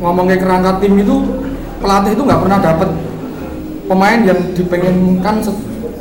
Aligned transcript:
ngomongnya 0.00 0.36
kerangka 0.40 0.82
tim 0.82 0.94
itu 1.00 1.16
pelatih 1.80 2.12
itu 2.16 2.22
nggak 2.24 2.40
pernah 2.42 2.58
dapet 2.60 2.88
pemain 3.86 4.20
yang 4.26 4.40
dipengenkan 4.52 5.36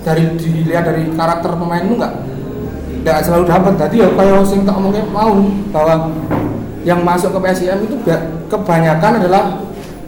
dari 0.01 0.23
dilihat 0.37 0.83
dari 0.85 1.03
karakter 1.13 1.51
pemain 1.57 1.81
itu 1.81 1.95
nggak 1.97 2.13
nggak 3.05 3.17
selalu 3.21 3.45
dapat 3.45 3.73
jadi 3.85 3.95
ya 4.05 4.09
kayak 4.17 4.45
sing 4.49 4.65
tak 4.65 4.75
omongnya 4.77 5.05
mau 5.13 5.33
bahwa 5.69 6.09
yang 6.85 7.01
masuk 7.01 7.33
ke 7.33 7.39
PSIM 7.41 7.85
itu 7.85 7.97
kebanyakan 8.45 9.17
adalah 9.17 9.43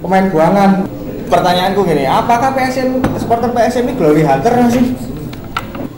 pemain 0.02 0.30
buangan. 0.30 0.86
Pertanyaanku 1.28 1.84
gini, 1.84 2.08
apakah 2.08 2.56
PSM 2.56 3.04
supporter 3.20 3.52
PSM 3.52 3.92
ini 3.92 3.94
glory 4.00 4.24
hunter 4.24 4.54
nggak 4.54 4.72
sih? 4.72 4.86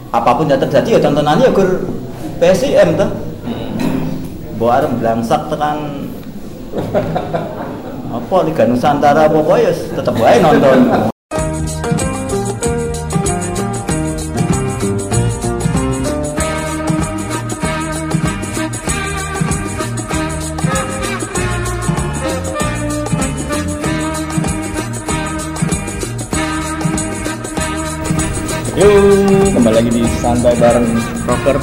apa 0.10 0.42
pun 0.42 0.50
yang 0.50 0.58
terjadi 0.58 0.98
ya 0.98 1.00
tontonannya 1.06 1.46
ya 1.46 1.52
gur 1.54 1.86
PSIM 2.42 2.98
tuh. 2.98 3.12
Bawa 4.58 4.84
arem 4.84 4.98
belangsak 5.00 5.48
tekan 5.54 6.10
apa 8.10 8.36
Liga 8.41 8.66
Nusantara 8.66 9.30
pokoknya 9.30 9.70
ya 9.70 9.73
tetap 10.02 10.16
wae 10.18 10.38
nonton 10.41 10.80
Yuk, 28.80 29.60
kembali 29.60 29.76
lagi 29.76 29.91
di 29.91 30.07
santai 30.23 30.55
bareng 30.55 30.88
rocker. 31.27 31.60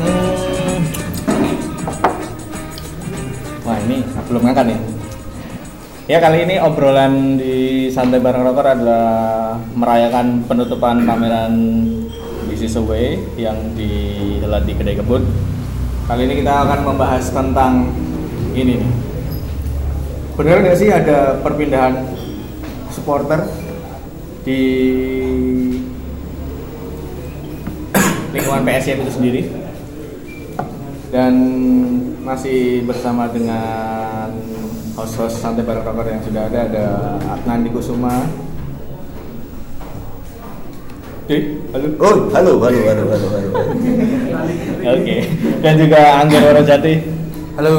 Hmm. 0.00 0.80
Wah 3.68 3.76
ini 3.84 4.00
belum 4.32 4.40
ngangkat 4.40 4.72
nih. 4.72 4.80
Ya 4.80 4.91
kali 6.10 6.50
ini 6.50 6.58
obrolan 6.58 7.38
di 7.38 7.86
santai 7.86 8.18
bareng 8.18 8.42
rocker 8.42 8.74
adalah 8.74 9.54
merayakan 9.78 10.42
penutupan 10.50 11.06
pameran 11.06 11.54
Business 12.50 12.74
Away 12.74 13.22
yang 13.38 13.54
dihelat 13.78 14.66
di 14.66 14.74
kedai 14.74 14.98
kebun. 14.98 15.22
Kali 16.10 16.26
ini 16.26 16.42
kita 16.42 16.66
akan 16.66 16.78
membahas 16.82 17.30
tentang 17.30 17.86
ini. 18.58 18.82
Benar 20.34 20.66
nggak 20.66 20.78
sih 20.82 20.90
ada 20.90 21.38
perpindahan 21.38 22.02
supporter 22.90 23.46
di 24.42 24.62
lingkungan 28.34 28.66
PSM 28.66 29.06
itu 29.06 29.12
sendiri 29.12 29.42
dan 31.14 31.34
masih 32.26 32.82
bersama 32.88 33.30
dengan 33.30 34.51
host-host 34.92 35.40
santai 35.40 35.64
bareng 35.64 35.84
rocker 35.84 36.06
yang 36.08 36.22
sudah 36.24 36.42
ada 36.52 36.58
ada 36.68 36.84
Adnan 37.32 37.64
Kusuma 37.72 38.28
Di, 41.22 41.36
halo. 41.70 41.86
oh 42.02 42.16
halo 42.34 42.52
halo 42.60 42.80
halo 42.82 43.02
halo 43.08 43.26
halo 43.30 43.50
Oke. 44.82 45.16
Dan 45.62 45.74
juga 45.78 46.00
Angger 46.20 46.42
Warojati 46.42 46.94
halo 47.56 47.74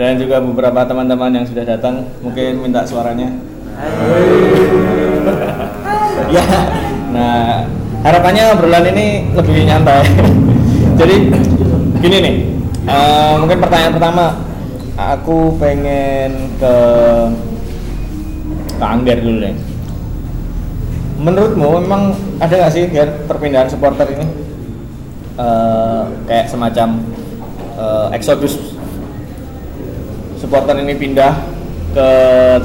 dan 0.00 0.16
juga 0.16 0.40
beberapa 0.40 0.80
teman-teman 0.88 1.30
yang 1.36 1.46
sudah 1.46 1.68
datang 1.68 2.08
mungkin 2.24 2.64
minta 2.64 2.80
suaranya. 2.82 3.28
ya. 6.32 6.42
Nah, 7.12 7.68
harapannya 8.00 8.56
obrolan 8.56 8.88
ini 8.88 9.30
lebih 9.36 9.68
nyantai. 9.68 10.00
Jadi 10.96 11.16
gini 12.00 12.16
nih. 12.24 12.34
eh, 12.88 13.32
mungkin 13.36 13.60
pertanyaan 13.62 13.94
pertama 13.94 14.24
aku 14.96 15.56
pengen 15.56 16.52
ke 16.60 16.74
ke 18.76 18.84
Angger 18.84 19.18
dulu 19.22 19.38
deh. 19.46 19.56
Menurutmu 21.22 21.78
memang 21.86 22.18
ada 22.42 22.50
nggak 22.50 22.72
sih 22.74 22.90
Ger, 22.90 23.24
perpindahan 23.30 23.70
supporter 23.70 24.10
ini? 24.10 24.26
Eh, 25.38 26.02
kayak 26.26 26.50
semacam 26.50 26.98
eh, 27.78 28.16
exodus. 28.18 28.58
Supporter 30.36 30.82
ini 30.82 30.98
pindah 30.98 31.32
ke 31.94 32.08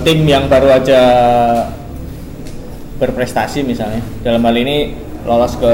tim 0.02 0.25
yang 0.25 0.50
baru 0.50 0.81
aja 0.81 1.02
berprestasi 2.97 3.62
misalnya. 3.62 4.02
Dalam 4.25 4.41
hal 4.41 4.57
ini 4.57 4.97
lolos 5.22 5.53
ke 5.59 5.73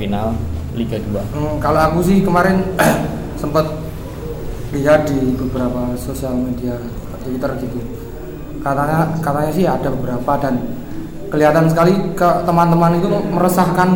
final 0.00 0.32
Liga 0.74 0.98
2 0.98 1.34
Hmm, 1.34 1.54
kalau 1.62 1.80
aku 1.82 1.98
sih 2.02 2.22
kemarin 2.22 2.62
sempat 3.42 3.83
lihat 4.74 5.06
di 5.06 5.38
beberapa 5.38 5.94
sosial 5.94 6.34
media 6.34 6.74
Twitter 7.22 7.50
gitu. 7.62 7.78
Katanya 8.60 9.14
katanya 9.22 9.50
sih 9.54 9.64
ada 9.64 9.88
beberapa 9.92 10.32
dan 10.40 10.60
kelihatan 11.30 11.66
sekali 11.70 11.94
ke 12.14 12.28
teman-teman 12.44 12.98
itu 12.98 13.08
meresahkan 13.08 13.90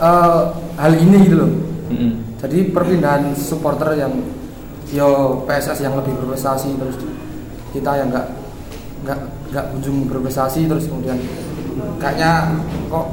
eh, 0.00 0.42
hal 0.80 0.92
ini 0.96 1.16
gitu 1.28 1.36
loh. 1.44 1.52
Mm-mm. 1.90 2.12
Jadi 2.40 2.72
perpindahan 2.72 3.36
supporter 3.36 4.00
yang 4.00 4.14
yo 4.90 5.42
PSS 5.46 5.86
yang 5.86 5.94
lebih 5.94 6.18
berprestasi 6.18 6.74
terus 6.74 6.98
kita 7.70 7.94
yang 7.94 8.10
nggak 8.10 8.26
nggak 9.06 9.18
nggak 9.54 9.64
kunjung 9.70 10.10
berprestasi 10.10 10.66
terus 10.66 10.90
kemudian 10.90 11.14
kayaknya 12.02 12.58
kok 12.90 13.06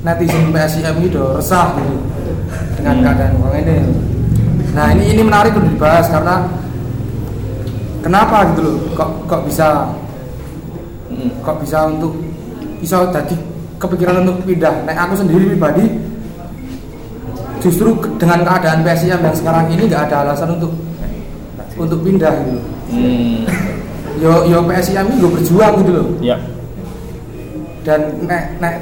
netizen 0.00 0.48
PSIM 0.48 0.96
itu 1.04 1.20
resah 1.36 1.76
gitu 1.76 1.96
dengan 2.78 2.94
Hmm. 2.98 3.04
keadaan 3.04 3.32
uang 3.42 3.54
ini. 3.58 3.78
Nah 4.78 4.94
ini 4.94 5.10
ini 5.10 5.22
menarik 5.26 5.58
untuk 5.58 5.74
dibahas 5.74 6.06
karena 6.06 6.46
kenapa 7.98 8.46
gitu 8.54 8.62
loh 8.62 8.76
kok 8.94 9.10
kok 9.26 9.42
bisa 9.42 9.90
Mm-mm. 11.10 11.34
kok 11.42 11.58
bisa 11.58 11.90
untuk 11.90 12.14
bisa 12.78 13.02
jadi 13.10 13.34
kepikiran 13.82 14.22
untuk 14.22 14.46
pindah. 14.46 14.86
Nah 14.86 14.94
aku 14.94 15.18
sendiri 15.18 15.50
pribadi 15.50 15.82
justru 17.58 17.90
dengan 18.22 18.46
keadaan 18.46 18.86
PSIM 18.86 19.18
yang 19.18 19.34
sekarang 19.34 19.66
ini 19.74 19.90
nggak 19.90 20.14
ada 20.14 20.30
alasan 20.30 20.54
untuk 20.54 20.70
untuk 21.74 21.98
pindah 22.06 22.30
gitu. 22.46 22.60
Hmm. 22.94 23.42
Yo 24.22 24.46
yo 24.46 24.62
PSIM 24.62 25.10
ini 25.10 25.14
gue 25.18 25.30
berjuang 25.42 25.74
gitu 25.82 25.90
loh. 25.90 26.06
ya 26.22 26.38
Dan 27.82 28.30
nek 28.30 28.62
nek 28.62 28.78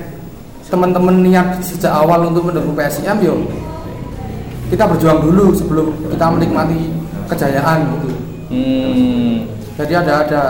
teman-teman 0.68 1.24
niat 1.24 1.56
sejak 1.64 1.88
awal 1.88 2.28
untuk 2.28 2.52
mendukung 2.52 2.76
PSIM 2.76 3.16
yo 3.24 3.48
kita 4.66 4.84
berjuang 4.86 5.20
dulu 5.22 5.54
sebelum 5.54 5.86
kita 6.10 6.26
menikmati 6.26 6.90
kejayaan 7.30 7.78
gitu. 7.94 8.10
Hmm. 8.50 9.34
Jadi 9.76 9.92
ada 9.92 10.12
ada 10.26 10.42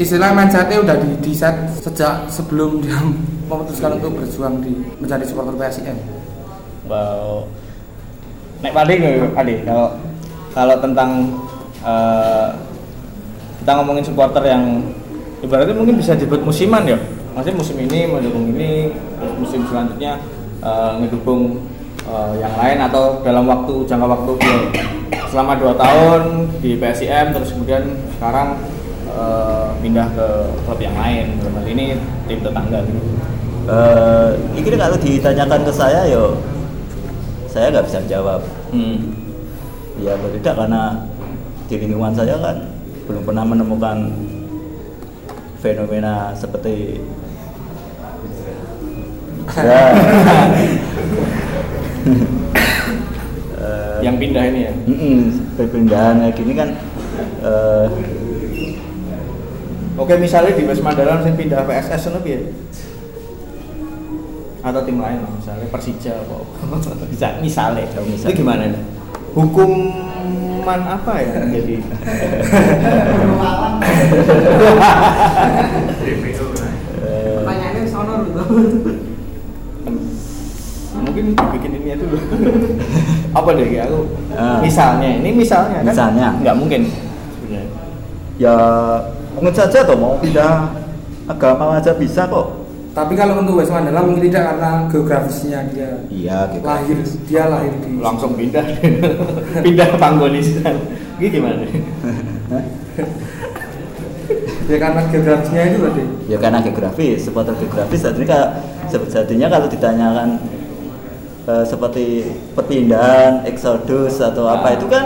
istilah 0.00 0.32
mindsetnya 0.32 0.80
udah 0.80 0.96
di, 0.96 1.10
di 1.20 1.32
set 1.36 1.54
sejak 1.78 2.26
sebelum 2.32 2.82
dia 2.82 2.98
memutuskan 3.50 3.98
untuk 3.98 4.18
berjuang 4.18 4.62
di 4.62 4.72
menjadi 4.98 5.24
supporter 5.26 5.54
PSIM. 5.58 5.98
Wow. 6.90 7.46
Nek 8.60 8.72
paling 8.74 9.00
Adi 9.38 9.54
kalau 9.62 9.86
kalau 10.50 10.76
tentang 10.82 11.10
eh, 11.86 12.48
kita 13.62 13.70
ngomongin 13.76 14.04
supporter 14.04 14.42
yang 14.42 14.82
ibaratnya 15.44 15.76
mungkin 15.76 15.96
bisa 16.00 16.18
disebut 16.18 16.42
musiman 16.42 16.82
ya. 16.88 16.98
Maksudnya 17.30 17.62
musim 17.62 17.76
ini 17.78 18.10
mendukung 18.10 18.50
ini, 18.50 18.90
musim 19.38 19.62
selanjutnya 19.70 20.18
eh, 20.58 20.92
ngedukung 20.98 21.62
eh, 22.06 22.32
yang 22.40 22.54
lain 22.56 22.78
atau 22.88 23.20
dalam 23.20 23.44
waktu 23.48 23.74
jangka 23.84 24.06
waktu 24.06 24.32
selama 25.30 25.54
dua 25.58 25.74
tahun 25.78 26.50
di 26.58 26.74
PSIM 26.80 27.34
terus 27.36 27.54
kemudian 27.54 27.84
sekarang 28.16 28.58
eh, 29.10 29.66
pindah 29.82 30.08
ke 30.14 30.26
klub 30.64 30.80
yang 30.80 30.96
lain. 30.96 31.38
Dalam 31.40 31.54
hal 31.60 31.66
ini 31.68 31.86
tim 32.26 32.38
tetangga 32.40 32.78
gitu. 32.86 33.00
Eh, 33.70 34.30
ini 34.58 34.68
kalau 34.74 34.96
ditanyakan 34.98 35.60
ke 35.62 35.72
saya 35.74 36.08
yo 36.08 36.34
saya 37.50 37.70
nggak 37.70 37.86
bisa 37.86 37.98
jawab 38.06 38.40
Hmm. 38.70 39.10
ya 39.98 40.14
tidak 40.14 40.54
karena 40.54 41.02
di 41.66 41.74
lingkungan 41.74 42.14
saya 42.14 42.38
kan 42.38 42.56
belum 43.10 43.26
pernah 43.26 43.42
menemukan 43.42 44.14
fenomena 45.58 46.30
seperti 46.38 47.02
ya. 49.66 49.82
Eh, 53.60 53.98
Yang 54.00 54.16
pindah 54.16 54.44
ini 54.48 54.60
ya. 54.64 54.72
mm-mm, 54.72 55.20
perpindahan 55.54 56.16
kayak 56.18 56.34
gini 56.34 56.52
kan 56.56 56.68
eh, 57.44 57.86
Oke, 59.94 60.16
misalnya 60.16 60.56
di 60.56 60.64
West 60.64 60.80
Mandaran 60.80 61.20
saya 61.20 61.36
pindah 61.36 61.60
PSS 61.60 62.08
ngono 62.08 62.24
piye? 62.24 62.40
Atau 64.60 64.80
tim 64.84 64.96
lain 64.96 65.20
misalnya 65.36 65.68
Persija 65.68 66.16
apa. 66.16 66.40
Bisa 67.12 67.36
misalnya. 67.40 67.84
Oh, 67.96 68.04
misalnya. 68.08 68.32
Itu 68.32 68.40
gimana 68.40 68.62
nih? 68.72 68.80
Hukuman 69.36 70.80
apa 70.88 71.12
ya 71.20 71.44
jadi? 71.54 71.76
Pertanyaannya 77.40 77.84
sono 77.88 78.14
gitu. 78.26 78.42
Mungkin 81.10 81.26
bikin 81.34 81.70
ini 81.82 81.98
dulu. 81.98 82.16
apa 83.38 83.48
deh 83.58 83.68
ya 83.68 83.82
aku? 83.90 84.00
Ah. 84.34 84.58
Misalnya, 84.62 85.10
ini 85.18 85.30
misalnya 85.34 85.82
kan? 85.82 85.90
Misalnya. 85.90 86.26
nggak 86.38 86.56
mungkin 86.56 86.80
sebenarnya. 86.86 87.70
ya 88.38 88.56
mungkin 89.34 89.52
saja 89.54 89.78
toh 89.86 89.96
mau 89.98 90.18
pindah 90.18 90.70
agama 91.30 91.78
aja 91.78 91.94
bisa 91.94 92.26
kok 92.26 92.58
Tapi 92.90 93.14
kalau 93.14 93.38
untuk 93.38 93.62
West 93.62 93.70
Mandala 93.70 94.02
mungkin 94.02 94.26
tidak 94.26 94.50
karena 94.50 94.90
geografisnya 94.90 95.62
dia 95.70 96.02
iya 96.10 96.50
gitu 96.50 96.66
lahir 96.66 96.98
dia 97.30 97.42
lahir 97.46 97.72
di 97.86 98.02
langsung 98.02 98.34
pindah 98.34 98.66
pindah 99.64 99.86
ke 99.94 99.96
Panggonistan 99.96 100.74
gitu 101.22 101.38
gimana 101.38 101.70
ya 104.70 104.76
karena 104.78 105.02
geografisnya 105.06 105.62
itu 105.70 105.78
tadi. 105.86 106.04
ya 106.34 106.36
karena 106.42 106.58
geografis 106.66 107.18
supporter 107.22 107.54
geografis 107.62 108.02
artinya 108.02 108.58
sejatinya 108.90 109.46
kalau 109.46 109.66
ditanyakan 109.70 110.28
eh, 111.50 111.64
seperti 111.66 112.06
perpindahan 112.54 113.42
eksodus 113.44 114.22
atau 114.22 114.46
apa 114.46 114.70
Ah. 114.70 114.76
itu 114.78 114.86
kan 114.86 115.04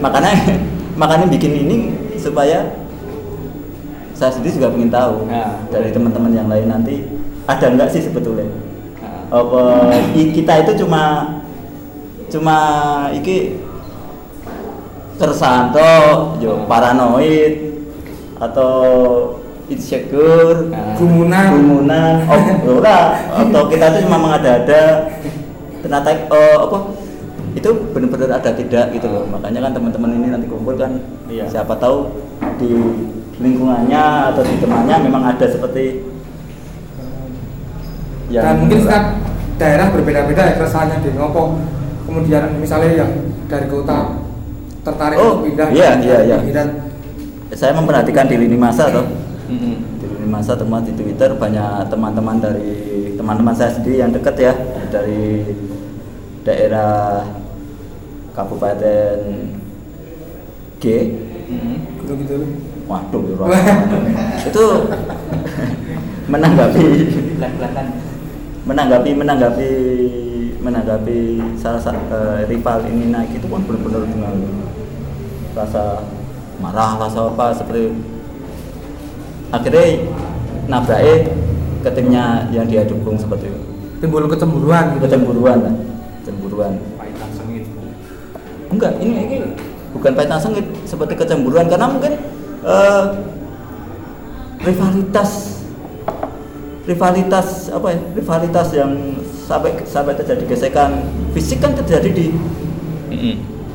makanya 0.00 0.32
makanya 1.00 1.26
bikin 1.28 1.52
ini 1.62 1.76
supaya 2.16 2.72
saya 4.12 4.30
sendiri 4.30 4.56
juga 4.56 4.72
ingin 4.72 4.88
tahu 4.88 5.26
Nah. 5.26 5.60
dari 5.68 5.92
teman-teman 5.92 6.32
yang 6.32 6.48
lain 6.48 6.66
nanti 6.66 7.04
ada 7.44 7.66
nggak 7.68 7.90
sih 7.90 8.00
sebetulnya 8.00 8.48
Nah, 8.98 9.42
apa 9.42 9.62
kita 10.12 10.52
itu 10.62 10.72
cuma 10.80 11.02
cuma 12.28 12.56
iki 13.12 13.60
keresahan 15.18 15.70
toh 15.70 16.34
yo 16.38 16.64
paranoid 16.66 17.82
atau 18.38 18.72
insecure 19.72 20.68
Nah. 20.68 20.94
Gumunan. 21.00 21.46
gumunan 21.56 22.14
oh 22.30 22.40
ora 22.78 23.00
atau 23.32 23.62
kita 23.66 23.84
itu 23.92 23.98
cuma 24.06 24.18
mengada-ada 24.20 25.08
ternyata 25.82 26.08
oh, 26.30 26.56
apa 26.68 26.78
itu 27.52 27.68
benar-benar 27.92 28.40
ada 28.40 28.50
tidak 28.52 28.92
gitu 28.92 29.06
loh 29.08 29.24
makanya 29.28 29.68
kan 29.68 29.72
teman-teman 29.76 30.10
ini 30.16 30.26
nanti 30.32 30.46
kumpul 30.48 30.76
kan 30.76 30.92
Iya. 31.28 31.48
siapa 31.48 31.76
tahu 31.76 32.12
di 32.56 32.70
lingkungannya 33.36 34.32
atau 34.32 34.42
di 34.44 34.56
temannya 34.60 34.96
memang 35.02 35.22
ada 35.26 35.46
seperti 35.48 36.12
Dan 38.32 38.64
mungkin 38.64 38.80
setiap 38.80 39.04
daerah 39.60 39.92
berbeda-beda 39.92 40.42
ya 40.48 40.54
keresahannya 40.56 41.04
di 41.04 41.12
ngopo. 41.12 41.60
Kemudian 42.08 42.56
misalnya 42.56 43.04
yang 43.04 43.10
dari 43.44 43.68
kota 43.68 44.24
tertarik 44.80 45.20
Oh, 45.20 45.44
untuk 45.44 45.52
pindah 45.52 45.68
iya, 45.68 46.00
iya, 46.00 46.18
iya. 46.24 46.36
pinggiran. 46.40 46.68
saya 47.52 47.76
memperhatikan 47.76 48.24
di 48.32 48.40
lini 48.40 48.56
masa 48.56 48.88
toh 48.88 49.04
mm-mm. 49.52 49.76
di 50.00 50.06
lini 50.08 50.26
masa 50.32 50.56
teman 50.56 50.80
di 50.80 50.92
Twitter 50.96 51.36
banyak 51.36 51.92
teman-teman 51.92 52.40
dari 52.40 52.72
teman-teman 53.20 53.52
saya 53.52 53.76
sendiri 53.76 54.00
yang 54.00 54.10
dekat 54.10 54.36
ya 54.40 54.52
dari 54.88 55.44
daerah 56.42 57.28
Kabupaten 58.32 59.18
G 60.80 60.84
gitu 62.02 62.12
gitu. 62.18 62.36
waduh 62.88 63.22
ya 63.28 63.36
itu 64.48 64.64
menanggapi 66.26 66.86
menanggapi 68.66 69.10
menanggapi 69.14 69.70
menanggapi 70.62 71.18
salah 71.58 71.82
satu 71.82 72.46
rival 72.46 72.78
ini 72.86 73.10
naik 73.10 73.38
itu 73.38 73.46
kan 73.50 73.62
benar-benar 73.66 74.06
dengan 74.06 74.34
rasa 75.52 76.06
marah 76.62 76.98
rasa 77.02 77.20
apa 77.30 77.46
seperti 77.54 77.90
akhirnya 79.52 79.86
nabraknya 80.66 81.14
ke 81.82 81.90
timnya 81.92 82.24
yang 82.50 82.66
dia 82.66 82.82
dukung 82.88 83.20
seperti 83.20 83.52
itu. 83.52 83.60
Timbul 84.02 84.26
kecemburuan 84.26 84.98
gitu. 84.98 85.06
kecemburuan 85.06 85.58
lah 85.62 85.74
cemburuan 86.26 86.72
paitan 86.98 87.30
sengit. 87.36 87.64
Enggak 88.72 88.92
ini, 88.98 89.14
ini 89.28 89.36
bukan 89.94 90.12
pahit 90.16 90.32
sengit 90.40 90.66
seperti 90.88 91.14
kecemburuan. 91.14 91.68
Karena 91.70 91.86
mungkin 91.86 92.18
eh, 92.66 93.04
rivalitas 94.62 95.62
rivalitas 96.82 97.70
apa 97.70 97.94
ya 97.94 97.98
rivalitas 98.18 98.68
yang 98.74 98.90
sampai 99.46 99.70
sampai 99.86 100.18
terjadi 100.18 100.42
gesekan 100.50 101.06
fisik 101.30 101.62
kan 101.62 101.74
terjadi 101.78 102.10
di 102.10 102.26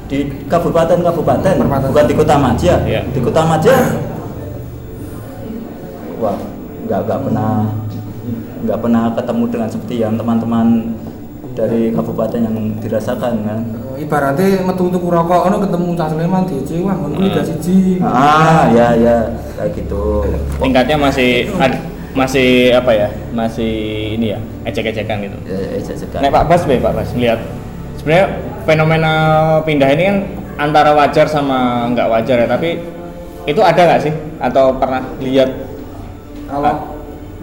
di 0.07 0.18
kabupaten-kabupaten 0.47 1.56
bukan 1.63 2.06
di 2.07 2.15
kota 2.15 2.35
Maja 2.39 2.74
Iya. 2.83 3.01
di 3.12 3.19
kota 3.19 3.44
Maja 3.44 3.75
wah 6.17 6.37
nggak 6.83 6.99
nggak 7.03 7.19
pernah 7.21 7.51
nggak 8.57 8.79
pernah 8.79 9.03
ketemu 9.13 9.43
dengan 9.47 9.69
seperti 9.69 9.95
yang 9.97 10.13
teman-teman 10.15 10.67
dari 11.53 11.89
kabupaten 11.89 12.39
yang 12.39 12.55
dirasakan 12.77 13.33
kan 13.43 13.59
Eh, 13.97 14.05
Ibaratnya 14.05 14.61
metu 14.61 14.87
tuku 14.87 15.09
rokok 15.09 15.49
ono 15.49 15.57
ketemu 15.57 15.97
Cak 15.97 16.13
Sleman 16.13 16.43
DC 16.45 16.69
wah 16.81 16.93
ngono 16.93 17.17
kuwi 17.17 17.27
Hmm. 17.27 17.35
gak 17.35 17.45
siji. 17.45 17.97
ah 17.99 18.69
ya 18.69 18.93
ya 18.93 19.15
kayak 19.57 19.73
gitu 19.73 20.21
tingkatnya 20.61 20.95
masih 20.95 21.49
ad- 21.57 21.81
masih 22.13 22.73
apa 22.73 22.91
ya 22.93 23.09
masih 23.31 23.73
ini 24.13 24.33
ya 24.33 24.39
ecek-ecekan 24.65 25.17
gitu 25.19 25.37
ya, 25.45 25.57
ya, 25.57 25.81
ya, 25.81 26.21
Nek 26.21 26.29
Pak 26.31 26.43
Bas, 26.45 26.61
be, 26.65 26.77
Pak 26.77 26.93
Bas, 26.93 27.09
lihat 27.13 27.39
sebenarnya 27.95 28.27
fenomena 28.65 29.13
pindah 29.61 29.89
ini 29.89 30.03
kan 30.03 30.17
antara 30.57 30.93
wajar 30.93 31.25
sama 31.25 31.85
nggak 31.87 32.09
wajar 32.09 32.37
ya, 32.41 32.47
tapi 32.47 32.81
itu 33.45 33.61
ada 33.61 33.77
nggak 33.77 34.01
sih? 34.01 34.13
Atau 34.37 34.77
pernah 34.77 35.05
lihat? 35.17 35.66
Kalau 36.47 36.73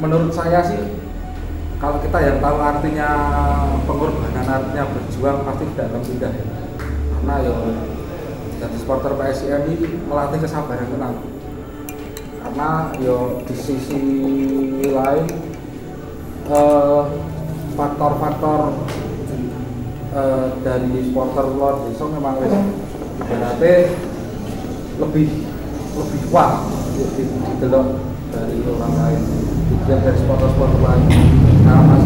menurut 0.01 0.33
saya 0.33 0.65
sih 0.65 0.81
kalau 1.77 2.01
kita 2.01 2.17
yang 2.17 2.39
tahu 2.41 2.57
artinya 2.57 3.09
pengorbanan 3.85 4.49
artinya 4.49 4.85
berjuang 4.89 5.45
pasti 5.45 5.65
tidak 5.73 5.87
akan 5.93 6.03
pindah 6.09 6.33
ya. 6.33 6.45
Karena 7.13 7.35
ya 7.45 7.55
jadi 8.65 8.77
supporter 8.81 9.13
PSIM 9.21 9.61
ini 9.69 9.75
melatih 10.09 10.41
kesabaran 10.41 10.89
tenang. 10.89 11.17
Karena 12.41 12.69
yo 13.05 13.45
di 13.45 13.55
sisi 13.57 14.01
lain 14.89 15.29
eh, 16.49 17.03
faktor-faktor 17.77 18.61
eh, 20.17 20.49
dari 20.65 21.13
supporter 21.13 21.45
luar 21.53 21.75
desa 21.85 22.05
memang 22.09 22.41
wis 22.41 22.55
ibaratnya 23.21 23.75
lebih 24.99 25.29
lebih 25.95 26.21
kuat 26.31 26.65
lebih 26.97 27.27
didelok 27.29 28.14
dari 28.35 28.57
orang 28.67 28.95
lain. 28.99 29.21
Dilihat 29.71 30.01
dari 30.03 30.17
supporter-supporter 30.19 30.81
lain. 30.83 31.05
Nah 31.63 31.79
mas 31.87 32.05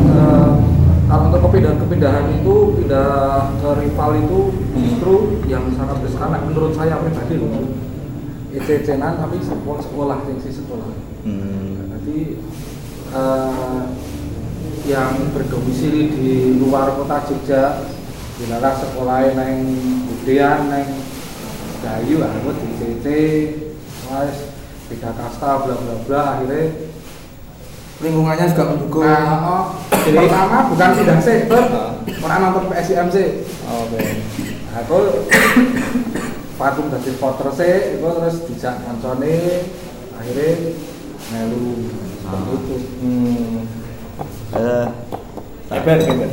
kalau 1.08 1.32
untuk 1.32 1.40
kepindahan-kepindahan 1.48 2.36
itu 2.36 2.54
pindah 2.76 3.48
ke 3.64 3.70
rival 3.80 4.10
itu 4.20 4.40
justru 4.76 5.14
yang 5.48 5.64
sangat 5.72 6.04
besar. 6.04 6.28
Nah, 6.28 6.44
menurut 6.44 6.76
saya 6.76 7.00
pribadi 7.00 7.40
loh 7.40 7.64
ece-ecenan 8.52 9.16
tapi 9.16 9.40
sekolah 9.40 9.80
sekolah 9.80 10.16
gengsi 10.24 10.50
sekolah. 10.52 10.88
Hmm. 11.24 11.92
jadi 11.96 12.18
eh, 13.12 13.82
yang 14.88 15.12
berdomisili 15.36 16.02
di 16.12 16.32
luar 16.56 16.96
kota 16.96 17.28
Jogja 17.28 17.84
dilarang 18.40 18.76
sekolah 18.80 19.36
neng 19.36 19.56
Budean 20.08 20.72
neng 20.72 20.88
Dayu 21.84 22.24
aku 22.24 22.50
di 22.58 22.68
CC 22.80 23.06
wes 24.08 24.47
beda 24.88 25.10
kasta 25.14 25.50
bla 25.64 25.74
bla 25.76 25.94
bla. 26.08 26.22
Akhirnya 26.36 26.88
lingkungannya 27.98 28.46
juga 28.50 28.64
mendukung. 28.74 29.04
Nah, 29.04 29.42
oh, 29.42 29.64
jadi 29.90 30.16
pertama 30.24 30.58
bukan 30.70 30.90
pindah 31.02 31.18
sih 31.18 31.36
ber 31.50 31.64
orang 32.22 32.40
nonton 32.46 32.64
PSIM 32.70 33.06
sih 33.10 33.28
Oke. 33.66 34.00
aku 34.70 34.98
patung 36.54 36.90
dari 36.90 37.02
supporter 37.10 37.48
sih 37.54 37.98
itu 37.98 38.06
terus 38.06 38.36
dijak 38.46 38.74
koncone 38.86 39.36
akhirnya 40.18 40.50
melu. 41.34 41.90
Seperti 42.28 42.52
itu. 42.54 42.76
Hmm. 43.00 43.56
Eh, 44.52 44.86
Eber, 45.72 45.98
Eber. 46.04 46.30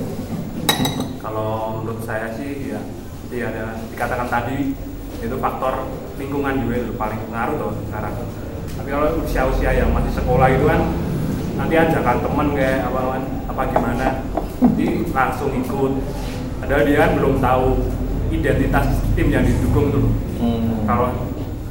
Kalau 1.24 1.82
menurut 1.82 2.04
saya 2.04 2.36
sih 2.36 2.72
ya 2.72 2.82
seperti 3.26 3.38
ada 3.42 3.80
dikatakan 3.90 4.28
tadi 4.28 4.76
itu 5.24 5.36
faktor 5.40 5.88
lingkungan 6.20 6.68
juga 6.68 6.76
itu 6.84 6.94
paling 7.00 7.20
pengaruh 7.32 7.56
tuh 7.58 7.72
sekarang. 7.90 8.14
Tapi 8.76 8.90
kalau 8.92 9.08
usia-usia 9.24 9.72
yang 9.76 9.90
masih 9.96 10.12
sekolah 10.14 10.48
itu 10.52 10.66
kan 10.68 10.82
nanti 11.56 11.76
ajakan 11.80 12.18
temen 12.20 12.48
kayak 12.52 12.80
apa 12.92 13.00
apa, 13.00 13.16
apa 13.52 13.62
gimana, 13.72 14.08
jadi 14.76 14.88
langsung 15.16 15.52
ikut. 15.56 15.94
Padahal 16.60 16.84
dia 16.84 16.98
kan 17.08 17.12
belum 17.16 17.34
tahu 17.40 17.66
identitas 18.32 18.88
tim 19.16 19.28
yang 19.32 19.44
didukung 19.48 19.92
tuh. 19.92 20.06
Hmm. 20.44 20.84
Kalau 20.84 21.10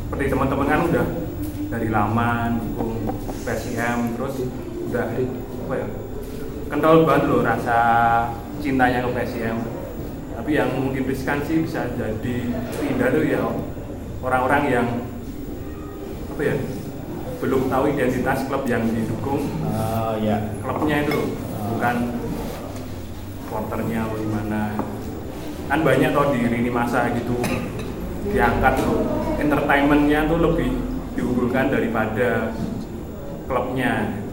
seperti 0.08 0.30
teman-teman 0.30 0.66
kan 0.70 0.80
udah 0.88 1.06
dari 1.75 1.88
lama 1.90 2.54
dukung 2.54 3.02
PSIM 3.42 4.14
terus 4.14 4.46
udah 4.87 5.11
apa 5.66 5.75
ya 5.75 5.87
kental 6.70 7.02
banget 7.02 7.23
loh 7.26 7.42
rasa 7.42 7.78
cintanya 8.62 9.02
ke 9.02 9.11
PSIM 9.11 9.58
tapi 10.38 10.50
yang 10.54 10.70
mungkin 10.70 11.11
riskan 11.11 11.42
sih 11.42 11.66
bisa 11.66 11.90
jadi 11.99 12.37
pindah 12.78 13.08
tuh 13.11 13.25
ya 13.26 13.42
orang-orang 14.23 14.62
yang 14.70 14.87
apa 16.30 16.42
ya 16.46 16.54
belum 17.45 17.69
tahu 17.69 17.85
identitas 17.93 18.49
klub 18.49 18.65
yang 18.65 18.89
didukung 18.89 19.45
Oh 19.69 20.17
ya. 20.17 20.41
klubnya 20.65 21.05
itu 21.05 21.13
loh, 21.13 21.29
bukan 21.77 21.97
supporternya 23.45 24.09
atau 24.09 24.17
gimana 24.17 24.63
kan 25.65 25.81
banyak 25.85 26.11
tau 26.11 26.33
di 26.33 26.41
lini 26.49 26.71
masa 26.73 27.13
gitu 27.13 27.37
diangkat 28.33 28.75
tuh 28.81 29.05
entertainmentnya 29.37 30.25
tuh 30.25 30.41
lebih 30.41 30.73
diunggulkan 31.15 31.69
daripada 31.69 32.51
klubnya 33.45 34.25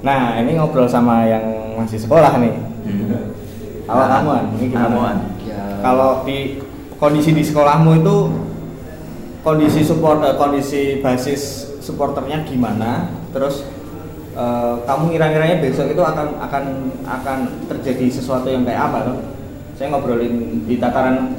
Nah, 0.00 0.32
ini 0.40 0.56
ngobrol 0.56 0.88
sama 0.88 1.28
yang 1.28 1.44
masih 1.76 2.00
sekolah 2.00 2.40
nih. 2.40 2.56
Hmm. 2.88 3.36
Kalau 3.84 4.04
kamu 4.08 4.30
An, 4.32 4.44
ini 4.56 4.66
gimana? 4.72 5.28
Ya, 5.44 5.60
Kalau 5.84 6.24
di 6.24 6.56
kondisi 6.96 7.36
di 7.36 7.44
sekolahmu 7.44 8.00
itu 8.00 8.16
kondisi 9.40 9.80
support 9.84 10.20
eh, 10.24 10.36
kondisi 10.36 10.98
basis 11.00 11.72
supporternya 11.80 12.44
gimana? 12.44 13.08
Terus 13.32 13.64
eh, 14.36 14.74
kamu 14.84 15.16
ngira-ngiranya 15.16 15.56
besok 15.64 15.92
itu 15.92 16.02
akan 16.02 16.40
akan 16.40 16.64
akan 17.04 17.38
terjadi 17.68 18.06
sesuatu 18.08 18.48
yang 18.48 18.64
kayak 18.64 18.90
apa 18.90 18.98
tuh? 19.12 19.18
Saya 19.80 19.96
ngobrolin 19.96 20.68
di 20.68 20.76
tataran 20.76 21.32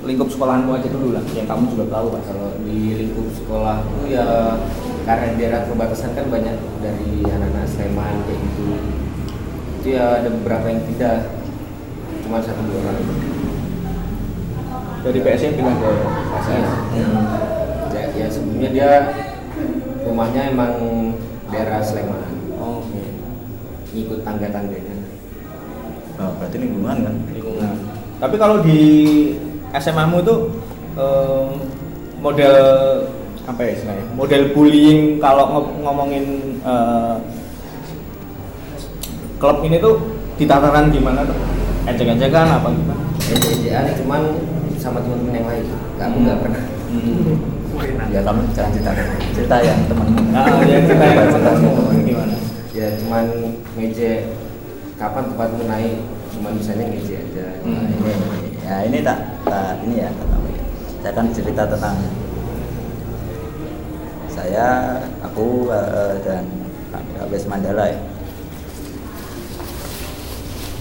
lingkup 0.00 0.32
sekolahanmu 0.32 0.72
aja 0.72 0.88
dulu 0.88 1.12
lah, 1.12 1.20
yang 1.36 1.44
kamu 1.44 1.76
juga 1.76 1.84
tahu 1.92 2.06
kan. 2.16 2.22
kalau 2.24 2.48
di 2.64 2.96
lingkup 2.96 3.28
sekolah 3.36 3.84
itu 3.84 4.16
ya 4.16 4.56
karena 5.04 5.36
daerah 5.36 5.60
perbatasan 5.68 6.16
kan 6.16 6.26
banyak 6.32 6.56
dari 6.80 7.20
anak-anak 7.24 7.68
Sleman 7.68 8.16
kayak 8.24 8.38
gitu 8.40 8.64
itu 9.80 9.88
ya 9.96 10.20
ada 10.20 10.28
beberapa 10.28 10.72
yang 10.72 10.80
pindah 10.88 11.18
cuma 12.24 12.40
satu 12.40 12.60
dua 12.68 12.80
orang 12.84 13.29
Dari 15.00 15.18
PSM 15.18 15.52
pindah 15.54 15.74
ke 15.74 15.90
PSS 16.30 16.68
ya, 17.90 18.02
ya 18.14 18.26
sebelumnya 18.28 18.68
dia 18.68 18.90
rumahnya 20.02 20.42
emang 20.50 20.72
daerah 21.48 21.80
Sleman 21.80 22.20
Oh, 22.54 22.84
oke. 22.84 23.02
ngikut 23.90 24.20
tangga-tangganya 24.20 24.96
Oh, 26.14 26.36
berarti 26.36 26.56
lingkungan 26.58 26.96
kan? 27.00 27.14
lingkungan. 27.32 27.72
Tapi 28.20 28.36
kalau 28.36 28.60
di 28.60 28.80
SMA-mu 29.72 30.20
itu 30.20 30.36
eh, 30.94 31.48
model 32.20 32.54
apa 33.42 33.60
ya 33.62 33.70
istilahnya? 33.72 34.04
Model 34.12 34.42
bullying 34.52 35.16
kalau 35.16 35.44
ngo- 35.48 35.80
ngomongin 35.80 36.24
eh, 36.60 37.16
klub 39.38 39.64
ini 39.64 39.80
tuh 39.80 39.96
di 40.36 40.44
tataran 40.44 40.92
gimana 40.92 41.24
tuh? 41.24 41.36
Ejek-ejekan 41.88 42.46
apa 42.52 42.68
gimana? 42.68 43.00
ejek-ejekan 43.22 43.96
cuman 43.96 44.22
sama 44.80 45.04
teman-teman 45.04 45.36
yang 45.36 45.46
lain 45.46 45.64
kamu 46.00 46.16
nggak 46.24 46.38
pernah 46.40 46.64
Wah, 47.70 47.84
enak. 47.86 48.06
Ya 48.10 48.20
kamu 48.26 48.40
jangan 48.50 48.70
cerita 48.74 48.92
cerita 49.30 49.56
yang 49.62 49.78
temanmu. 49.86 50.34
Nah, 50.34 50.58
yang 50.66 50.84
kita 50.90 51.04
yang 51.06 51.28
teman-teman 51.30 51.96
gimana? 52.02 52.36
ya 52.70 52.86
cuman 52.98 53.24
ngejek 53.76 54.18
kapan 54.96 55.24
tempatmu 55.30 55.62
naik 55.68 55.98
cuman 56.32 56.52
bisanya 56.56 56.84
ngejek 56.88 57.18
aja 57.30 57.46
Hmm. 57.60 57.76
Nah, 57.76 57.86
ini 57.86 58.50
Ya 58.60 58.74
ini 58.86 58.98
tak, 59.02 59.18
tak 59.44 59.82
ini 59.84 60.00
ya 60.00 60.10
tak 60.10 60.26
tahu 60.30 60.44
ya. 60.48 60.62
Saya 61.00 61.10
akan 61.12 61.26
cerita 61.30 61.62
tentang 61.66 61.96
saya, 64.30 64.66
aku 65.20 65.68
eh, 65.68 66.14
dan 66.24 66.44
Pak 66.90 67.28
Wes 67.28 67.44
Mandala 67.44 67.90
ya. 67.90 67.98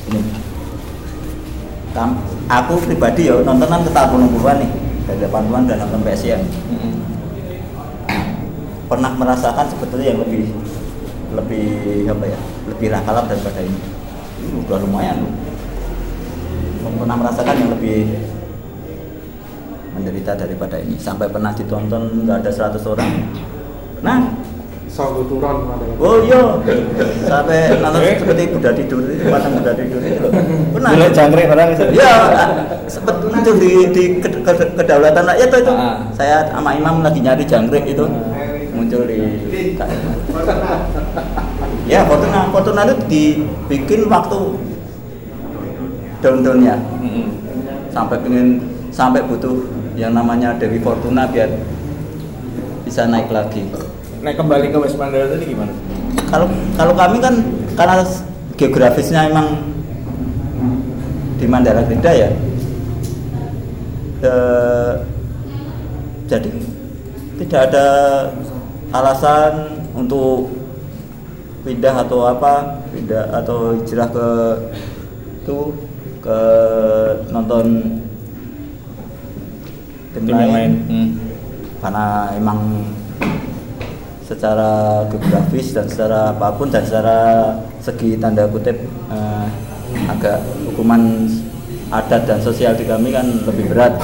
Ini 0.09 0.21
aku 2.47 2.73
pribadi 2.85 3.27
ya 3.27 3.41
nontonan 3.41 3.81
ke 3.83 3.91
tahun 3.91 4.29
80-an 4.29 4.57
nih 4.61 4.71
dari 5.09 5.19
80-an 5.25 5.63
dan 5.65 5.77
nonton 5.81 6.01
PSM 6.05 6.41
pernah 8.89 9.13
merasakan 9.13 9.69
sebetulnya 9.69 10.17
yang 10.17 10.19
lebih 10.25 10.49
lebih 11.29 12.09
apa 12.09 12.25
ya 12.25 12.39
lebih 12.65 12.87
rakalap 12.89 13.29
daripada 13.29 13.61
ini. 13.61 13.79
Ini 14.41 14.65
udah 14.65 14.77
lumayan 14.81 15.21
loh. 15.21 15.33
Pernah 16.89 17.15
merasakan 17.21 17.53
yang 17.53 17.71
lebih 17.77 18.17
menderita 19.93 20.33
daripada 20.33 20.81
ini. 20.81 20.97
Sampai 20.97 21.29
pernah 21.29 21.53
ditonton 21.53 22.25
nggak 22.25 22.37
ada 22.41 22.51
100 22.73 22.81
orang. 22.89 23.11
Nah 24.01 24.25
Saguturan 24.89 25.69
ada. 25.69 25.85
oh 25.95 26.17
iya. 26.19 26.41
Sampai 27.23 27.77
nonton 27.77 28.01
seperti 28.17 28.49
Buddha 28.49 28.71
tidur 28.73 29.05
itu 29.05 29.23
padang 29.25 29.53
Buddha 29.55 29.71
tidur. 29.73 30.01
Itu 30.01 30.19
loh 30.19 30.31
pernah 30.73 30.89
Gila 30.91 31.07
jangkrik 31.09 31.45
orang 31.47 31.69
itu. 31.71 31.85
ya 31.93 32.13
sempat 32.85 33.15
muncul 33.21 33.55
di, 33.55 33.71
di 33.93 34.03
ke- 34.17 34.41
ke- 34.41 34.73
kedaulatan 34.75 35.23
rakyat 35.23 35.47
tuh 35.47 35.59
itu 35.61 35.73
Ah. 35.73 36.09
saya 36.11 36.37
sama 36.49 36.73
imam 36.73 36.99
lagi 36.99 37.21
nyari 37.21 37.45
jangkrik 37.45 37.85
itu. 37.85 38.05
Muncul 38.69 39.05
di 39.05 39.17
ya 41.85 42.05
Fortuna 42.05 42.49
Fortuna 42.49 42.81
itu 42.85 42.95
dibikin 43.05 44.05
waktu 44.05 44.39
Mm-mm. 46.99 47.25
sampai 47.89 48.17
pengen 48.19 48.47
sampai 48.89 49.23
butuh 49.23 49.55
yang 49.95 50.11
namanya 50.11 50.55
Dewi 50.55 50.79
Fortuna 50.79 51.25
biar 51.25 51.47
bisa 52.83 53.05
naik 53.05 53.29
lagi 53.29 53.69
Nah 54.19 54.33
kembali 54.35 54.67
ke 54.71 54.77
West 54.83 54.99
Mandala 54.99 55.31
tadi 55.31 55.47
gimana? 55.47 55.73
kalau 56.29 56.47
kalau 56.77 56.93
kami 56.93 57.17
kan 57.17 57.35
karena 57.73 58.05
geografisnya 58.53 59.29
emang 59.29 59.57
di 61.41 61.45
Mandala 61.49 61.81
Krida 61.89 62.11
ya 62.13 62.29
eh, 64.21 64.93
jadi 66.29 66.51
tidak 67.41 67.61
ada 67.71 67.87
alasan 68.93 69.81
untuk 69.97 70.53
pindah 71.65 72.05
atau 72.05 72.29
apa 72.29 72.83
pindah 72.93 73.33
atau 73.41 73.73
hijrah 73.79 74.09
ke 74.11 74.27
itu 75.39 75.57
ke 76.19 76.39
nonton 77.31 77.65
tim, 80.13 80.23
Tim 80.27 80.35
yang 80.35 80.53
lain. 80.53 80.71
Hmm. 80.85 81.09
karena 81.79 82.05
emang 82.35 82.59
secara 84.29 85.01
geografis 85.09 85.73
dan 85.73 85.89
secara 85.89 86.29
apa 86.29 86.53
pun 86.53 86.69
dan 86.69 86.85
secara 86.85 87.17
segi 87.81 88.13
tanda 88.21 88.45
kutip 88.45 88.77
eh, 89.09 89.45
agak 90.05 90.37
hukuman 90.69 91.25
adat 91.89 92.29
dan 92.29 92.37
sosial 92.37 92.77
di 92.77 92.85
kami 92.85 93.09
kan 93.09 93.25
lebih 93.25 93.73
berat. 93.73 93.97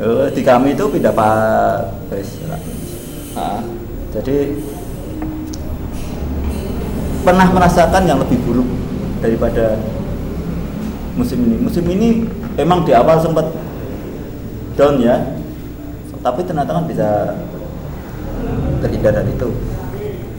Eh, 0.00 0.32
di 0.32 0.40
kami 0.40 0.72
itu 0.72 0.80
pindah 0.88 1.12
pak 1.12 1.92
wes 2.08 2.40
lah. 2.48 2.56
Ah. 3.36 3.60
Jadi 4.16 4.56
pernah 7.20 7.44
merasakan 7.52 8.08
yang 8.08 8.16
lebih 8.24 8.40
buruk 8.48 8.64
daripada 9.20 9.76
musim 11.20 11.44
ini. 11.44 11.56
Musim 11.60 11.84
ini 11.92 12.24
emang 12.60 12.84
di 12.84 12.92
awal 12.92 13.16
sempat 13.18 13.48
down 14.76 15.00
ya, 15.00 15.16
tapi 16.20 16.40
ternyata 16.44 16.70
kan 16.76 16.84
bisa 16.84 17.36
terhindar 18.80 19.12
dari 19.16 19.32
itu. 19.32 19.48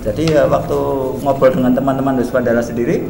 Jadi 0.01 0.33
ya 0.33 0.49
waktu 0.49 0.77
ngobrol 1.21 1.53
dengan 1.53 1.77
teman-teman 1.77 2.17
di 2.17 2.25
Pandala 2.25 2.61
sendiri, 2.61 3.05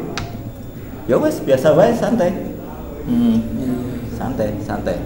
ya 1.08 1.16
wes 1.16 1.40
biasa 1.40 1.72
wes 1.72 1.96
santai, 1.96 2.32
Hmm. 3.08 3.40
santai, 4.16 4.52
santai. 4.60 4.96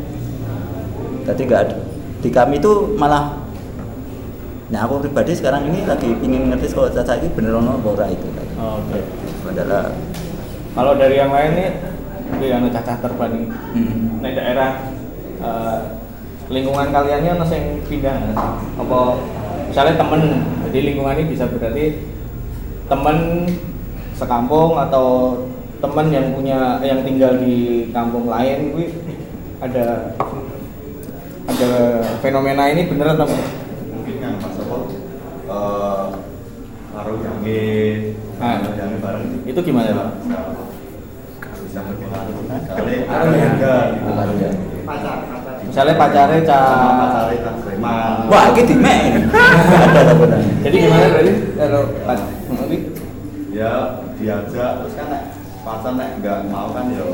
Jadi 1.26 1.40
nggak 1.46 1.60
ada. 1.70 1.76
Di 2.22 2.28
kami 2.30 2.58
itu 2.58 2.94
malah 2.98 3.46
Nah 4.66 4.82
aku 4.82 4.98
pribadi 4.98 5.30
sekarang 5.30 5.70
ini 5.70 5.86
lagi 5.86 6.10
ingin 6.26 6.50
ngerti 6.50 6.75
kalau 6.75 6.90
caca 6.90 7.14
ini 7.22 7.30
bener 7.30 7.54
ono 7.54 7.78
apa 7.78 7.86
ora 7.86 8.06
itu. 8.10 8.26
Oh, 8.58 8.82
Oke. 8.82 8.98
Adalah 9.46 9.94
Kalau 10.75 10.92
dari 10.98 11.16
yang 11.16 11.32
lain 11.32 11.50
nih, 11.56 11.70
di 12.37 12.47
anu 12.52 12.68
cacah 12.68 12.97
terbanding 13.00 13.49
hmm. 13.50 14.21
di 14.21 14.33
daerah 14.35 14.71
eh, 15.40 15.78
lingkungan 16.50 16.95
kaliannya 16.95 17.38
ono 17.38 17.47
sing 17.47 17.83
pindah 17.87 18.35
apa 18.78 19.00
misalnya 19.71 19.95
temen 19.99 20.23
jadi 20.71 20.78
lingkungan 20.92 21.16
ini 21.18 21.25
bisa 21.30 21.45
berarti 21.50 21.87
temen 22.87 23.50
sekampung 24.14 24.78
atau 24.78 25.38
temen 25.83 26.06
yang 26.09 26.26
punya 26.33 26.80
yang 26.80 27.02
tinggal 27.02 27.37
di 27.37 27.88
kampung 27.90 28.30
lain 28.30 28.73
gue 28.73 28.87
ada 29.61 30.14
ada 31.47 31.73
fenomena 32.21 32.68
ini 32.71 32.90
bener 32.90 33.16
atau 33.16 33.26
enggak? 33.26 33.50
mungkin 33.90 34.14
yang 34.23 34.35
Mas 34.38 34.52
Sopo 34.54 34.76
eh 35.47 36.04
ngaruh 36.95 37.16
jange 37.21 37.62
Ah. 38.37 38.61
ngaruh 38.61 38.76
jange 38.76 38.97
bareng 39.00 39.25
Itu 39.49 39.61
gimana, 39.64 39.97
Pak? 39.97 40.09
Bisa 41.76 41.92
berpengaruh 41.92 42.40
kali 42.73 42.95
gitu 43.04 44.09
ya. 44.40 44.50
misalnya 45.68 45.95
pacarnya 46.00 46.40
cah 46.49 46.88
pacarnya 47.04 47.37
tak 47.45 47.54
Sleman 47.61 48.33
Wah 48.33 48.45
ini 48.49 48.62
di 48.64 48.76
me 48.80 48.97
ini. 48.97 49.21
Ada 49.28 50.00
apa 50.09 50.25
namanya? 50.25 50.56
jadi 50.64 50.76
gimana 50.80 51.06
berarti 51.12 51.33
kalau 51.61 51.83
ya 53.52 53.73
diajak 54.16 54.71
terus 54.80 54.95
kan 54.97 55.06
nek 55.12 55.23
pacar 55.68 55.92
nek 56.00 56.09
enggak 56.16 56.49
mau 56.49 56.73
kan 56.73 56.88
ya 56.88 57.04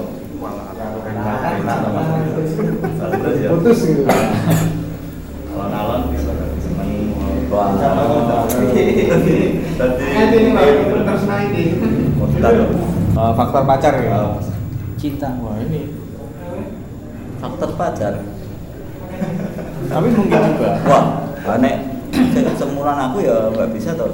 Putus 3.50 3.78
gitu. 3.82 4.06
alon-alon 5.58 6.00
bisa 6.14 6.38
seneng 6.62 7.18
Wah. 7.50 7.74
tadi 7.74 9.58
Nanti 9.74 10.36
ini 10.38 10.50
baru 10.54 11.02
terus 11.02 11.26
naik 11.26 11.50
nih. 11.50 12.91
Eh, 13.12 13.32
faktor 13.36 13.62
pacar 13.64 13.92
ya. 14.00 14.16
Oh. 14.16 14.40
cinta 14.96 15.28
Wah 15.42 15.58
ini. 15.60 15.92
faktor 17.36 17.70
pacar 17.74 18.12
Tapi 19.90 20.08
mungkin 20.14 20.40
juga. 20.54 20.70
wah 20.86 21.04
aneh 21.52 21.90
semuran 22.54 22.96
aku 23.02 23.18
ya 23.20 23.50
nggak 23.50 23.68
bisa 23.74 23.90
toh 23.98 24.08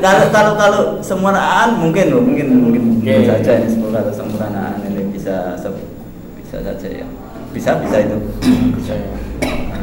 Nah, 0.00 0.16
kalau 0.16 0.26
kalau 0.32 0.52
kalau 0.56 0.82
semuraan 1.00 1.76
mungkin 1.76 2.04
loh 2.08 2.22
mungkin 2.24 2.46
mungkin 2.56 2.82
saja 3.24 3.60
ini 3.60 3.68
semua 3.68 3.88
kalau 4.00 4.12
semuraan 4.12 4.80
ini 4.84 5.12
bisa 5.12 5.56
bisa 6.40 6.56
saja 6.64 6.88
ya 6.88 7.06
bisa 7.52 7.70
bisa 7.84 7.96
itu 8.00 8.16
bisa 8.80 8.94
ya. 8.96 9.08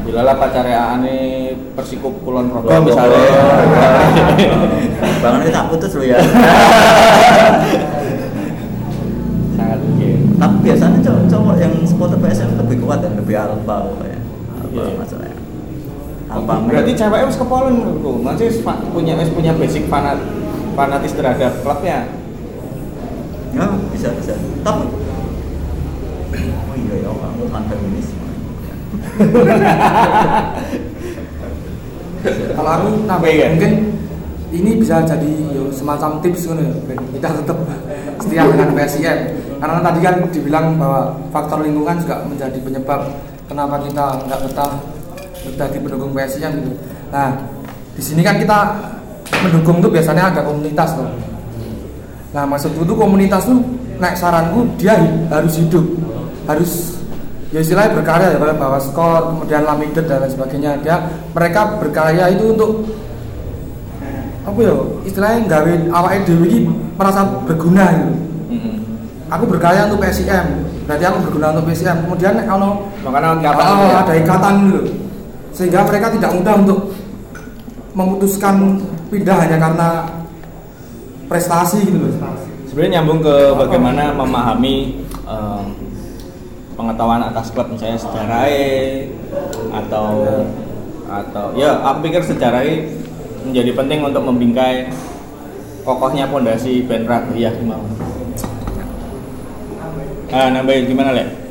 Bila 0.04 0.22
lah 0.22 0.36
pacarnya 0.36 0.80
ane 0.94 1.18
Persikup 1.74 2.14
Kulon 2.22 2.48
Progo 2.48 2.70
misalnya. 2.82 3.22
bangun 5.18 5.42
ini 5.42 5.52
tak 5.52 5.66
putus 5.68 5.94
lo 5.94 6.04
ya 6.04 6.18
Sangat 9.54 9.80
mungkin. 9.80 10.18
tapi 10.38 10.56
biasanya 10.62 11.00
cowok, 11.02 11.24
cowok 11.28 11.56
yang 11.58 11.74
supporter 11.84 12.18
PSM 12.18 12.50
lebih 12.56 12.78
kuat 12.80 13.02
dan 13.02 13.14
lebih 13.16 13.36
alpha 13.36 13.76
pokoknya 13.84 14.20
alpha 14.56 14.78
Iya. 14.78 14.94
masalahnya 14.96 15.38
alpha 16.28 16.54
Berarti 16.62 16.92
ceweknya 16.94 17.26
wis 17.26 17.38
kepolen 17.38 17.74
menurutku. 17.74 18.12
Masih 18.20 18.50
punya 18.92 19.14
wis 19.16 19.30
punya 19.30 19.52
basic 19.54 19.88
fanat 19.88 20.20
fanatis 20.74 21.12
terhadap 21.12 21.54
klubnya. 21.62 22.06
ya 23.50 23.66
bisa 23.90 24.14
bisa 24.14 24.38
tapi 24.62 24.86
oh 24.86 26.76
iya 26.78 26.96
ya 27.02 27.10
aku 27.10 27.50
kan 27.50 27.64
feminis 27.66 28.14
kalau 32.58 32.72
aku 32.74 32.88
nambah 33.08 33.30
Iya. 33.30 33.48
mungkin 33.56 33.74
ini 34.48 34.80
bisa 34.80 35.04
jadi 35.04 35.32
yo, 35.52 35.68
semacam 35.76 36.24
tips 36.24 36.48
ya 36.48 36.56
ben. 36.88 37.00
Kita 37.20 37.30
tetap 37.44 37.58
setia 38.24 38.48
dengan 38.48 38.72
PSIM 38.74 39.04
karena 39.58 39.80
tadi 39.84 40.00
kan 40.00 40.16
dibilang 40.32 40.66
bahwa 40.80 41.20
faktor 41.34 41.66
lingkungan 41.66 42.00
juga 42.00 42.24
menjadi 42.24 42.58
penyebab 42.62 43.02
kenapa 43.50 43.76
kita 43.84 44.06
nggak 44.28 44.40
betah 44.48 44.72
menjadi 45.46 45.78
pendukung 45.84 46.12
PSIM 46.16 46.52
gitu. 46.64 46.72
Nah 47.12 47.36
di 47.98 48.02
sini 48.06 48.22
kan 48.22 48.38
kita 48.38 48.60
mendukung 49.44 49.82
tuh 49.82 49.92
biasanya 49.92 50.34
ada 50.34 50.42
komunitas 50.46 50.94
loh 50.98 51.10
nah 52.36 52.44
maksudku 52.46 52.84
tuh 52.86 52.94
komunitas 52.94 53.48
tuh 53.48 53.58
naik 53.98 54.14
saranku 54.14 54.68
dia 54.78 54.94
harus 55.32 55.54
hidup 55.58 55.86
harus 56.46 56.97
ya 57.52 57.60
istilahnya 57.64 57.96
berkarya 57.96 58.28
ya 58.36 58.40
bawa 58.40 58.80
skor 58.80 59.36
kemudian 59.36 59.64
lamidet 59.64 60.06
dan 60.08 60.24
lain 60.24 60.32
sebagainya. 60.32 60.72
Dia 60.84 60.98
mereka 61.32 61.80
berkarya 61.80 62.32
itu 62.32 62.56
untuk 62.56 62.72
apa 64.48 64.60
ya 64.64 64.76
istilahnya 65.04 65.40
gawe 65.48 65.72
awake 65.92 66.24
dhewe 66.24 66.46
iki 66.48 66.60
merasa 66.96 67.28
berguna 67.44 67.86
gitu. 67.96 68.14
Aku 69.28 69.44
berkarya 69.44 69.92
untuk 69.92 70.08
PSIM 70.08 70.46
berarti 70.88 71.04
aku 71.04 71.18
berguna 71.28 71.52
untuk 71.52 71.68
PSIM 71.68 72.08
kemudian 72.08 72.40
ono 72.48 72.88
kapan 73.04 73.44
oh, 73.44 73.88
ya? 73.92 74.00
ada 74.08 74.14
ikatan 74.16 74.54
gitu. 74.72 74.82
Sehingga 75.52 75.84
mereka 75.84 76.08
tidak 76.16 76.32
mudah 76.32 76.54
untuk 76.64 76.80
memutuskan 77.92 78.78
pindah 79.12 79.36
hanya 79.42 79.58
karena 79.58 79.90
prestasi 81.28 81.84
gitu 81.84 82.08
loh. 82.08 82.14
Sebenarnya 82.72 83.02
nyambung 83.02 83.20
ke 83.26 83.36
bagaimana 83.58 84.16
memahami 84.16 85.02
em, 85.28 85.87
pengetahuan 86.78 87.26
atas 87.26 87.50
klub 87.50 87.68
misalnya 87.74 87.98
sejarahnya 87.98 89.10
atau 89.74 90.08
atau 91.10 91.46
ya 91.58 91.82
aku 91.82 92.08
pikir 92.08 92.22
sejarahnya 92.22 92.94
menjadi 93.44 93.72
penting 93.74 94.00
untuk 94.06 94.24
membingkai 94.24 94.94
kokohnya 95.82 96.30
pondasi 96.30 96.86
band 96.86 97.08
Rakyat 97.08 97.64
mau. 97.64 97.82
Ah, 100.28 100.52
nambahin 100.52 100.92
gimana 100.92 101.16
le? 101.16 101.48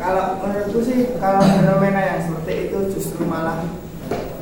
kalau 0.00 0.40
menurutku 0.40 0.80
sih 0.80 1.20
kalau 1.20 1.44
fenomena 1.44 2.00
yang 2.00 2.20
seperti 2.24 2.72
itu 2.72 2.78
justru 2.96 3.28
malah 3.28 3.68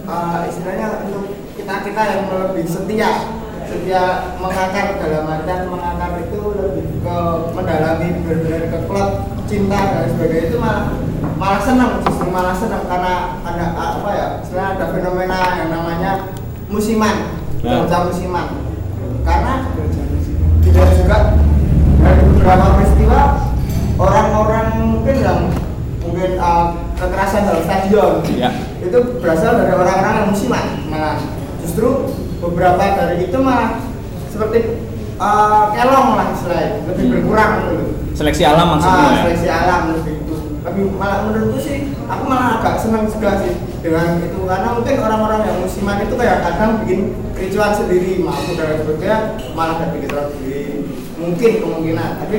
uh, 0.06 0.46
istilahnya 0.46 1.02
untuk 1.02 1.34
kita 1.58 1.74
kita 1.82 2.02
yang 2.06 2.22
lebih 2.30 2.64
setia 2.70 3.10
setia 3.68 4.04
mengakar 4.40 4.96
dalam 4.96 5.28
artian 5.28 5.68
mengakar 5.68 6.12
itu 6.24 6.40
lebih 6.56 6.86
ke 7.04 7.16
mendalami 7.52 8.08
benar-benar 8.24 8.62
ke 8.72 8.78
klub 8.88 9.10
cinta 9.44 9.80
dan 9.92 10.04
sebagainya 10.12 10.44
itu 10.48 10.56
malah 10.56 10.84
malah 11.36 11.60
senang 11.60 11.92
justru 12.02 12.28
malah 12.32 12.56
senang 12.56 12.84
karena 12.88 13.14
ada 13.44 13.66
apa 13.76 14.08
ya 14.16 14.26
istilahnya 14.40 14.70
ada 14.76 14.86
fenomena 14.92 15.38
yang 15.60 15.68
namanya 15.70 16.12
musiman 16.68 17.16
Ya. 17.58 17.82
baca 17.82 18.06
musiman 18.06 18.46
karena 19.26 19.74
tidak 20.62 20.94
juga 20.94 21.18
dari 21.98 22.22
beberapa 22.30 22.66
peristiwa 22.78 23.20
orang-orang 23.98 24.66
mungkin 24.78 25.16
yang 25.18 25.40
mungkin 25.98 26.38
uh, 26.38 26.78
kekerasan 26.94 27.50
dalam 27.50 27.66
stadion 27.66 28.22
Ya. 28.30 28.54
itu 28.78 28.98
berasal 29.18 29.58
dari 29.58 29.74
orang-orang 29.74 30.14
yang 30.22 30.28
musiman 30.30 30.66
malah 30.86 31.18
justru 31.58 32.14
beberapa 32.38 32.78
dari 32.78 33.24
itu 33.24 33.38
malah 33.38 33.82
seperti 34.28 34.58
uh, 35.16 35.72
kelong 35.72 36.14
lah 36.14 36.26
istilahnya 36.30 36.84
lebih 36.86 37.04
Hmm. 37.04 37.12
berkurang 37.16 37.52
gitu. 37.60 37.74
Seleksi 38.14 38.42
alam 38.42 38.66
maksudnya 38.72 38.98
Ah, 38.98 39.10
ya? 39.10 39.20
seleksi 39.24 39.48
alam 39.48 39.82
lebih 39.92 40.14
itu 40.18 40.36
tapi 40.58 40.80
malah 40.90 41.18
menurutku 41.24 41.58
sih 41.58 41.78
aku 42.04 42.22
malah 42.24 42.58
agak 42.58 42.74
senang 42.76 43.06
juga 43.06 43.38
sih 43.38 43.54
dengan 43.78 44.18
itu 44.18 44.38
karena 44.42 44.68
mungkin 44.74 44.94
orang-orang 44.98 45.40
yang 45.42 45.56
musiman 45.62 46.02
itu 46.02 46.14
kayak 46.14 46.42
kadang 46.42 46.82
bikin 46.82 47.00
kericuan 47.32 47.72
sendiri 47.72 48.20
maaf 48.20 48.42
dan 48.52 48.74
sebagainya 48.76 49.18
malah 49.54 49.78
ada 49.78 49.94
kericuan 49.94 50.26
sendiri 50.34 50.82
mungkin 51.14 51.52
kemungkinan 51.62 52.10
tapi 52.20 52.38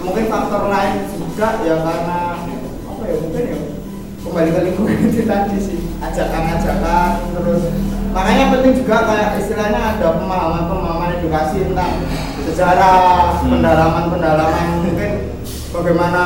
mungkin 0.00 0.24
faktor 0.26 0.62
lain 0.66 0.94
juga 1.06 1.48
ya 1.62 1.74
karena 1.78 2.18
apa 2.82 3.02
ya 3.04 3.16
mungkin 3.20 3.44
ya 3.44 3.58
kembali 4.22 4.50
ke 4.54 4.60
lingkungan 4.70 4.98
itu 5.10 5.26
tadi 5.26 5.58
sih 5.58 5.78
ajakan-ajakan 5.98 7.10
terus. 7.34 7.62
Makanya 8.12 8.44
penting 8.54 8.72
juga 8.84 8.96
kayak 9.08 9.40
istilahnya 9.40 9.80
ada 9.96 10.08
pemahaman-pemahaman 10.20 11.16
edukasi 11.18 11.64
tentang 11.66 12.04
sejarah 12.44 13.40
Hmm. 13.42 13.58
pendalaman-pendalaman 13.58 14.66
mungkin 14.86 15.12
bagaimana 15.74 16.22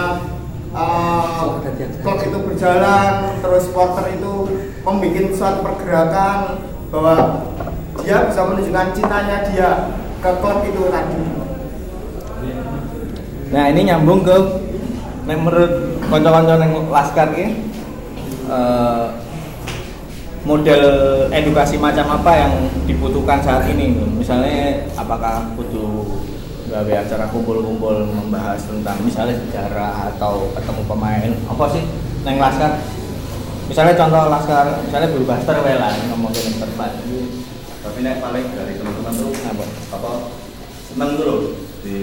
uh, 0.77 1.57
klub 2.05 2.19
itu 2.21 2.39
berjalan 2.45 3.39
terus 3.41 3.71
supporter 3.71 4.05
itu 4.13 4.33
membuat 4.85 5.27
suatu 5.33 5.59
pergerakan 5.65 6.39
bahwa 6.93 7.15
dia 8.05 8.29
bisa 8.29 8.41
menunjukkan 8.45 8.87
cintanya 8.93 9.37
dia 9.49 9.71
ke 10.21 10.31
klub 10.43 10.61
itu 10.67 10.83
tadi. 10.93 11.19
Nah 13.55 13.65
ini 13.71 13.81
nyambung 13.87 14.27
ke 14.27 14.37
menurut 15.25 16.03
konco-konco 16.11 16.55
yang 16.59 16.73
laskar 16.91 17.31
ini 17.35 17.63
eh, 18.47 19.07
model 20.47 20.83
edukasi 21.35 21.77
macam 21.77 22.07
apa 22.23 22.33
yang 22.35 22.53
dibutuhkan 22.87 23.43
saat 23.43 23.67
ini? 23.71 23.99
Misalnya 24.15 24.87
apakah 24.95 25.53
butuh 25.59 26.07
gawe 26.67 26.93
acara 26.99 27.31
kumpul-kumpul 27.31 28.07
membahas 28.11 28.59
tentang 28.67 28.99
misalnya 29.03 29.39
sejarah 29.47 30.15
atau 30.15 30.51
ketemu 30.55 30.83
pemain? 30.87 31.31
Apa 31.51 31.65
sih? 31.71 31.83
Neng 32.23 32.39
laskar. 32.39 32.79
Misalnya 33.67 33.99
contoh 33.99 34.31
laskar 34.31 34.67
misalnya 34.87 35.11
Bullbuster 35.11 35.59
wae 35.63 35.75
lah 35.79 35.91
ngomongin 36.11 36.55
yang 36.55 36.59
terbat 36.63 36.93
tapi 37.87 38.03
nek 38.03 38.19
paling 38.19 38.47
dari 38.51 38.75
teman-teman 38.75 39.15
tuh 39.15 39.31
Apa? 39.47 39.65
apa? 39.95 40.11
Seneng 40.91 41.11
tuh 41.15 41.25
loh 41.25 41.41
di 41.87 41.99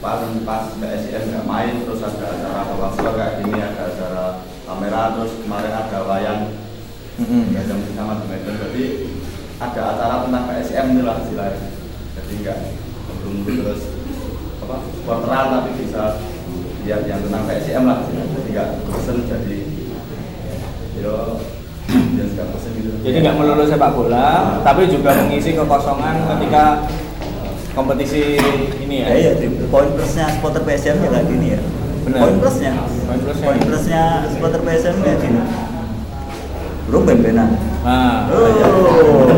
paling 0.00 0.44
pas 0.48 0.72
PSIM 0.80 1.32
nggak 1.32 1.48
main 1.48 1.84
terus 1.84 2.04
ada 2.04 2.26
acara 2.32 2.88
skor 2.92 3.14
kayak 3.16 3.40
gini 3.40 3.56
ada 3.56 3.82
acara 3.88 4.24
kamera 4.64 5.00
terus 5.16 5.32
kemarin 5.44 5.72
ada 5.72 5.98
wayang. 6.08 6.40
Nggak 7.20 7.64
jam 7.70 7.78
sama 7.94 8.18
Badminton 8.26 8.54
jadi 8.58 8.84
ada 9.62 9.80
acara 9.94 10.14
tentang 10.26 10.44
PSM 10.50 10.86
itu 10.96 11.02
lah 11.06 11.16
istilahnya. 11.22 11.60
Jadi 12.18 12.32
nggak 12.42 12.58
belum 13.22 13.36
terus 13.46 13.80
apa 14.64 14.76
supporteran 14.96 15.46
tapi 15.52 15.70
bisa 15.76 16.02
lihat 16.82 17.02
yang 17.06 17.20
tentang 17.22 17.44
PSM 17.46 17.82
lah 17.86 17.98
jadi 18.10 18.48
nggak 18.50 18.68
bosen 18.88 19.16
jadi 19.28 19.58
yo 20.98 21.14
ya 22.18 22.24
gitu. 22.74 22.90
Jadi 23.04 23.16
nggak 23.20 23.36
melulu 23.36 23.68
sepak 23.68 23.92
bola, 23.92 24.58
tapi 24.64 24.88
juga 24.88 25.12
mengisi 25.20 25.52
kekosongan 25.52 26.16
ketika 26.34 26.88
kompetisi 27.76 28.40
ini 28.80 29.04
ya. 29.04 29.06
ya 29.10 29.14
iya 29.18 29.32
di 29.36 29.46
poin 29.68 29.90
plusnya 29.92 30.30
supporter 30.38 30.62
PSM 30.62 30.96
ya 31.04 31.08
kayak 31.10 31.26
gini 31.26 31.46
ya 31.58 31.60
Benar. 32.04 32.20
poin 32.20 32.36
plusnya. 32.40 32.72
Poin 33.08 33.18
plusnya. 33.20 33.44
poin 33.48 33.60
plusnya 33.64 34.02
supporter 34.28 34.60
PSM 34.60 34.96
kayak 35.00 35.18
gini. 35.20 35.40
Belum 36.84 37.02
ben-benan 37.08 37.48
Nah, 37.80 38.28
oh 38.28 38.48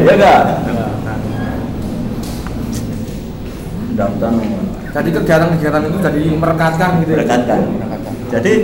iya 0.03 0.15
gak 0.19 0.43
Nah, 0.67 0.91
Damtan 3.97 4.35
jadi 4.97 5.09
kegiatan-kegiatan 5.13 5.83
itu 5.93 5.99
jadi 6.01 6.23
merekatkan 6.33 6.91
gitu 7.05 7.11
ya? 7.13 7.17
Merekatkan. 7.21 7.61
Jadi 8.33 8.55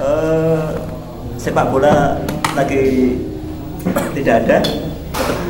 eh, 0.00 0.66
sepak 1.36 1.68
bola 1.68 2.16
lagi 2.56 2.82
tidak 4.16 4.34
ada 4.44 4.58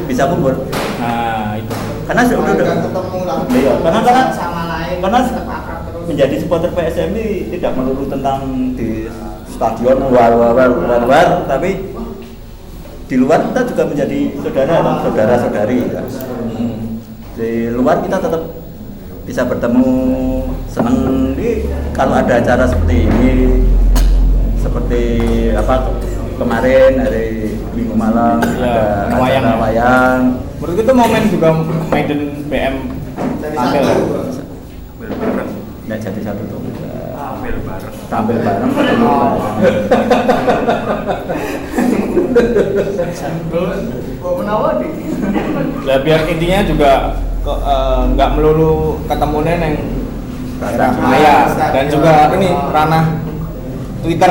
bisa 0.05 0.27
kumpul 0.27 0.67
nah 0.99 1.55
itu. 1.55 1.75
Karena 2.11 2.23
sudah 2.27 2.41
udah 2.43 2.77
ketemu 2.91 3.19
lah. 3.23 3.39
Iya, 3.53 3.73
karena- 3.85 4.03
karena- 4.03 4.29
sama 4.35 4.63
lain. 4.67 4.97
karena 4.99 5.19
tetap 5.23 5.58
menjadi 6.09 6.35
supporter 6.41 6.73
PSM 6.73 7.13
ini 7.13 7.53
tidak 7.53 7.77
melulu 7.77 8.09
tentang 8.09 8.73
di 8.73 9.05
stadion 9.45 10.09
luar 10.09 10.33
luar 10.33 10.51
luar, 10.57 10.69
luar, 10.73 11.01
luar, 11.05 11.27
tapi 11.45 11.93
di 13.09 13.17
luar 13.17 13.45
kita 13.53 13.61
juga 13.69 13.83
menjadi 13.89 14.21
saudara 14.41 14.75
atau 14.81 14.97
saudara 15.09 15.35
saudari 15.37 15.81
ya. 15.85 16.03
di 17.37 17.51
luar 17.73 18.01
kita 18.05 18.17
tetap 18.21 18.43
bisa 19.29 19.45
bertemu 19.45 19.89
senang 20.73 21.33
di 21.37 21.69
kalau 21.93 22.17
ada 22.17 22.41
acara 22.41 22.65
seperti 22.65 23.05
ini 23.05 23.33
seperti 24.61 25.03
apa 25.53 25.93
kemarin 26.41 26.93
hari 27.05 27.53
minggu 27.77 27.95
malam 27.97 28.41
Ya, 28.57 29.09
ada 29.09 29.17
wayang 29.21 29.45
acara 29.45 29.53
ya. 29.53 29.63
wayang 29.65 30.21
menurut 30.61 30.77
itu 30.81 30.93
momen 30.97 31.23
juga 31.29 31.49
Maiden 31.93 32.21
BM 32.49 32.75
tampil. 33.53 34.38
Nggak 35.89 35.99
jadi 36.05 36.21
satu 36.21 36.43
tuh 36.47 36.61
Ambil 37.19 37.57
bareng. 37.65 37.95
tampil 38.07 38.37
bareng 38.41 38.71
ketemu 38.71 39.09
bareng. 39.59 39.85
kok 44.19 44.33
menawa 44.37 44.69
di 44.79 44.89
ya 45.83 45.97
biar 46.05 46.21
intinya 46.29 46.61
juga 46.63 46.93
eh, 47.43 48.01
nggak 48.13 48.31
melulu 48.37 49.01
ketemunya 49.09 49.55
yang 49.57 49.75
ranah 50.59 50.91
maya. 50.99 51.37
Dan 51.73 51.87
juga 51.87 52.35
ini 52.35 52.51
ranah 52.51 53.05
Twitter. 54.03 54.31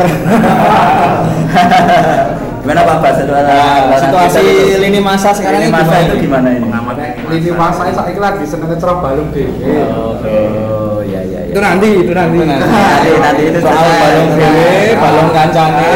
Gimana 2.58 2.84
Pak? 2.84 2.98
Bas 3.00 3.16
itu 3.16 3.32
Nah, 3.32 3.96
situasi 3.96 4.44
lini 4.76 5.00
masa 5.00 5.32
sekarang 5.32 5.64
ini 5.64 5.72
ini 5.72 5.76
masa 5.76 5.96
gimana 5.96 6.04
itu 6.04 6.16
gimana 6.20 6.48
ini? 6.52 6.64
Pengamat 6.68 6.96
lini 7.32 7.52
masa. 7.56 7.82
saya 7.88 8.20
lagi 8.20 8.44
seneng 8.44 8.76
cerah 8.76 8.98
balung 9.00 9.32
deh 9.32 9.48
Oke. 9.48 10.36
Oh 10.68 10.87
iya. 11.48 11.54
Itu 11.56 11.60
nanti 11.64 11.88
itu 12.04 12.12
nanti. 12.12 12.38
Nanti 12.44 13.10
nanti 13.24 13.42
itu 13.48 13.60
soal 13.64 13.88
balong 13.88 14.30
dewe 14.36 14.72
balong 15.00 15.30
kancane. 15.32 15.90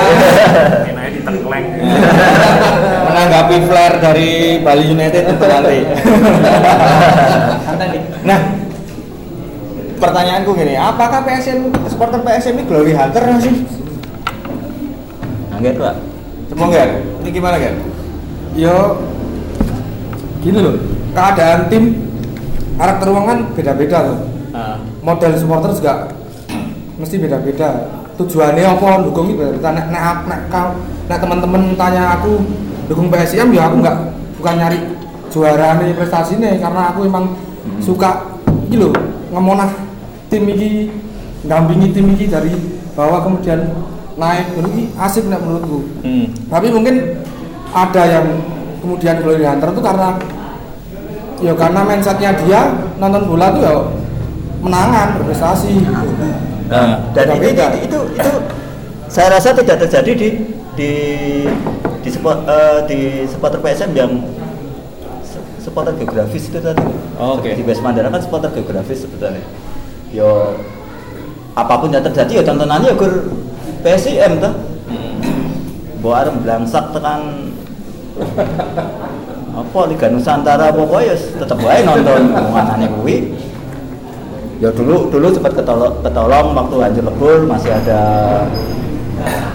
Ditengkleng. 1.12 1.66
menanggapi 3.12 3.56
flare 3.68 3.98
dari 4.00 4.30
Bali 4.64 4.84
United 4.88 5.24
itu 5.28 5.46
nanti. 5.46 5.78
Nah 8.24 8.40
pertanyaanku 10.02 10.58
gini 10.58 10.74
apakah 10.80 11.22
PSM 11.28 11.70
supporter 11.86 12.26
PSM 12.26 12.58
ini 12.58 12.64
glory 12.66 12.94
hunter 12.98 13.22
nggak 13.22 13.42
sih 13.44 13.54
Nggak 15.62 15.78
Pak. 15.78 15.96
Cuma 16.50 16.74
enggak? 16.74 17.06
Ini 17.22 17.30
gimana 17.30 17.58
kan? 17.62 17.76
yo 18.58 18.98
gini 20.42 20.58
loh. 20.58 20.76
Keadaan 21.12 21.70
tim 21.70 21.84
karakter 22.82 23.08
uang 23.14 23.26
kan 23.30 23.40
beda-beda 23.54 23.98
loh 24.10 24.18
model 25.02 25.32
supporter 25.38 25.72
juga 25.76 25.94
mesti 26.98 27.18
beda-beda. 27.18 27.70
Tujuannya 28.18 28.64
apa? 28.66 29.02
Dukung 29.02 29.34
itu 29.34 29.42
beda 29.42 29.70
nek 29.74 29.88
nek 29.90 30.18
nek 30.30 30.42
kau 30.54 30.78
nek 31.10 31.18
teman-teman 31.18 31.74
tanya 31.74 32.22
aku 32.22 32.38
dukung 32.86 33.10
PSIM 33.10 33.50
ya 33.54 33.68
aku 33.68 33.82
nggak 33.82 33.98
bukan 34.38 34.56
nyari 34.62 34.80
juara 35.34 35.80
nih 35.82 35.96
prestasi 35.98 36.38
nih 36.38 36.62
karena 36.62 36.94
aku 36.94 37.08
emang 37.08 37.34
suka 37.82 38.38
gitu 38.70 38.92
loh 38.92 38.94
ngemonah 39.32 39.72
tim 40.30 40.44
ini 40.46 40.92
dampingi 41.48 41.88
tim 41.96 42.14
ini 42.14 42.26
dari 42.30 42.54
bawah 42.94 43.26
kemudian 43.26 43.74
naik. 44.20 44.54
Ini 44.54 44.94
asik 45.00 45.26
nek 45.26 45.42
menurutku. 45.42 45.80
Hmm. 46.06 46.26
tapi 46.52 46.68
mungkin 46.70 46.96
ada 47.72 48.04
yang 48.04 48.28
kemudian 48.84 49.24
glory 49.24 49.48
hunter 49.48 49.72
itu 49.72 49.82
karena 49.82 50.10
ya 51.42 51.54
karena 51.56 51.82
mindsetnya 51.88 52.32
dia 52.44 52.62
nonton 53.00 53.24
bola 53.26 53.48
tuh 53.56 53.62
ya 53.64 53.74
menangan 54.62 55.19
berprestasi 55.19 55.74
Nah, 56.71 57.04
dan 57.12 57.36
itu, 57.36 57.52
itu, 57.52 57.60
Beda-beda. 57.60 57.65
itu 57.84 58.00
itu 58.15 58.32
saya 59.12 59.28
rasa 59.36 59.52
tidak 59.52 59.84
terjadi 59.84 60.12
di 60.15 60.30
di 60.80 60.91
di 62.00 62.10
spot 62.10 62.47
eh, 62.47 62.80
di 62.88 63.00
supporter 63.28 63.60
PSM 63.60 63.91
yang 63.91 64.24
supporter 65.60 65.91
geografis 66.00 66.47
itu 66.47 66.63
tadi. 66.63 66.80
Oh, 67.19 67.36
oke. 67.36 67.52
Di 67.52 67.60
West 67.67 67.84
Mandara 67.84 68.08
kan 68.08 68.24
supporter 68.24 68.56
geografis 68.56 69.04
sebetulnya. 69.04 69.43
Yo 70.15 70.56
apa 71.60 71.76
pun 71.76 71.91
yang 71.91 72.08
terjadi 72.08 72.39
ya 72.39 72.43
tontonannya 72.47 72.95
ya 72.95 72.95
gur 72.95 73.36
PSIM 73.84 74.39
tuh. 74.39 74.56
Bawa 76.00 76.24
arem 76.24 76.39
blangsak 76.39 76.95
tekan 76.95 77.52
apa 79.52 79.80
Liga 79.91 80.08
Nusantara 80.08 80.71
pokoknya 80.71 81.12
ya 81.12 81.15
tetep 81.19 81.60
wae 81.60 81.84
nonton 81.84 82.32
anane 82.56 82.88
kuwi 82.95 83.36
ya 84.62 84.69
dulu 84.69 85.10
dulu 85.10 85.28
sempat 85.34 85.58
ketolong, 85.58 86.06
ketolong 86.06 86.54
waktu 86.54 86.76
hancur 86.78 87.04
lebur 87.10 87.39
masih 87.50 87.74
ada 87.74 88.02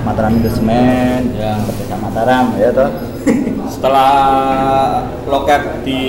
Mataram 0.02 0.34
Investment 0.34 1.30
Ya. 1.38 1.54
Desa 1.62 1.94
Mataram 2.02 2.58
ya 2.58 2.74
toh 2.74 2.90
Setelah 3.70 4.10
loket 5.26 5.62
di 5.82 6.00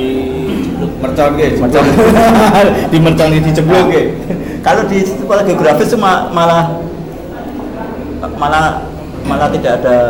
mercon 1.02 1.38
gitu, 1.38 1.62
mercon 1.62 1.86
di 2.90 2.98
mercon 3.02 3.30
di 3.38 3.40
diceblok 3.42 3.86
gitu. 3.94 4.10
kalau 4.66 4.82
di 4.90 5.02
sekolah 5.06 5.42
geografis 5.46 5.94
cuma 5.94 6.30
malah 6.34 6.82
malah 8.38 8.82
malah 9.26 9.50
tidak 9.54 9.82
ada 9.82 10.10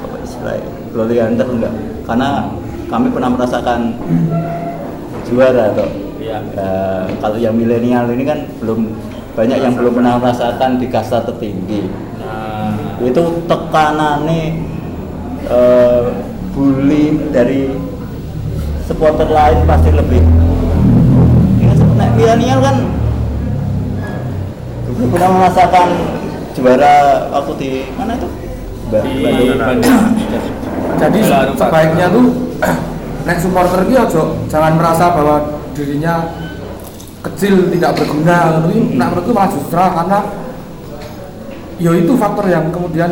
apa 0.00 0.16
istilahnya 0.24 0.68
glory 0.92 1.16
hunter 1.20 1.48
enggak 1.48 1.72
karena 2.08 2.28
kami 2.88 3.08
pernah 3.12 3.30
merasakan 3.32 3.80
juara 5.28 5.72
toh 5.76 6.07
Iya. 6.28 6.38
Ya, 6.52 6.72
kalau 7.24 7.36
yang 7.40 7.56
milenial 7.56 8.04
ini 8.12 8.24
kan 8.28 8.44
belum 8.60 8.92
banyak 9.32 9.58
yang 9.64 9.74
belum 9.74 9.92
pernah 9.96 10.20
merasakan 10.20 10.76
di 10.76 10.86
kasta 10.92 11.24
tertinggi. 11.24 11.88
Nah, 12.20 12.76
itu 13.00 13.22
tekanannya 13.48 14.42
eh, 15.48 16.04
bully 16.52 17.32
dari 17.32 17.72
supporter 18.84 19.24
lain 19.24 19.64
pasti 19.64 19.88
lebih. 19.88 20.20
Ya 21.62 21.72
nek 21.96 22.10
milenial 22.12 22.60
kan 22.60 22.76
dulu 24.84 25.04
pernah 25.14 25.30
merasakan 25.32 25.88
juara 26.52 26.94
waktu 27.30 27.52
di 27.56 27.70
mana 27.94 28.18
itu? 28.18 28.28
Ba- 28.90 29.04
di 29.04 29.14
Bandung. 29.54 30.02
Jadi 30.98 31.18
sebaiknya 31.54 32.06
tuh 32.10 32.26
nek 33.28 33.38
supporter 33.38 33.80
ki 33.86 33.94
ojo 33.94 34.22
jangan 34.48 34.72
merasa 34.74 35.14
bahwa 35.14 35.36
dirinya 35.78 36.14
kecil 37.22 37.70
tidak 37.70 37.94
berguna 37.94 38.58
tapi 38.58 38.98
nek 38.98 39.08
menurutku 39.14 39.30
malah 39.30 39.50
justru 39.54 39.78
karena 39.78 40.18
ya 41.78 41.90
itu 41.94 42.12
faktor 42.18 42.50
yang 42.50 42.74
kemudian 42.74 43.10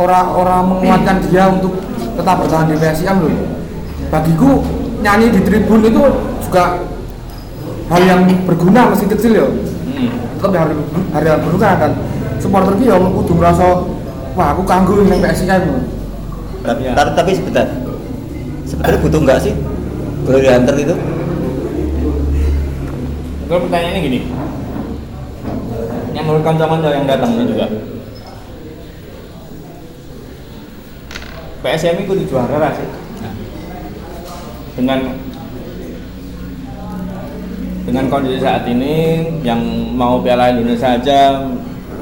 orang-orang 0.00 0.60
menguatkan 0.66 1.16
dia 1.28 1.44
untuk 1.52 1.76
tetap 2.16 2.40
bertahan 2.40 2.72
di 2.72 2.76
PSIM 2.80 3.16
loh 3.20 3.34
bagiku 4.08 4.64
nyanyi 5.00 5.28
di 5.28 5.40
tribun 5.44 5.84
itu 5.84 6.02
juga 6.48 6.80
hal 7.92 8.02
yang 8.02 8.20
berguna 8.44 8.88
meski 8.88 9.06
kecil 9.08 9.32
ya 9.36 9.48
Hmm. 9.90 10.06
tetap 10.40 10.54
hal 10.56 10.70
hal 11.12 11.22
yang 11.26 11.40
berguna 11.44 11.76
dan 11.76 11.92
supporter 12.40 12.72
ki 12.78 12.88
ya 12.88 12.96
kudu 12.96 13.36
ngerasa 13.36 13.64
wah 14.32 14.48
aku 14.54 14.62
kanggo 14.64 15.02
ning 15.02 15.20
PSIM 15.20 15.50
loh. 15.68 15.82
tapi, 16.62 16.88
Ya. 16.88 16.92
tapi- 16.96 17.12
tapi 17.12 17.30
sebentar 17.36 17.66
sebenarnya 18.64 18.98
butuh 19.02 19.20
nggak 19.20 19.38
sih 19.42 19.52
glory 20.26 20.48
hunter 20.48 20.76
itu? 20.76 20.94
Kalau 23.50 23.66
pertanyaannya 23.66 24.00
gini, 24.06 24.20
yang 26.14 26.24
menurut 26.26 26.46
kanca-kanca 26.46 26.88
yang 26.94 27.06
datang 27.08 27.34
juga, 27.42 27.66
PSM 31.66 32.06
itu 32.06 32.12
di 32.14 32.24
juara 32.30 32.56
lah 32.62 32.72
sih, 32.78 32.88
dengan 34.78 35.18
dengan 37.90 38.06
kondisi 38.06 38.38
saat 38.38 38.70
ini 38.70 39.26
yang 39.42 39.58
mau 39.98 40.22
Piala 40.22 40.54
Indonesia 40.54 40.94
aja 40.94 41.42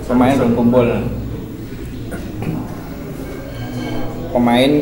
pemain 0.05 0.37
belum 0.37 0.53
kumpul, 0.53 0.89
pemain 4.37 4.73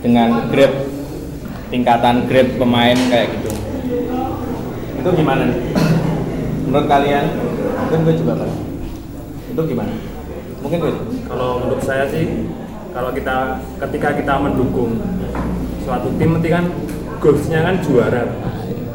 dengan 0.00 0.48
grade 0.48 0.93
tingkatan 1.74 2.30
grade 2.30 2.54
pemain 2.54 2.94
kayak 3.10 3.34
gitu 3.34 3.50
itu 5.02 5.08
gimana 5.18 5.42
nih? 5.50 5.58
menurut 6.70 6.86
kalian 6.86 7.24
mungkin 7.82 7.98
gue 8.06 8.14
juga 8.22 8.32
kan 8.38 8.50
itu 9.50 9.62
gimana 9.66 9.92
mungkin 10.62 10.78
gue 10.78 10.92
Kalau 11.24 11.58
menurut 11.60 11.82
saya 11.82 12.04
sih, 12.12 12.46
kalau 12.92 13.10
kita 13.10 13.58
ketika 13.80 14.08
kita 14.14 14.34
mendukung 14.38 15.00
suatu 15.82 16.08
tim, 16.20 16.36
nanti 16.36 16.48
kan 16.52 16.70
goalsnya 17.18 17.64
kan 17.64 17.80
juara. 17.80 18.24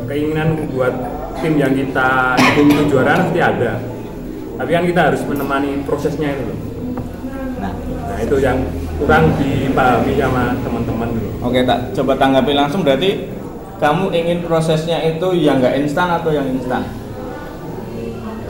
Keinginan 0.08 0.70
buat 0.74 0.94
tim 1.42 1.58
yang 1.58 1.74
kita 1.74 2.38
dukung 2.38 2.68
itu 2.74 2.84
juara 2.96 3.28
pasti 3.28 3.40
ada. 3.42 3.82
Tapi 4.56 4.72
kan 4.72 4.86
kita 4.86 5.02
harus 5.12 5.22
menemani 5.26 5.84
prosesnya 5.84 6.32
itu. 6.32 6.44
loh. 6.48 6.60
nah 7.60 7.74
Nah 8.08 8.18
itu 8.24 8.36
yang 8.40 8.58
kurang 9.00 9.32
dipahami 9.40 10.14
sama 10.20 10.44
teman-teman 10.60 11.08
dulu. 11.16 11.30
Oke, 11.48 11.64
tak 11.64 11.80
coba 11.96 12.14
tanggapi 12.20 12.52
langsung. 12.52 12.84
Berarti 12.84 13.32
kamu 13.80 14.12
ingin 14.12 14.38
prosesnya 14.44 15.00
itu 15.08 15.32
yang 15.40 15.64
nggak 15.64 15.80
instan 15.80 16.12
atau 16.20 16.36
yang 16.36 16.46
instan? 16.52 16.84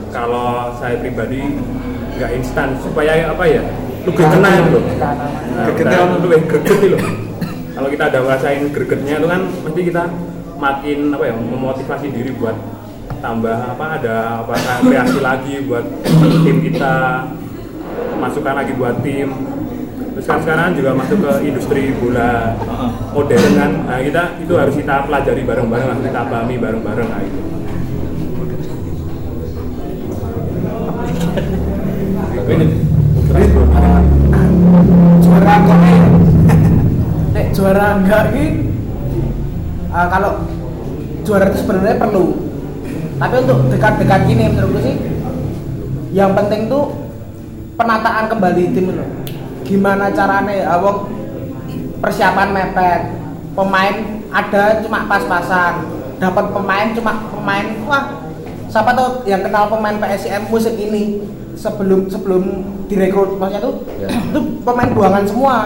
kalau 0.09 0.73
saya 0.77 0.97
pribadi 0.99 1.41
nggak 2.17 2.31
instan. 2.41 2.75
Supaya 2.81 3.29
apa 3.31 3.43
ya? 3.45 3.63
Lebih 4.05 4.25
kena 4.25 4.49
itu 4.57 4.69
loh. 4.73 4.83
Nah, 4.99 5.65
Gregetnya 5.69 5.99
udah 6.01 6.19
lebih 6.23 6.41
greget 6.49 6.77
itu 6.81 6.87
loh. 6.97 7.03
Kalau 7.77 7.87
kita 7.87 8.03
ada 8.11 8.19
ngerasain 8.25 8.63
gregetnya 8.73 9.13
itu 9.21 9.27
kan 9.29 9.41
mesti 9.47 9.81
kita 9.87 10.03
makin 10.59 10.99
apa 11.15 11.23
ya 11.23 11.35
memotivasi 11.39 12.07
diri 12.11 12.31
buat 12.35 12.57
tambah 13.19 13.75
apa 13.75 13.85
ada 13.99 14.15
apa 14.43 14.53
kreasi 14.83 15.19
lagi 15.23 15.55
buat 15.67 15.83
tim 16.43 16.57
kita 16.63 16.95
masukkan 18.19 18.55
lagi 18.63 18.75
buat 18.75 18.99
tim 18.99 19.31
terus 19.99 20.25
kan 20.27 20.39
sekarang 20.43 20.75
juga 20.75 20.91
masuk 20.95 21.17
ke 21.23 21.31
industri 21.47 21.95
bola 21.95 22.55
modern 23.15 23.51
kan. 23.55 23.71
Nah 23.87 23.99
kita 24.03 24.23
itu 24.43 24.53
harus 24.55 24.75
kita 24.75 25.07
pelajari 25.07 25.43
bareng-bareng 25.47 25.87
lah 25.87 25.97
kita 25.99 26.21
pahami 26.27 26.55
bareng-bareng 26.59 27.07
nah 27.07 27.21
itu 27.23 27.39
Ini 32.49 32.65
juara 35.21 35.55
kok 35.61 35.77
nek 37.29 37.45
juara 37.53 37.87
enggak 38.01 38.23
ki 38.33 38.45
ah, 39.93 40.07
kalau 40.09 40.31
juara 41.21 41.45
itu 41.53 41.57
sebenarnya 41.61 42.01
perlu. 42.01 42.25
Tapi 43.19 43.35
untuk 43.45 43.59
dekat-dekat 43.69 44.19
gini 44.31 44.49
menurutku 44.49 44.79
sih 44.81 44.95
yang 46.09 46.33
penting 46.33 46.65
tuh 46.71 46.89
penataan 47.77 48.25
kembali 48.31 48.63
tim 48.73 48.95
loh 48.95 49.18
gimana 49.69 50.09
caranya 50.09 50.65
awak 50.73 51.05
persiapan 52.01 52.49
mepet. 52.49 53.01
Pemain 53.53 53.95
ada 54.33 54.81
cuma 54.81 55.05
pas-pasan. 55.05 55.85
Dapat 56.17 56.45
pemain 56.51 56.87
cuma 56.97 57.13
pemain 57.29 57.65
wah 57.85 58.03
siapa 58.69 58.91
tuh 58.97 59.23
yang 59.29 59.45
kenal 59.45 59.69
pemain 59.69 59.97
PSM 60.01 60.49
musim 60.49 60.73
ini 60.77 61.21
sebelum 61.57 62.09
sebelum 62.09 62.43
direkrut 62.89 63.37
maksudnya 63.37 63.61
tuh 63.63 63.75
itu 64.33 64.39
pemain 64.65 64.89
buangan 64.89 65.23
semua. 65.29 65.57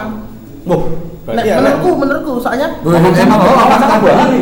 Loh, 0.64 0.96
Nek, 1.28 1.44
berarti 1.44 1.48
ada 1.52 1.60
menurutku 1.60 1.90
menurutku 2.00 2.32
soalnya 2.40 2.68
emang 2.80 3.40
oh, 3.40 3.56
fakta 3.68 3.96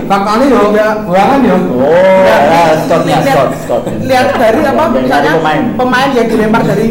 faktanya 0.07 0.45
yo 0.47 0.61
buangan 1.07 1.39
yo. 1.43 1.57
Oh, 1.79 2.23
ya, 2.27 2.79
Scottnya, 2.87 3.17
lihat, 3.23 3.35
Scott, 3.35 3.51
Scott. 3.67 3.83
lihat 4.07 4.29
dari 4.35 4.61
apa 4.67 4.85
misalnya 4.91 5.33
pemain. 5.39 5.63
pemain. 5.79 6.09
yang 6.15 6.27
dilempar 6.31 6.63
dari 6.63 6.87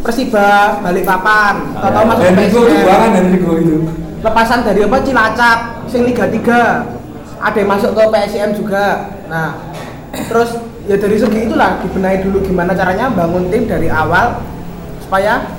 Persiba 0.00 0.80
Balikpapan 0.80 1.54
atau 1.76 2.00
ya. 2.00 2.08
masuk 2.08 2.24
dan 2.24 2.34
itu 2.40 2.58
PSM. 2.58 2.82
buangan 2.82 3.10
dan 3.12 3.24
itu 3.30 3.50
itu 3.58 3.76
lepasan 4.20 4.60
dari 4.62 4.80
apa 4.82 4.96
Cilacap 5.00 5.58
sing 5.86 6.02
Liga 6.04 6.24
3 6.24 6.40
ada 7.40 7.56
yang 7.56 7.70
masuk 7.70 7.90
ke 7.92 8.02
PSM 8.06 8.50
juga 8.54 8.84
nah 9.26 9.60
terus 10.26 10.56
ya 10.84 10.96
dari 10.96 11.16
segi 11.16 11.40
itulah 11.46 11.80
dibenahi 11.80 12.18
dulu 12.20 12.40
gimana 12.40 12.72
caranya 12.72 13.08
bangun 13.08 13.48
tim 13.48 13.64
dari 13.64 13.86
awal 13.86 14.40
supaya 14.98 15.52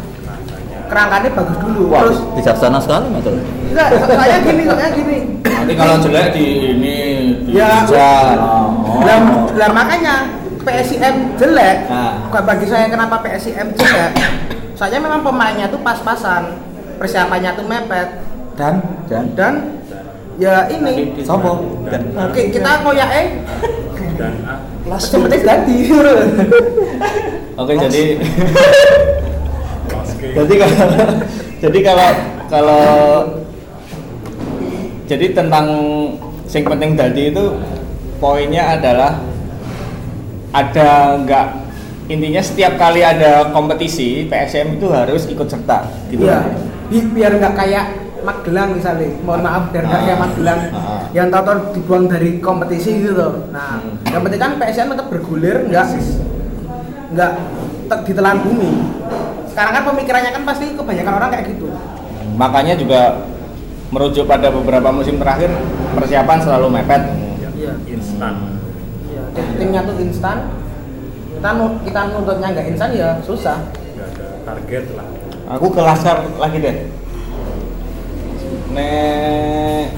kerangkanya 0.86 1.30
bagus 1.32 1.58
dulu 1.58 1.82
Wah, 1.88 2.04
terus 2.04 2.20
bijaksana 2.36 2.78
sekali 2.78 3.08
mas 3.10 3.24
enggak 3.24 3.88
saya 4.10 4.38
gini 4.42 4.64
saya 4.68 4.90
gini 4.92 5.18
nanti 5.40 5.74
kalau 5.74 5.96
jelek 6.02 6.28
di 6.34 6.46
ini 6.68 6.96
di 7.46 7.52
Ya. 7.56 7.84
hujat. 7.86 8.38
Oh. 8.42 9.00
lah, 9.04 9.18
lah 9.56 9.70
makanya 9.72 10.16
PSIM 10.62 11.36
jelek 11.38 11.78
Nah. 11.90 12.30
Bukan 12.30 12.44
bagi 12.46 12.66
saya 12.70 12.86
kenapa 12.88 13.20
PSIM 13.26 13.74
jelek. 13.76 14.12
Soalnya 14.78 15.00
memang 15.02 15.22
pemainnya 15.22 15.68
tuh 15.70 15.82
pas-pasan 15.82 16.58
persiapannya 16.98 17.52
tuh 17.54 17.66
mepet. 17.66 18.10
Dan? 18.58 18.76
Dan? 19.10 19.26
Dan 19.34 19.54
ya 20.38 20.66
ini. 20.70 21.18
Sopo? 21.26 21.82
Dan. 21.90 22.14
Oke, 22.30 22.54
kita 22.54 22.82
ngoyak 22.86 23.10
eh. 23.10 23.28
Dan. 24.18 24.34
Yang 24.86 25.22
penting 25.30 25.42
ganti 25.46 25.78
Oke, 27.62 27.74
jadi 27.78 28.04
jadi 30.34 30.54
kalau 30.58 30.78
jadi 31.62 31.80
kalau 31.86 32.10
kalau 32.50 32.86
jadi 35.06 35.26
tentang 35.36 35.68
yang 36.50 36.66
penting 36.66 36.92
tadi 36.98 37.24
itu 37.30 37.46
poinnya 38.18 38.80
adalah 38.80 39.22
ada 40.52 40.90
nggak 41.18 41.48
intinya 42.08 42.42
setiap 42.44 42.76
kali 42.76 43.00
ada 43.00 43.50
kompetisi 43.50 44.28
PSM 44.28 44.76
itu 44.76 44.92
harus 44.92 45.26
ikut 45.26 45.48
serta 45.48 45.88
gitu 46.08 46.24
Iya, 46.24 46.44
bi- 46.88 47.10
biar 47.10 47.32
nggak 47.36 47.56
kayak 47.56 47.86
Magelang 48.22 48.78
misalnya, 48.78 49.10
mohon 49.26 49.42
maaf 49.42 49.74
biar 49.74 49.82
nggak 49.82 50.02
kayak 50.06 50.14
Ah. 50.14 50.22
Magelang 50.22 50.60
Ah. 50.70 51.02
yang 51.10 51.34
tahu 51.34 51.42
dibuang 51.74 52.06
dari 52.06 52.38
kompetisi 52.38 53.02
gitu 53.02 53.18
loh. 53.18 53.50
Nah, 53.50 53.82
Hmm. 53.82 53.98
yang 54.06 54.22
penting 54.22 54.38
kan 54.38 54.62
PSM 54.62 54.94
tetap 54.94 55.10
bergulir, 55.10 55.66
nggak 55.66 55.86
nggak 57.12 57.32
te- 57.90 58.04
ditelan 58.06 58.46
bumi. 58.46 58.78
Sekarang 59.50 59.74
kan 59.74 59.84
pemikirannya 59.84 60.32
kan 60.32 60.44
pasti 60.46 60.70
kebanyakan 60.72 61.14
orang 61.16 61.30
kayak 61.32 61.46
gitu. 61.50 61.66
makanya 62.32 62.74
juga 62.74 63.26
merujuk 63.90 64.24
pada 64.24 64.48
beberapa 64.48 64.88
musim 64.90 65.18
terakhir 65.18 65.50
persiapan 65.92 66.40
selalu 66.40 66.68
mepet 66.72 67.02
Iya. 67.52 67.74
instan 67.90 68.34
Iya, 68.38 68.61
timnya 69.34 69.82
tuh 69.84 69.96
instan. 70.00 70.38
Kita 71.38 71.50
nu- 71.58 71.80
kita 71.82 72.00
nuntutnya 72.12 72.48
nggak 72.54 72.68
instan 72.70 72.90
ya 72.94 73.18
susah. 73.22 73.58
nggak 73.98 74.08
ada 74.14 74.28
target 74.46 74.86
lah. 74.94 75.08
Aku 75.52 75.68
ke 75.68 75.82
Laskar 75.82 76.24
lagi 76.40 76.58
deh 76.60 76.78
nek 78.72 79.92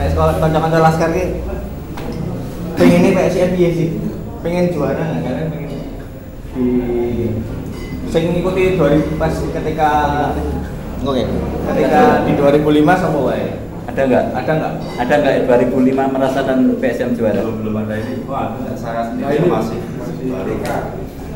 nek 0.00 0.06
sekolah 0.08 0.40
kanca-kanca 0.40 0.78
Laskar 0.80 1.10
ki 1.12 1.24
pengen 2.76 2.98
ini 3.04 3.08
PSM 3.12 3.50
piye 3.52 3.70
sih. 3.72 3.88
Pengen 4.40 4.72
juara 4.72 4.98
nggak? 4.98 5.20
Kalian 5.22 5.46
pengen 5.52 5.68
di 6.52 6.66
sing 8.08 8.24
ngikuti 8.28 8.76
2000 8.76 9.16
pas 9.16 9.32
ketika 9.32 9.90
oke. 11.00 11.22
ketika 11.72 12.00
di 12.24 12.32
2005 12.36 13.00
sama 13.00 13.18
wae 13.24 13.56
ada 13.92 14.08
nggak? 14.08 14.24
ada 14.32 14.52
nggak? 14.56 14.74
Ada 15.04 15.14
nggak 15.20 15.34
2005 15.68 16.14
merasakan 16.16 16.58
PSM 16.80 17.10
juara? 17.12 17.44
belum 17.44 17.56
belum 17.60 17.74
ada 17.84 17.94
ini. 18.00 18.14
Wah 18.24 18.56
saya 18.72 18.92
Nah, 18.92 19.04
sendiri 19.12 19.36
ini 19.36 19.48
masih 19.52 19.78
masih 20.00 20.26
baru. 20.32 20.54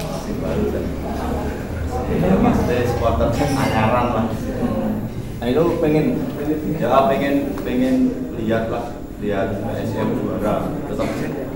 Masih 0.01 0.35
baru 0.41 0.65
dan 0.73 0.85
ini 2.07 2.37
masih 2.41 2.81
supporter 2.89 3.29
anyaran 3.35 4.07
lah 4.15 4.27
nah 5.37 5.53
itu 5.53 5.63
pengen 5.85 6.17
ya 6.81 6.89
pengen 7.13 7.35
pengen 7.61 7.95
lihat 8.41 8.73
lah. 8.73 8.97
Lihat 9.21 9.61
PSM 9.61 10.17
juara. 10.17 10.73
Tetap 10.89 11.09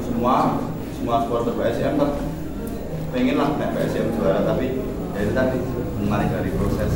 semua 0.05 0.61
semua 1.01 1.25
supporter 1.25 1.57
PSM 1.57 1.97
tetap 1.97 2.13
pengen 3.09 3.41
lah 3.41 3.57
naik 3.57 3.73
PSM 3.73 4.21
juara. 4.21 4.45
Tapi 4.45 4.85
ya 5.17 5.19
itu 5.25 5.33
tadi 5.33 5.59
mulai 5.97 6.29
dari 6.29 6.53
proses 6.61 6.93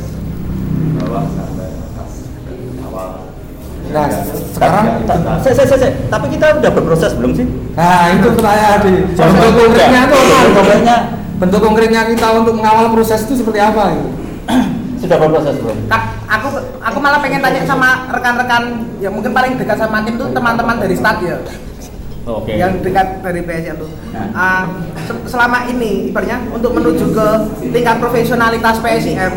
bawah 1.01 1.25
sampai 1.25 1.73
atas 1.73 2.29
dari 2.45 2.69
awal 2.85 3.34
Nah, 3.87 4.05
Ya, 4.05 4.19
sekarang- 4.51 4.85
ya, 4.85 4.93
kita- 4.99 5.39
Se, 5.39 5.49
se, 5.51 5.63
se, 5.63 5.75
se. 5.77 5.89
Tapi 6.07 6.25
kita 6.29 6.45
udah 6.55 6.71
berproses 6.71 7.11
belum 7.13 7.31
sih? 7.31 7.45
nah 7.71 8.07
itu 8.07 8.27
pertanyaan 8.29 8.79
tadi 8.79 8.93
Jangan 9.11 9.31
bentuk 9.31 9.51
bentuk 9.51 9.63
konkretnya 9.67 9.91
ya. 9.93 10.05
itu 10.05 10.15
apa 10.15 10.47
Konkretnya 10.55 10.95
bentuk 11.35 11.59
konkretnya 11.61 12.01
kita 12.07 12.27
untuk 12.33 12.53
mengawal 12.55 12.85
proses 12.89 13.19
itu 13.21 13.33
seperti 13.35 13.59
apa 13.59 13.83
gitu 13.91 14.09
sudah 15.01 15.17
berproses 15.17 15.55
belum? 15.57 15.77
Aku 16.25 16.47
aku 16.79 16.97
malah 16.97 17.19
pengen 17.19 17.39
tanya 17.39 17.61
sama 17.63 18.07
rekan-rekan 18.09 18.63
yang 18.97 19.11
mungkin 19.11 19.31
paling 19.31 19.53
dekat 19.53 19.75
sama 19.75 20.01
tim 20.01 20.15
tuh 20.15 20.31
teman-teman 20.31 20.75
dari 20.77 20.95
stad 20.95 21.19
ya. 21.19 21.37
oke 22.25 22.49
yang 22.49 22.79
dekat 22.79 23.21
dari 23.21 23.39
PSM 23.39 23.75
tuh. 23.77 23.91
Nah. 24.09 24.27
Ah, 24.31 24.63
se- 24.99 25.25
selama 25.27 25.67
ini 25.67 26.09
ibaratnya 26.09 26.41
untuk 26.49 26.73
menuju 26.73 27.11
ke 27.11 27.27
tingkat 27.69 27.99
profesionalitas 27.99 28.79
PSIM. 28.79 29.31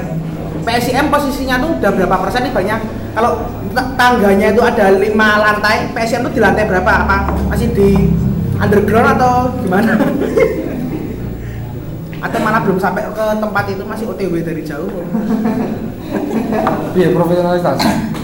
PSIM 0.65 1.07
posisinya 1.13 1.57
tuh 1.61 1.71
udah 1.79 1.91
berapa 1.95 2.17
persen 2.23 2.49
ibaratnya? 2.49 2.77
Kalau 3.15 3.45
ta- 3.75 3.91
tangganya 3.99 4.55
itu 4.55 4.63
ada 4.63 4.95
lima 4.95 5.43
lantai, 5.43 5.91
PSIM 5.93 6.27
tuh 6.27 6.33
di 6.35 6.41
lantai 6.41 6.65
berapa? 6.67 6.93
Apa 7.07 7.17
masih 7.51 7.71
di 7.75 8.11
underground 8.59 9.19
atau 9.19 9.33
gimana? 9.63 9.95
atau 12.19 12.39
malah 12.43 12.61
belum 12.67 12.79
sampai 12.83 13.07
ke 13.15 13.27
tempat 13.39 13.65
itu 13.71 13.83
masih 13.87 14.05
OTW 14.11 14.43
dari 14.43 14.63
jauh? 14.67 14.91
iya 16.99 17.09
profesionalitas 17.15 17.79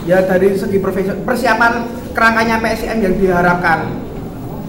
ya 0.08 0.18
dari 0.24 0.56
segi 0.56 0.78
profesional 0.82 1.22
persiapan 1.22 1.72
kerangkanya 2.16 2.58
PSIM 2.58 2.98
yang 2.98 3.14
diharapkan. 3.14 3.78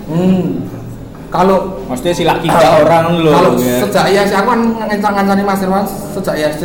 hmm 0.05 0.65
kalau 1.33 1.83
maksudnya 1.91 2.15
silak 2.15 2.39
tiga 2.39 2.79
orang 2.85 3.19
loh 3.19 3.33
kalau 3.35 3.51
ya. 3.59 3.83
sejak 3.83 4.05
ISC 4.07 4.33
aku 4.39 4.49
kan 4.55 4.61
ngancang-ngancani 4.87 5.43
Mas 5.43 5.61
Irwan 5.67 5.83
sejak 6.15 6.35
ISC 6.39 6.63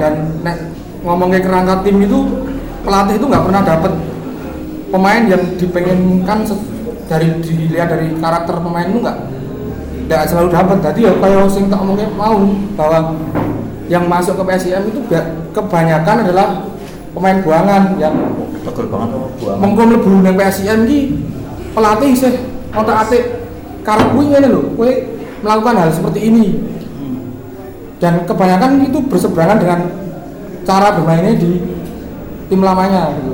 dan 0.00 0.40
nek 0.40 0.56
ngomongin 1.04 1.44
kerangka 1.44 1.84
tim 1.84 2.00
itu 2.00 2.18
pelatih 2.80 3.20
itu 3.20 3.26
nggak 3.28 3.44
pernah 3.44 3.62
dapet 3.62 3.92
pemain 4.90 5.22
yang 5.28 5.42
dipengenkan 5.60 6.38
dari 7.06 7.28
dilihat 7.44 7.88
dari 7.92 8.16
karakter 8.16 8.56
pemain 8.58 8.88
itu 8.88 8.98
nggak 9.04 9.18
nggak 10.08 10.22
selalu 10.26 10.48
dapat 10.50 10.76
jadi 10.90 11.00
ya 11.06 11.12
kayak 11.22 11.46
sing 11.52 11.70
tak 11.70 11.78
omongnya 11.84 12.08
mau 12.18 12.40
bahwa 12.74 13.14
yang 13.86 14.06
masuk 14.06 14.38
ke 14.38 14.44
PSIM 14.46 14.86
itu 14.90 15.00
kebanyakan 15.50 16.26
adalah 16.26 16.66
pemain 17.14 17.38
buangan 17.42 17.98
yang 17.98 18.14
Tegel 18.60 18.92
banget 18.92 19.08
kok 19.16 19.30
buang. 19.40 19.56
mengko 19.56 19.82
mlebu 19.88 20.10
nang 20.20 20.34
PSIM 20.36 20.84
ki 20.84 20.98
pelatih 21.72 22.12
sih 22.12 22.34
otak-atik 22.76 23.24
karep 23.80 24.08
kuwi 24.12 24.24
ngene 24.30 24.48
lho. 24.52 24.62
Kowe 24.76 24.92
melakukan 25.40 25.74
hal 25.80 25.90
seperti 25.90 26.28
ini 26.28 26.60
dan 28.00 28.24
kebanyakan 28.24 28.80
itu 28.82 28.98
berseberangan 29.04 29.58
dengan 29.60 29.80
cara 30.64 30.88
bermainnya 30.92 31.36
di 31.36 31.60
tim 32.48 32.60
lamanya 32.60 33.12
gitu 33.14 33.32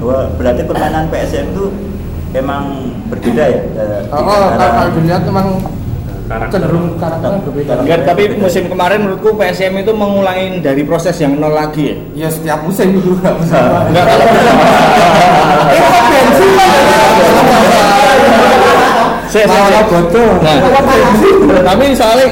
Bahwa 0.00 0.18
berarti 0.34 0.62
permainan 0.64 1.04
PSM 1.08 1.52
itu 1.52 1.64
emang 2.32 2.62
berbeda 3.06 3.44
ya. 3.44 3.60
eh, 3.76 4.00
oh, 4.08 4.18
oh 4.18 4.46
kalau 4.56 4.90
dilihat 4.94 5.22
memang 5.22 5.46
Karakter. 6.24 6.62
cenderung 6.62 6.94
karakternya 6.94 7.40
berbeda 7.42 7.70
Enggak, 7.82 7.98
tapi 8.06 8.22
musim 8.34 8.64
kemarin 8.66 8.98
menurutku 9.02 9.34
PSM 9.34 9.72
itu 9.76 9.90
mengulangi 9.90 10.58
dari 10.58 10.82
proses 10.82 11.14
yang 11.18 11.36
nol 11.36 11.50
lagi 11.50 11.98
ya. 12.14 12.14
ya 12.14 12.28
setiap 12.30 12.62
musim 12.62 12.94
itu 12.94 13.14
nggak 13.14 13.34
musim 13.34 13.60
Enggak 13.60 14.04
kalau 14.06 14.24
Eh, 15.70 15.82
kok 15.90 16.02
bensin 16.06 16.50
saya 19.30 19.46
saya- 19.46 19.62
Malah 19.70 19.84
bodoh. 19.86 20.32
Nah, 20.42 20.58
tapi 21.62 21.84
soalnya 21.94 22.28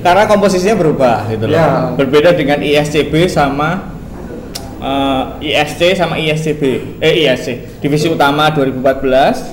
karena 0.00 0.24
komposisinya 0.24 0.76
berubah 0.80 1.28
gitu 1.28 1.44
loh. 1.44 1.56
Ya. 1.60 1.92
Berbeda 1.94 2.32
dengan 2.32 2.58
ISCB 2.64 3.28
sama 3.28 3.92
eh, 4.80 5.22
ISC 5.52 5.92
sama 5.92 6.16
ISCB. 6.16 6.96
Eh 7.04 7.28
ISC, 7.28 7.78
divisi 7.84 8.08
utama 8.08 8.48
2014 8.48 9.52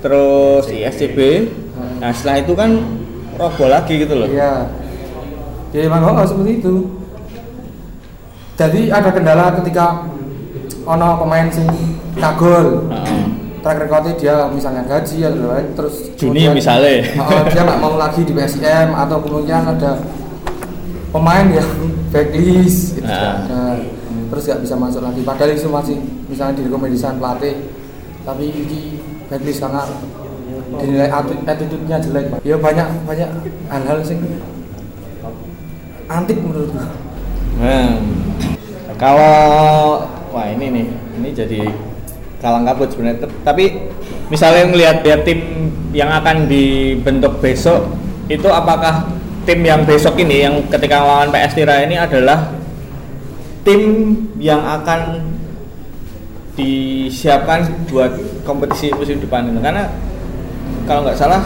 terus 0.00 0.64
ISCB. 0.72 1.18
Nah, 2.00 2.10
setelah 2.10 2.36
itu 2.40 2.52
kan 2.56 2.70
roboh 3.36 3.68
lagi 3.68 4.00
gitu 4.00 4.16
loh. 4.16 4.26
Iya. 4.26 4.66
Ya 5.72 5.80
emang 5.88 6.04
oh, 6.04 6.24
seperti 6.24 6.60
itu. 6.60 6.74
Jadi 8.56 8.92
ada 8.92 9.08
kendala 9.08 9.56
ketika 9.60 10.04
ono 10.84 11.08
pemain 11.20 11.48
sing 11.48 11.64
kagol. 12.20 12.88
Track 13.62 13.78
recordnya 13.78 14.12
dia 14.12 14.34
misalnya 14.48 14.82
gaji 14.82 15.18
atau 15.22 15.46
lain 15.48 15.66
terus 15.72 15.94
Juni 16.14 16.44
kemudian, 16.44 16.52
misalnya. 16.52 16.94
oh, 17.16 17.42
dia 17.46 17.62
nggak 17.62 17.78
mau 17.78 17.94
lagi 17.94 18.20
di 18.20 18.32
PSM 18.32 18.90
atau 18.92 19.16
kemudian 19.18 19.62
ada 19.64 20.02
pemain 21.08 21.46
yang 21.46 21.70
blacklist 22.08 22.96
gitu 22.96 23.06
Nah. 23.06 23.38
ada. 23.40 23.78
terus 24.28 24.42
nggak 24.44 24.60
bisa 24.60 24.74
masuk 24.74 25.00
lagi 25.00 25.20
padahal 25.22 25.50
itu 25.50 25.68
masih 25.68 25.96
misalnya 26.26 26.58
direkomendasikan 26.58 27.16
pelatih 27.16 27.54
tapi 28.22 28.44
ini 28.46 28.80
blacklist 29.26 29.60
karena 29.60 29.82
dinilai 30.74 31.10
atti- 31.10 31.42
attitude-nya 31.44 31.96
jelek 32.00 32.24
Pak. 32.28 32.38
ya 32.42 32.56
banyak 32.56 32.86
banyak 33.04 33.28
hal-hal 33.68 33.98
sih 34.02 34.16
antik 36.08 36.38
menurutku 36.38 36.80
Nah, 37.52 37.94
kalau 38.96 40.02
wah 40.30 40.46
ini 40.48 40.66
nih, 40.72 40.86
ini 41.14 41.28
jadi 41.30 41.60
kalang 42.42 42.66
kabut 42.66 42.90
sebenarnya. 42.90 43.30
Tapi 43.46 43.64
misalnya 44.28 44.68
ngelihat 44.68 44.98
ya 45.06 45.16
tim 45.22 45.70
yang 45.94 46.10
akan 46.10 46.50
dibentuk 46.50 47.38
besok 47.38 47.86
itu 48.26 48.48
apakah 48.50 49.06
tim 49.46 49.62
yang 49.62 49.86
besok 49.86 50.18
ini 50.18 50.44
yang 50.44 50.54
ketika 50.66 50.98
lawan 51.02 51.30
PS 51.30 51.54
Tira 51.54 51.86
ini 51.86 51.94
adalah 51.94 52.50
tim 53.62 54.14
yang 54.42 54.58
akan 54.58 55.30
disiapkan 56.58 57.64
buat 57.88 58.12
kompetisi 58.44 58.92
musim 58.92 59.22
depan 59.22 59.48
itu 59.48 59.60
karena 59.62 59.88
kalau 60.84 61.06
nggak 61.06 61.16
salah 61.16 61.40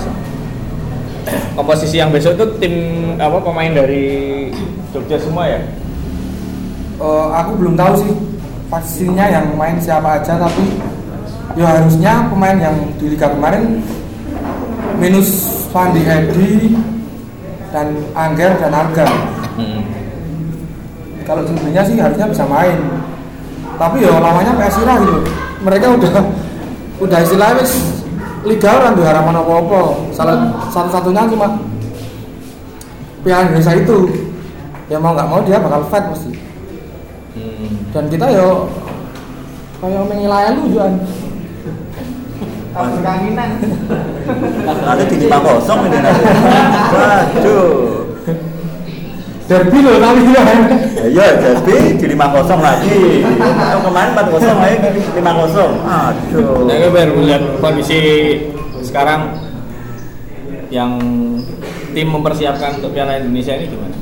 komposisi 1.55 2.01
yang 2.01 2.11
besok 2.11 2.35
itu 2.39 2.47
tim 2.59 2.75
apa 3.19 3.39
pemain 3.43 3.71
dari 3.71 4.05
Jogja 4.95 5.19
semua 5.21 5.45
ya? 5.51 5.61
Eh, 6.97 7.27
aku 7.37 7.51
belum 7.61 7.75
tahu 7.77 7.93
sih 8.01 8.13
pastinya 8.67 9.25
yang 9.31 9.55
main 9.55 9.79
siapa 9.79 10.19
aja 10.19 10.35
tapi 10.35 10.79
ya 11.55 11.67
harusnya 11.79 12.27
pemain 12.27 12.59
yang 12.59 12.77
di 12.99 13.15
liga 13.15 13.31
kemarin 13.31 13.81
minus 14.99 15.29
Fandi 15.71 16.03
Edi 16.03 16.75
dan 17.71 17.93
Angger 18.17 18.57
dan 18.57 18.73
Arga. 18.73 19.07
Kalau 21.27 21.43
sebenarnya 21.43 21.83
sih 21.85 21.99
harusnya 21.99 22.27
bisa 22.31 22.45
main. 22.47 22.79
Tapi 23.77 24.07
ya 24.07 24.17
namanya 24.17 24.57
PSIRA 24.57 24.95
gitu. 25.05 25.17
Mereka 25.61 25.87
udah 26.01 26.13
udah 26.97 27.19
istilahnya 27.21 27.61
wis 27.61 27.73
liga 28.47 28.73
orang 28.73 28.97
tuh 28.97 29.05
harapan 29.05 29.37
apa 29.37 29.53
apa 29.59 29.81
salah 30.15 30.37
satu 30.73 30.89
satunya 30.89 31.29
cuma 31.29 31.61
Piala 33.21 33.53
Indonesia 33.53 33.75
itu. 33.75 33.99
Ya 34.87 34.97
mau 35.03 35.13
nggak 35.13 35.29
mau 35.29 35.43
dia 35.43 35.59
bakal 35.59 35.83
fight 35.91 36.07
mesti 36.09 36.46
dan 37.97 38.13
kita 38.13 38.29
yo 38.29 38.69
kayak 39.81 40.05
mengilai 40.05 40.53
lu 40.53 40.69
juan 40.69 41.01
kanginan. 42.77 43.57
Nanti 44.85 45.05
di 45.09 45.17
lima 45.25 45.41
kosong 45.41 45.89
ini 45.89 45.97
nanti. 46.05 46.25
Waduh. 46.93 47.73
derby 49.47 49.79
loh 49.81 49.97
tapi 50.03 50.27
ya 50.29 50.45
Ya, 51.09 51.27
jadi 51.41 51.97
di 51.97 52.07
lima 52.13 52.29
kosong 52.37 52.61
lagi. 52.61 53.25
Yang 53.41 53.81
kemarin 53.81 54.11
empat 54.13 54.27
kosong, 54.29 54.57
ayo 54.61 54.77
lima 54.93 55.33
kosong. 55.41 55.73
Aduh. 55.89 56.69
Saya 56.69 56.89
baru 56.93 57.13
melihat 57.17 57.43
kondisi 57.65 58.01
sekarang 58.85 59.41
yang 60.69 61.01
tim 61.97 62.13
mempersiapkan 62.13 62.77
untuk 62.77 62.93
Piala 62.93 63.25
Indonesia 63.25 63.57
ini 63.57 63.73
gimana? 63.73 63.97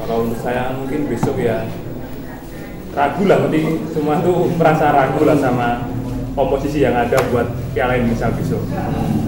Kalau 0.00 0.24
menurut 0.24 0.40
saya 0.40 0.72
mungkin 0.72 1.04
besok 1.12 1.36
ya 1.36 1.68
ragu 2.94 3.22
lah, 3.26 3.38
nanti 3.44 3.60
semua 3.90 4.22
tuh 4.22 4.48
merasa 4.54 4.94
ragu 4.94 5.22
lah 5.26 5.36
sama 5.38 5.82
komposisi 6.34 6.82
yang 6.82 6.94
ada 6.94 7.18
buat 7.30 7.46
Piala 7.74 7.98
Indonesia 7.98 8.30
besok. 8.34 8.62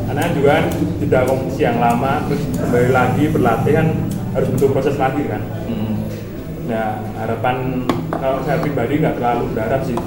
Karena 0.07 0.25
juga 0.31 0.49
kan 0.63 0.65
sudah 1.03 1.21
kompetisi 1.27 1.63
yang 1.67 1.79
lama, 1.83 2.23
terus 2.31 2.43
kembali 2.55 2.91
lagi 2.95 3.25
berlatih 3.31 3.73
kan 3.75 3.87
harus 4.35 4.49
butuh 4.55 4.69
proses 4.71 4.97
lagi 4.99 5.23
kan. 5.27 5.43
Nah 6.67 6.99
harapan 7.23 7.87
kalau 8.11 8.43
saya 8.43 8.59
pribadi 8.59 9.03
nggak 9.03 9.19
terlalu 9.19 9.45
berharap 9.55 9.83
sih, 9.87 9.99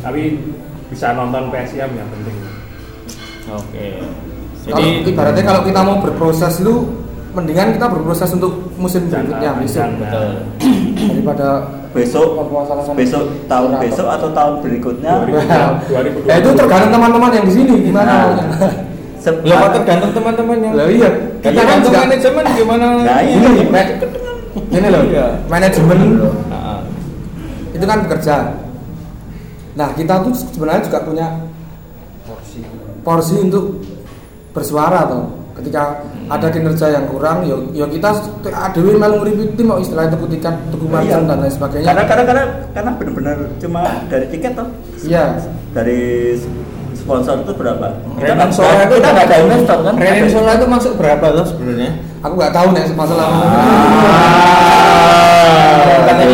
tapi 0.00 0.40
bisa 0.88 1.12
nonton 1.16 1.52
PSIM 1.52 1.90
yang 1.96 2.08
penting. 2.12 2.36
Oke. 3.52 3.86
kalau 4.66 4.76
Jadi 4.76 4.86
ibaratnya 5.06 5.44
kalau 5.46 5.62
kita 5.62 5.80
mau 5.84 5.96
berproses 6.02 6.58
lu 6.58 7.06
mendingan 7.36 7.76
kita 7.76 7.86
berproses 7.92 8.32
untuk 8.32 8.72
musim 8.80 9.06
berikutnya 9.06 9.52
panjang. 9.52 9.90
betul. 10.00 10.30
daripada 10.96 11.48
Besok 11.96 12.28
besok 12.92 13.22
tahun 13.46 13.70
besok 13.80 14.06
atau 14.06 14.28
tahun 14.30 14.54
berikutnya 14.60 15.12
2020. 15.24 16.28
ya 16.28 16.34
itu 16.36 16.50
tergantung 16.52 16.92
teman-teman 16.92 17.30
yang 17.32 17.44
di 17.44 17.54
sini 17.54 17.72
gimana 17.82 18.14
Nah. 18.36 18.72
Se- 19.16 19.42
Lo 19.42 19.54
kok 19.56 19.70
tergantung 19.74 20.12
teman-teman 20.12 20.56
yang 20.60 20.72
lah 20.74 20.86
iya 20.86 21.08
kita 21.40 21.56
kan 21.56 21.80
tergantung 21.80 21.82
juga 21.82 22.00
manajemen 22.04 22.44
gimana? 22.54 22.86
Nah, 23.00 23.18
iya. 23.18 23.34
ini 23.34 23.62
ma- 23.66 23.96
ini 24.68 24.86
loh 24.86 25.02
Iya. 25.04 25.26
manajemen 25.46 25.98
Ah, 26.46 26.80
itu 27.72 27.84
kan 27.84 27.98
bekerja 28.04 28.36
nah 29.72 29.88
kita 29.92 30.14
tuh 30.20 30.32
sebenarnya 30.32 30.82
juga 30.84 30.98
punya 31.02 31.26
porsi 33.02 33.34
untuk 33.38 33.80
bersuara 34.50 35.04
tuh 35.06 35.24
ketika 35.56 35.82
ada 36.26 36.46
kinerja 36.48 36.86
yang 36.90 37.04
kurang 37.06 37.40
ya, 37.42 37.56
ya 37.72 37.86
kita 37.86 38.12
adewi 38.46 38.92
melu 38.94 39.14
nguripi 39.18 39.44
tim 39.54 39.66
kok 39.66 39.80
istilahnya 39.80 40.10
tuku 40.12 40.26
tiket 40.30 40.54
tuku 40.68 40.84
Iya. 40.84 40.92
margin 40.92 41.22
dan 41.24 41.38
lain 41.40 41.52
sebagainya 41.52 41.86
Karena 41.86 42.02
karena 42.04 42.24
karena 42.24 42.44
karena 42.70 42.90
benar-benar 42.92 43.36
cuma 43.56 43.80
dari 44.06 44.26
tiket 44.28 44.52
toh. 44.52 44.68
iya 45.00 45.24
Dari 45.72 46.00
sponsor 46.92 47.40
itu 47.40 47.52
berapa? 47.52 47.86
Kita 48.16 48.32
Renan 48.32 48.50
Sora 48.50 48.82
itu 48.82 48.94
kita 48.96 49.08
nggak 49.10 49.26
ada 49.26 49.36
investor 49.38 49.78
kan? 49.80 49.94
Renin 49.94 50.28
Sora 50.28 50.52
itu 50.54 50.66
masuk 50.66 50.92
berapa 50.96 51.26
tuh 51.32 51.46
sebenarnya? 51.46 51.90
aku 52.18 52.34
nggak 52.34 52.52
tahu 52.52 52.66
nih 52.74 52.84
masalah 52.92 53.26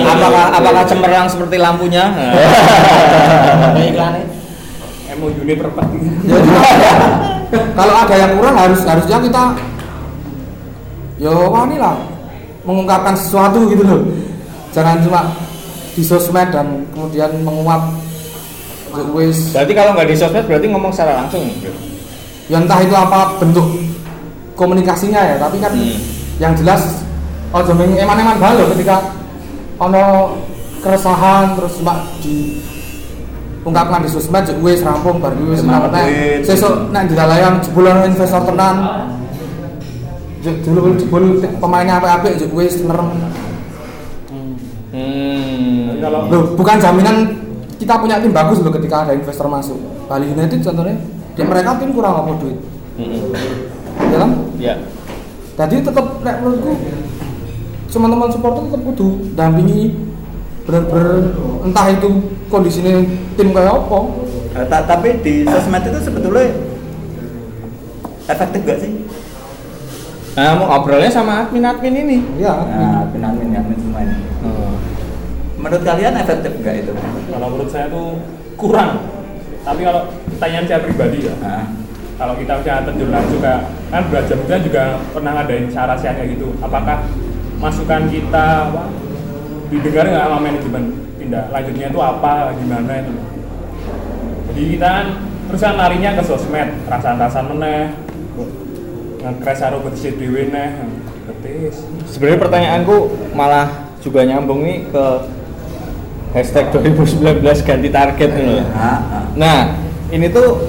apakah 0.04 0.44
apakah 0.52 0.82
cemerlang 0.86 1.28
seperti 1.28 1.56
lampunya? 1.58 2.04
Iklannya. 3.82 4.24
MO 5.18 5.26
unit 5.32 5.58
perpat 5.60 5.86
Ya, 7.52 7.60
kalau 7.78 7.94
ada 8.00 8.14
yang 8.16 8.32
kurang 8.40 8.56
harus 8.56 8.80
harusnya 8.80 9.18
kita 9.20 9.42
yo 11.20 11.52
wani 11.52 11.76
lah 11.76 12.00
mengungkapkan 12.64 13.12
sesuatu 13.12 13.68
gitu 13.68 13.84
loh 13.84 14.00
jangan 14.72 14.98
cuma 15.04 15.20
di 15.92 16.00
sosmed 16.00 16.48
dan 16.48 16.88
kemudian 16.96 17.28
menguap 17.44 17.92
wis 19.12 19.52
Berarti 19.52 19.72
kalau 19.76 19.90
nggak 19.92 20.08
di 20.08 20.16
sosmed 20.16 20.44
berarti 20.48 20.66
ngomong 20.72 20.92
secara 20.92 21.24
langsung. 21.24 21.44
bro. 21.60 21.72
ya 22.48 22.56
entah 22.60 22.80
itu 22.80 22.94
apa 22.96 23.36
bentuk 23.36 23.68
komunikasinya 24.56 25.20
ya 25.20 25.36
tapi 25.36 25.60
kan 25.60 25.72
Hmm. 25.72 25.96
yang 26.40 26.52
jelas 26.56 27.04
oh 27.52 27.60
jadi 27.60 28.04
eman-eman 28.04 28.40
balo 28.40 28.64
ketika 28.76 29.12
ono 29.76 30.36
keresahan 30.80 31.54
terus 31.54 31.76
mbak 31.84 31.98
di 32.24 32.58
ungkapkan 33.62 34.02
di 34.02 34.10
sosmed 34.10 34.42
jek 34.42 34.58
wis 34.62 34.82
rampung 34.82 35.22
bar 35.22 35.32
kuwi 35.38 35.54
wis 35.54 35.62
Semangat 35.62 35.90
nek 35.94 36.04
duit. 36.06 36.40
sesuk 36.46 36.74
nek 36.90 37.06
dilayan 37.06 37.62
jebul 37.62 37.86
ono 37.86 38.02
investor 38.06 38.42
tenan 38.42 38.74
dulu 40.42 40.98
jebul 40.98 41.24
pemainnya 41.62 42.02
apik-apik 42.02 42.42
jek 42.42 42.50
wis 42.50 42.74
kalau 46.02 46.26
Loh, 46.28 46.42
bukan 46.58 46.76
jaminan 46.82 47.30
kita 47.78 47.94
punya 47.94 48.18
tim 48.18 48.34
bagus 48.34 48.58
loh 48.58 48.74
ketika 48.74 49.06
ada 49.06 49.14
investor 49.14 49.46
masuk. 49.46 49.78
Bali 50.10 50.26
United 50.28 50.58
contohnya, 50.60 50.98
dia 51.38 51.46
mereka 51.46 51.78
tim 51.78 51.94
kurang 51.94 52.26
apa 52.26 52.30
duit, 52.42 52.58
Mm-mm. 52.98 53.32
ya 54.10 54.16
kan? 54.18 54.30
ya 54.58 54.74
Jadi 55.56 55.78
tetap 55.78 56.04
nek 56.26 56.42
menurutku 56.42 56.74
teman-teman 57.92 58.28
supporter 58.34 58.62
tetap 58.66 58.82
kudu 58.88 59.08
dampingi 59.38 59.94
bener-bener 60.62 61.34
entah 61.62 61.86
itu 61.90 62.08
kondisinya 62.46 63.02
tim 63.34 63.48
kayak 63.50 63.74
apa. 63.74 63.98
Eh, 64.52 64.66
ta- 64.68 64.84
tapi 64.84 65.08
di 65.24 65.42
sosmed 65.48 65.82
itu 65.82 65.98
sebetulnya 66.02 66.52
efektif 68.28 68.60
gak 68.64 68.80
sih? 68.80 68.92
nah 70.32 70.56
mau 70.56 70.64
ngobrolnya 70.64 71.12
sama 71.12 71.44
admin 71.44 71.60
admin 71.60 71.92
ini 72.08 72.18
Ya. 72.40 72.56
Nah, 72.56 73.04
admin 73.04 73.52
admin 73.52 73.76
semua 73.76 74.00
ini. 74.00 74.16
Oh. 74.40 74.72
Menurut 75.60 75.84
kalian 75.84 76.16
efektif 76.16 76.52
gak 76.64 76.76
itu? 76.84 76.92
kalau 77.28 77.46
menurut 77.52 77.68
saya 77.68 77.92
tuh 77.92 78.16
kurang 78.56 79.04
tapi 79.62 79.80
kalau 79.84 80.08
pertanyaan 80.32 80.66
saya 80.68 80.80
pribadi 80.80 81.28
ya 81.28 81.34
Nah, 81.40 81.64
kalau 82.16 82.34
kita 82.36 82.52
udah 82.64 82.76
terjun 82.86 83.10
langsung 83.12 83.40
kayak 83.44 83.60
kan 83.92 84.02
belajar 84.08 84.36
kita 84.36 84.56
juga 84.64 84.82
pernah 85.12 85.32
ngadain 85.36 85.66
cara 85.68 85.94
kayak 85.96 86.28
gitu 86.32 86.48
apakah 86.64 86.98
masukan 87.60 88.02
kita 88.08 88.46
apa, 88.72 88.82
didengar 89.72 90.04
nggak 90.04 90.24
sama 90.28 90.38
manajemen 90.38 90.84
tindak 91.16 91.44
lanjutnya 91.48 91.86
itu 91.88 92.00
apa? 92.04 92.32
Gimana 92.60 92.92
itu? 93.00 93.12
Jadi 94.52 94.62
kita 94.76 94.88
kan 94.92 95.06
terus 95.48 95.60
kan 95.64 95.74
larinya 95.80 96.10
ke 96.20 96.22
sosmed. 96.28 96.68
Rasan-rasan 96.86 97.44
meneh. 97.56 97.96
Ngekres 99.22 99.58
karo 99.62 99.78
betis 99.86 100.12
dhewe 100.18 100.50
neh 100.50 100.70
betis. 101.30 101.86
Sebenarnya 102.10 102.38
pertanyaanku 102.42 102.96
malah 103.32 103.94
juga 104.02 104.26
nyambung 104.26 104.66
nih 104.66 104.82
ke 104.90 105.04
hashtag 106.34 106.74
2019 106.74 107.38
ganti 107.62 107.88
target 107.88 108.30
nih. 108.34 108.44
Loh. 108.44 108.66
nah, 108.74 108.98
nah. 108.98 109.24
Nah, 109.38 109.60
ini 110.10 110.26
tuh 110.26 110.68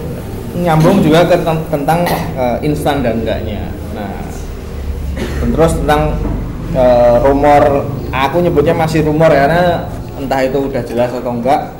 nyambung 0.53 1.01
juga 1.01 1.25
ke 1.25 1.41
ten- 1.41 1.65
tentang 1.73 2.05
eh, 2.37 2.57
instan 2.61 3.01
dan 3.01 3.25
enggaknya. 3.25 3.73
Nah, 3.97 4.21
dan 5.17 5.49
terus 5.49 5.73
tentang 5.81 6.01
eh, 6.73 7.15
rumor, 7.23 7.87
aku 8.11 8.37
nyebutnya 8.41 8.75
masih 8.75 9.05
rumor 9.05 9.29
ya, 9.29 9.47
karena 9.47 9.63
entah 10.17 10.41
itu 10.43 10.57
udah 10.69 10.83
jelas 10.85 11.09
atau 11.13 11.31
enggak, 11.33 11.73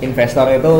investor 0.00 0.46
itu 0.52 0.74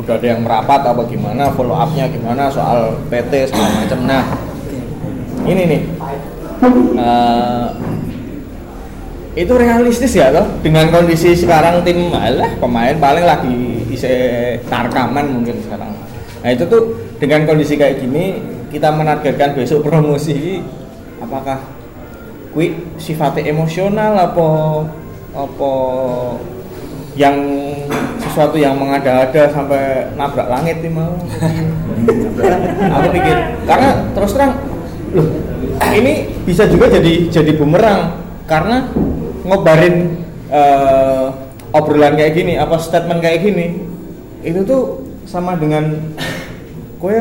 udah 0.00 0.14
ada 0.16 0.26
yang 0.26 0.40
merapat 0.44 0.80
apa 0.86 1.02
gimana, 1.08 1.52
follow 1.52 1.76
up-nya 1.76 2.08
gimana 2.08 2.48
soal 2.48 2.96
PT 3.12 3.52
segala 3.52 3.68
macam. 3.84 3.98
Nah, 4.08 4.24
ini 5.44 5.62
nih, 5.66 5.82
eh, 6.96 7.66
itu 9.38 9.52
realistis 9.54 10.12
ya 10.12 10.34
toh? 10.34 10.46
Dengan 10.60 10.90
kondisi 10.90 11.38
sekarang 11.38 11.86
tim 11.86 12.10
malah 12.10 12.50
pemain 12.58 12.98
paling 12.98 13.24
lagi 13.24 13.56
isi 13.88 14.10
tarkaman 14.66 15.40
mungkin 15.40 15.54
sekarang. 15.62 15.90
Nah 16.42 16.50
itu 16.50 16.64
tuh 16.66 16.98
dengan 17.22 17.46
kondisi 17.46 17.78
kayak 17.78 18.02
gini 18.02 18.42
kita 18.74 18.90
menargetkan 18.90 19.54
besok 19.54 19.86
promosi 19.86 20.58
apakah 21.22 21.62
kui 22.50 22.74
sifatnya 22.98 23.50
emosional 23.54 24.18
apa 24.18 24.48
apa 25.34 25.72
yang 27.14 27.36
sesuatu 28.18 28.58
yang 28.58 28.78
mengada-ada 28.78 29.50
sampai 29.50 30.10
nabrak 30.14 30.50
langit 30.50 30.82
nih 30.82 30.90
mau 30.90 31.14
aku 32.94 33.06
pikir 33.14 33.36
karena 33.66 33.88
terus 34.14 34.34
terang 34.34 34.54
loh 35.14 35.28
ini 35.90 36.30
bisa 36.46 36.66
juga 36.70 36.90
jadi 36.90 37.30
jadi 37.30 37.52
bumerang 37.58 38.18
karena 38.46 38.90
ngobarin 39.46 40.22
eh, 40.50 41.26
obrolan 41.70 42.18
kayak 42.18 42.34
gini 42.34 42.58
apa 42.58 42.78
statement 42.78 43.22
kayak 43.22 43.46
gini 43.46 43.78
itu 44.42 44.62
tuh 44.66 45.06
sama 45.26 45.54
dengan 45.54 45.94
kowe 46.98 47.14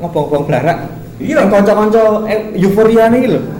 ngobong-ngobong 0.00 0.44
blarak. 0.48 0.78
Iya. 1.16 1.48
Konco-konco 1.48 2.28
eh, 2.28 2.52
euforia 2.60 3.08
nih 3.08 3.24
loh 3.32 3.55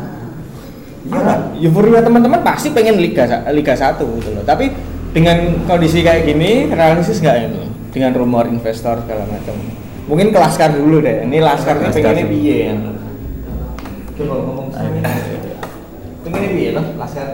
Iya, 1.07 1.35
euforia 1.63 2.03
teman-teman 2.03 2.43
pasti 2.43 2.71
pengen 2.71 2.99
liga 2.99 3.25
liga 3.49 3.75
1 3.75 3.99
gitu 4.01 4.31
loh. 4.33 4.43
Tapi 4.43 4.71
dengan 5.11 5.39
kondisi 5.65 6.03
kayak 6.03 6.27
gini 6.27 6.67
realistis 6.69 7.23
nggak 7.23 7.37
itu? 7.47 7.63
Dengan 7.95 8.13
rumor 8.13 8.45
investor 8.47 9.01
segala 9.01 9.25
macam. 9.25 9.55
Mungkin 10.07 10.31
ke 10.31 10.39
Laskar 10.39 10.71
dulu 10.71 11.01
deh. 11.01 11.23
Ini 11.25 11.39
Laskar 11.41 11.79
ini 11.79 11.85
Laskar 11.89 12.03
pengennya 12.03 12.25
dulu. 12.25 12.35
piye 12.35 12.57
ya? 12.59 12.75
Coba 14.17 14.35
ngomong 14.39 14.69
sini. 14.71 14.99
Pengennya 16.23 16.51
piye 16.51 16.71
loh 16.75 16.85
Laskar? 16.97 17.27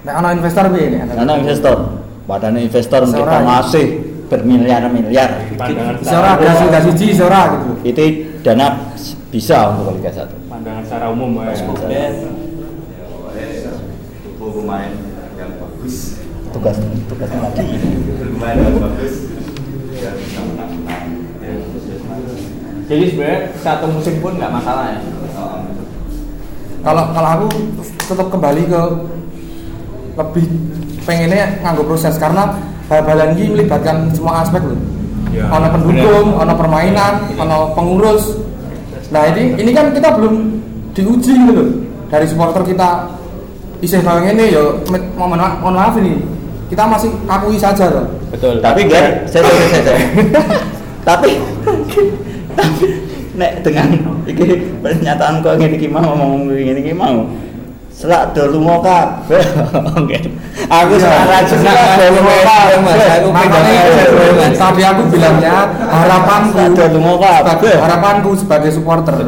Nek 0.00 0.14
ana 0.16 0.28
investor 0.32 0.64
piye 0.72 0.86
nek? 0.90 1.00
ana- 1.12 1.38
investor, 1.38 1.76
padahal 2.24 2.56
investor 2.56 3.00
kita 3.04 3.14
Seorang. 3.14 3.42
masih 3.44 3.86
bermiliar-miliar. 4.30 5.30
ada 5.58 6.50
sing 6.54 6.68
gak 6.70 6.82
siji 6.86 7.04
bisa 7.12 7.26
ora 7.26 7.42
gitu. 7.58 7.70
Itu 7.82 8.04
dana 8.40 8.96
bisa 9.28 9.76
untuk 9.76 10.00
Liga 10.00 10.10
1. 10.10 10.48
pandangan 10.48 10.82
secara 10.88 11.06
umum 11.12 11.44
ya. 11.44 11.52
Pemain 14.40 14.92
yang 15.36 15.52
bagus 15.60 16.20
Tugas 16.50 16.76
tugasnya 17.06 17.40
lagi. 17.44 17.66
pemain 18.18 18.56
yang 18.56 18.76
bagus 18.80 19.14
bisa 19.92 20.10
Jadi 22.90 23.04
sebenarnya 23.14 23.40
satu 23.62 23.86
musim 23.86 24.18
pun 24.18 24.34
nggak 24.34 24.50
masalah 24.50 24.98
ya. 24.98 25.00
Kalau 26.80 27.04
kalau 27.14 27.30
aku 27.38 27.46
tetap 27.86 28.26
kembali 28.34 28.62
ke 28.66 28.82
lebih 30.18 30.46
pengennya 31.06 31.62
nganggo 31.62 31.86
proses 31.86 32.18
karena 32.18 32.58
bal-balan 32.90 33.38
ini 33.38 33.54
melibatkan 33.54 34.10
semua 34.10 34.42
aspek 34.42 34.58
loh. 34.66 34.89
Ya, 35.30 35.46
Ono 35.46 35.66
pendukung, 35.70 36.26
ono 36.42 36.52
permainan, 36.58 37.30
ono 37.38 37.70
pengurus. 37.78 38.34
Nah 39.14 39.30
ini 39.30 39.54
ini 39.58 39.70
kan 39.70 39.94
kita 39.94 40.14
belum 40.18 40.34
diuji 40.94 41.32
gitu 41.34 41.52
loh 41.54 41.68
dari 42.10 42.26
supporter 42.26 42.62
kita 42.66 43.06
isih 43.80 44.02
kalau 44.02 44.20
ini 44.26 44.50
ya 44.50 44.62
mohon 45.14 45.38
maaf, 45.38 45.62
mohon 45.62 45.74
maaf 45.78 45.94
ini 46.02 46.18
kita 46.66 46.86
masih 46.86 47.10
akui 47.30 47.56
saja 47.58 47.90
loh. 47.90 48.06
Betul. 48.30 48.62
Tapi 48.62 48.86
kan, 48.86 49.26
saya 49.26 49.42
saya 49.46 49.66
saya. 49.70 49.82
saya. 49.86 50.00
Tapi 51.08 51.30
tapi 52.52 52.86
nek 53.40 53.64
dengan 53.64 53.88
iki 54.28 54.68
pernyataan 54.84 55.40
kok 55.40 55.56
ngene 55.56 55.80
iki 55.80 55.88
mau 55.88 56.04
ngomong 56.04 56.52
ngene 56.52 56.80
iki 56.84 56.92
mau. 56.92 57.24
Selak 58.00 58.32
do 58.32 58.48
lunga 58.48 58.80
kabeh. 58.80 59.44
Oke. 60.00 60.18
Aku 60.72 60.96
Iya. 60.96 61.04
sekarang 61.04 61.44
Senang 61.44 61.76
selak 61.84 62.00
do 62.00 62.06
lunga 62.16 62.36
kabeh. 62.48 62.96
Aku 63.12 63.28
tadi 64.56 64.82
aku 64.88 65.02
bilangnya 65.12 65.68
harapanku 65.84 66.64
Ada 66.64 66.86
lunga 66.96 67.44
kabeh. 67.44 67.76
harapanku 67.76 68.30
sebagai 68.40 68.72
supporter 68.72 69.20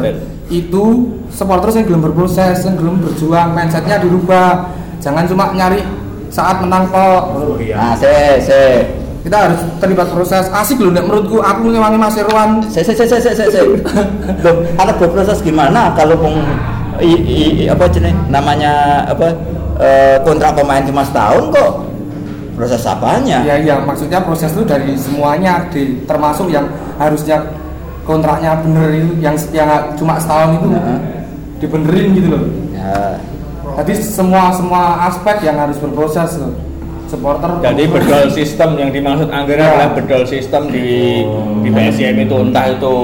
itu 0.49 0.83
supporter 1.29 1.69
yang 1.69 1.85
belum 1.85 2.01
berproses, 2.09 2.65
yang 2.65 2.75
belum 2.77 2.95
berjuang, 3.05 3.53
mindsetnya 3.53 4.01
dirubah. 4.01 4.73
Jangan 5.01 5.29
cuma 5.29 5.53
nyari 5.53 5.81
saat 6.33 6.57
menang 6.61 6.89
kok. 6.89 7.21
Oh, 7.37 7.55
iya. 7.61 7.77
Nah, 7.77 7.93
saya 7.93 8.41
Kita 9.23 9.37
harus 9.47 9.55
terlibat 9.79 10.11
proses. 10.11 10.51
Asik 10.51 10.83
loh, 10.83 10.91
nek 10.91 11.07
menurutku 11.07 11.39
aku 11.39 11.71
ngewangi 11.71 11.95
Mas 11.95 12.19
Irwan. 12.19 12.59
saya 12.67 12.83
saya 12.83 13.07
saya 13.07 13.31
saya, 13.31 13.47
saya. 13.47 13.63
Loh, 14.43 14.67
ada 14.75 14.91
berproses 14.99 15.39
gimana 15.39 15.95
kalau 15.95 16.19
peng 16.19 16.43
i, 17.01 17.11
i, 17.23 17.39
apa 17.65 17.89
jenis 17.89 18.13
namanya 18.29 19.05
apa 19.09 19.33
eh, 19.81 20.17
kontrak 20.21 20.53
pemain 20.53 20.83
cuma 20.85 21.01
setahun 21.01 21.49
kok 21.49 21.71
proses 22.53 22.85
apanya 22.85 23.41
Ya 23.41 23.57
iya, 23.57 23.75
maksudnya 23.81 24.21
proses 24.21 24.53
itu 24.53 24.61
dari 24.61 24.93
semuanya, 24.93 25.65
di, 25.73 25.97
termasuk 26.05 26.53
yang 26.53 26.69
harusnya 27.01 27.41
kontraknya 28.05 28.61
bener 28.61 28.93
itu, 28.93 29.11
yang 29.25 29.33
yang 29.49 29.69
cuma 29.97 30.21
setahun 30.21 30.61
itu 30.61 30.67
Nah. 30.69 30.99
dibenerin 31.57 32.07
gitu 32.13 32.27
loh. 32.29 32.43
ya 32.75 33.17
Jadi 33.79 33.93
semua 34.05 34.53
semua 34.53 35.09
aspek 35.09 35.49
yang 35.49 35.57
harus 35.57 35.79
berproses 35.81 36.37
loh. 36.37 36.53
Supporter. 37.13 37.49
Jadi 37.61 37.83
bedol 37.85 38.25
sistem 38.33 38.69
yang 38.73 38.89
dimaksud 38.89 39.29
Angger 39.29 39.61
Ya. 39.61 39.69
adalah 39.69 39.89
bedol 39.93 40.25
sistem 40.25 40.65
di 40.67 41.21
di 41.61 41.69
PSIM 41.69 42.25
itu 42.25 42.35
entah 42.41 42.73
itu 42.73 42.95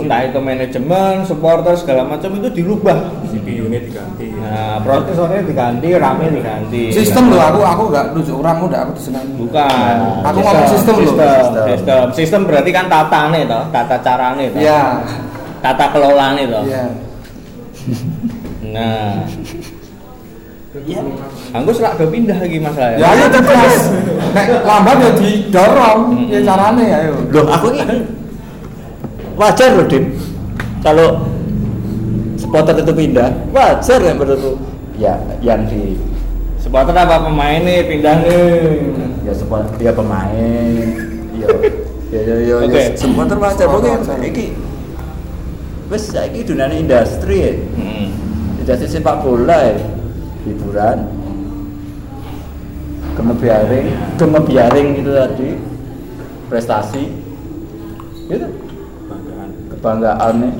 entah 0.00 0.20
itu 0.24 0.38
manajemen, 0.40 1.28
supporter 1.28 1.76
segala 1.76 2.08
macam 2.08 2.40
itu 2.40 2.48
dirubah. 2.48 2.96
CPU 3.28 3.68
unit 3.68 3.84
diganti 3.84 4.32
Nah, 4.32 4.80
prosesornya 4.80 5.44
diganti, 5.44 5.92
RAM-nya 5.92 6.28
diganti. 6.32 6.82
sistem 6.90 7.30
loh, 7.30 7.38
aku 7.38 7.60
aku 7.60 7.82
nggak 7.92 8.06
nujuk 8.16 8.34
orang 8.40 8.56
udah 8.64 8.80
aku 8.88 8.92
disenangi. 8.96 9.34
Bukan. 9.36 9.94
Aku 10.24 10.38
ngomong 10.40 10.68
sistem 10.72 10.94
loh. 10.96 11.04
Sistem, 11.04 11.28
Sistem. 11.36 11.64
sistem. 11.68 12.04
Sistem 12.16 12.40
berarti 12.48 12.70
kan 12.72 12.86
tata 12.88 13.20
nih 13.28 13.42
toh, 13.44 13.62
tata 13.68 13.96
carane 14.00 14.44
toh. 14.50 14.60
Iya. 14.64 14.82
Tata 15.60 15.84
kelolane 15.92 16.42
toh. 16.48 16.64
Iya. 16.64 16.84
Nah. 18.72 19.12
Anggo 21.50 21.74
selak 21.74 21.98
do 21.98 22.06
pindah 22.06 22.38
lagi 22.38 22.62
masalah 22.62 22.94
Ya. 22.94 23.10
Ayo 23.10 23.26
tegas. 23.26 23.90
Nek 24.38 24.62
lambat 24.62 24.96
ya 25.02 25.10
didorong, 25.18 26.30
ya 26.30 26.38
carane 26.46 26.84
ayo. 26.86 27.14
loh 27.34 27.46
aku 27.50 27.74
ini 27.74 28.06
wajar 29.34 29.74
loh 29.74 29.90
Dim 29.90 30.14
kalau 30.78 31.26
supporter 32.38 32.78
itu 32.78 32.92
pindah 32.94 33.34
wajar 33.50 33.98
kan 33.98 34.14
menurutku. 34.14 34.62
Ya 34.94 35.18
yang 35.42 35.66
di 35.66 35.98
supporter 36.62 36.94
apa 36.94 37.18
pemain 37.26 37.66
nih 37.66 37.90
pindah 37.90 38.14
nih 38.22 38.46
ya 39.26 39.34
support 39.34 39.66
dia 39.74 39.90
pemain. 39.90 40.86
Ya 41.34 41.50
ya 42.14 42.20
ya 42.22 42.34
ya. 42.46 42.54
Oke. 42.62 42.78
ya, 42.78 42.94
supporter 42.94 43.42
wajar. 43.42 43.66
Supporter 43.66 43.90
oke 43.90 44.06
wajar. 44.06 44.18
iki 44.22 44.54
wis 45.90 46.14
saiki 46.14 46.46
dunia 46.46 46.70
industri 46.70 47.36
ya. 47.42 47.52
Hmm. 47.74 48.06
industri 48.62 48.86
sepak 48.86 49.26
bola 49.26 49.58
ya 49.66 49.98
hiburan. 50.44 50.98
Kemebiaring 53.16 53.86
kemebiaring 54.16 54.88
itu 55.02 55.10
tadi. 55.12 55.50
Prestasi. 56.48 57.04
Itu 58.30 58.46
Banggaan. 59.06 59.50
kebanggaan 59.74 60.34
nih. 60.40 60.54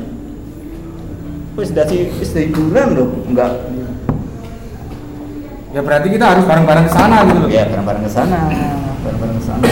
Wis 1.58 1.70
dadi 1.74 2.10
wis 2.18 2.30
hiburan 2.36 2.88
loh 2.94 3.08
enggak. 3.26 3.52
Ya 5.70 5.80
berarti 5.86 6.10
kita 6.10 6.34
harus 6.34 6.44
bareng-bareng 6.50 6.86
ke 6.90 6.92
sana 6.92 7.22
gitu 7.30 7.46
loh 7.46 7.50
ya 7.50 7.64
bareng-bareng 7.70 8.02
ke 8.02 8.10
sana. 8.10 8.38
Bareng-bareng 9.06 9.36
ke 9.38 9.44
sana. 9.44 9.66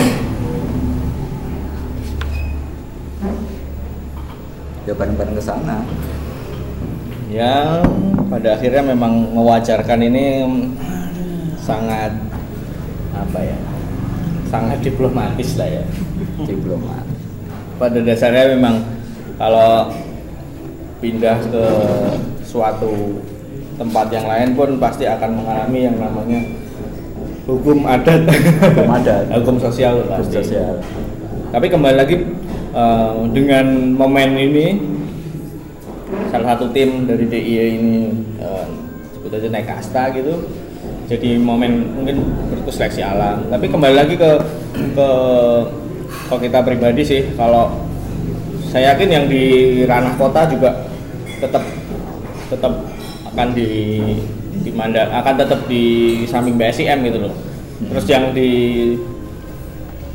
Ya 4.88 4.94
bareng-bareng 4.96 5.34
ke 5.36 5.44
sana 5.44 5.84
yang 7.28 7.84
pada 8.32 8.56
akhirnya 8.56 8.82
memang 8.92 9.36
mewajarkan 9.36 10.00
ini 10.00 10.24
sangat 11.60 12.12
apa 13.12 13.38
ya 13.44 13.58
sangat 14.48 14.80
diplomatis 14.80 15.60
lah 15.60 15.68
ya. 15.68 15.84
Diplomat 16.48 17.18
pada 17.78 18.02
dasarnya 18.02 18.58
memang 18.58 18.82
kalau 19.38 19.86
pindah 20.98 21.38
ke 21.46 21.64
suatu 22.42 23.22
tempat 23.78 24.10
yang 24.10 24.26
lain 24.26 24.48
pun 24.58 24.74
pasti 24.82 25.06
akan 25.06 25.38
mengalami 25.38 25.86
yang 25.86 25.96
namanya 25.96 26.40
hukum 27.46 27.86
adat. 27.86 28.26
Hukum 28.26 28.88
adat. 28.90 29.24
hukum 29.38 29.56
sosial 29.62 30.02
pasti. 30.10 30.42
sosial. 30.42 30.82
Tapi 31.54 31.66
kembali 31.70 31.96
lagi 31.96 32.16
eh, 32.74 33.14
dengan 33.30 33.94
momen 33.94 34.30
ini 34.34 34.66
salah 36.28 36.54
satu 36.54 36.70
tim 36.72 37.08
dari 37.08 37.24
DIY 37.26 37.68
ini 37.80 37.96
eh, 38.40 38.66
sebut 39.16 39.32
aja 39.34 39.48
naik 39.50 39.66
kasta 39.68 40.12
gitu. 40.14 40.44
Jadi 41.08 41.40
momen 41.40 41.96
mungkin 41.96 42.20
berikut 42.52 42.72
seleksi 42.72 43.00
alam. 43.00 43.48
Tapi 43.48 43.66
kembali 43.68 43.94
lagi 43.96 44.14
ke 44.14 44.30
ke 44.92 45.08
ke 46.28 46.34
kita 46.48 46.60
pribadi 46.60 47.02
sih. 47.02 47.22
Kalau 47.32 47.72
saya 48.68 48.92
yakin 48.94 49.08
yang 49.08 49.24
di 49.26 49.44
ranah 49.88 50.12
kota 50.20 50.44
juga 50.44 50.84
tetap 51.40 51.64
tetap 52.52 52.72
akan 53.32 53.48
di 53.56 53.68
di 54.58 54.70
manda, 54.74 55.08
akan 55.14 55.34
tetap 55.38 55.60
di 55.64 55.84
samping 56.28 56.60
BSIM 56.60 56.98
gitu 57.08 57.18
loh. 57.28 57.34
Terus 57.88 58.04
yang 58.10 58.36
di 58.36 58.50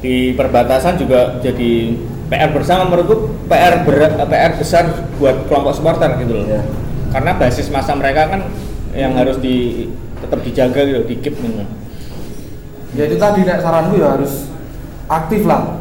di 0.03 0.35
perbatasan 0.35 0.99
juga 0.99 1.39
jadi 1.39 1.95
PR 2.33 2.49
bersama 2.49 2.89
menurutku 2.89 3.29
PR 3.45 3.85
ber- 3.85 4.17
PR 4.17 4.51
besar 4.57 4.89
buat 5.21 5.45
kelompok 5.45 5.77
supporter 5.77 6.17
gitu 6.17 6.33
loh. 6.33 6.49
Ya. 6.49 6.65
karena 7.13 7.37
basis 7.37 7.69
masa 7.69 7.93
mereka 7.93 8.25
kan 8.25 8.41
yang 8.97 9.13
harus 9.13 9.37
di 9.37 9.85
tetap 10.17 10.41
dijaga 10.41 10.81
gitu 10.81 11.05
di 11.05 11.15
keep 11.21 11.37
gitu. 11.37 11.61
Ya 12.97 13.05
itu 13.05 13.21
tadi 13.21 13.45
nek 13.45 13.61
saranku 13.61 14.01
ya 14.01 14.17
harus 14.17 14.49
aktif 15.05 15.45
lah. 15.45 15.77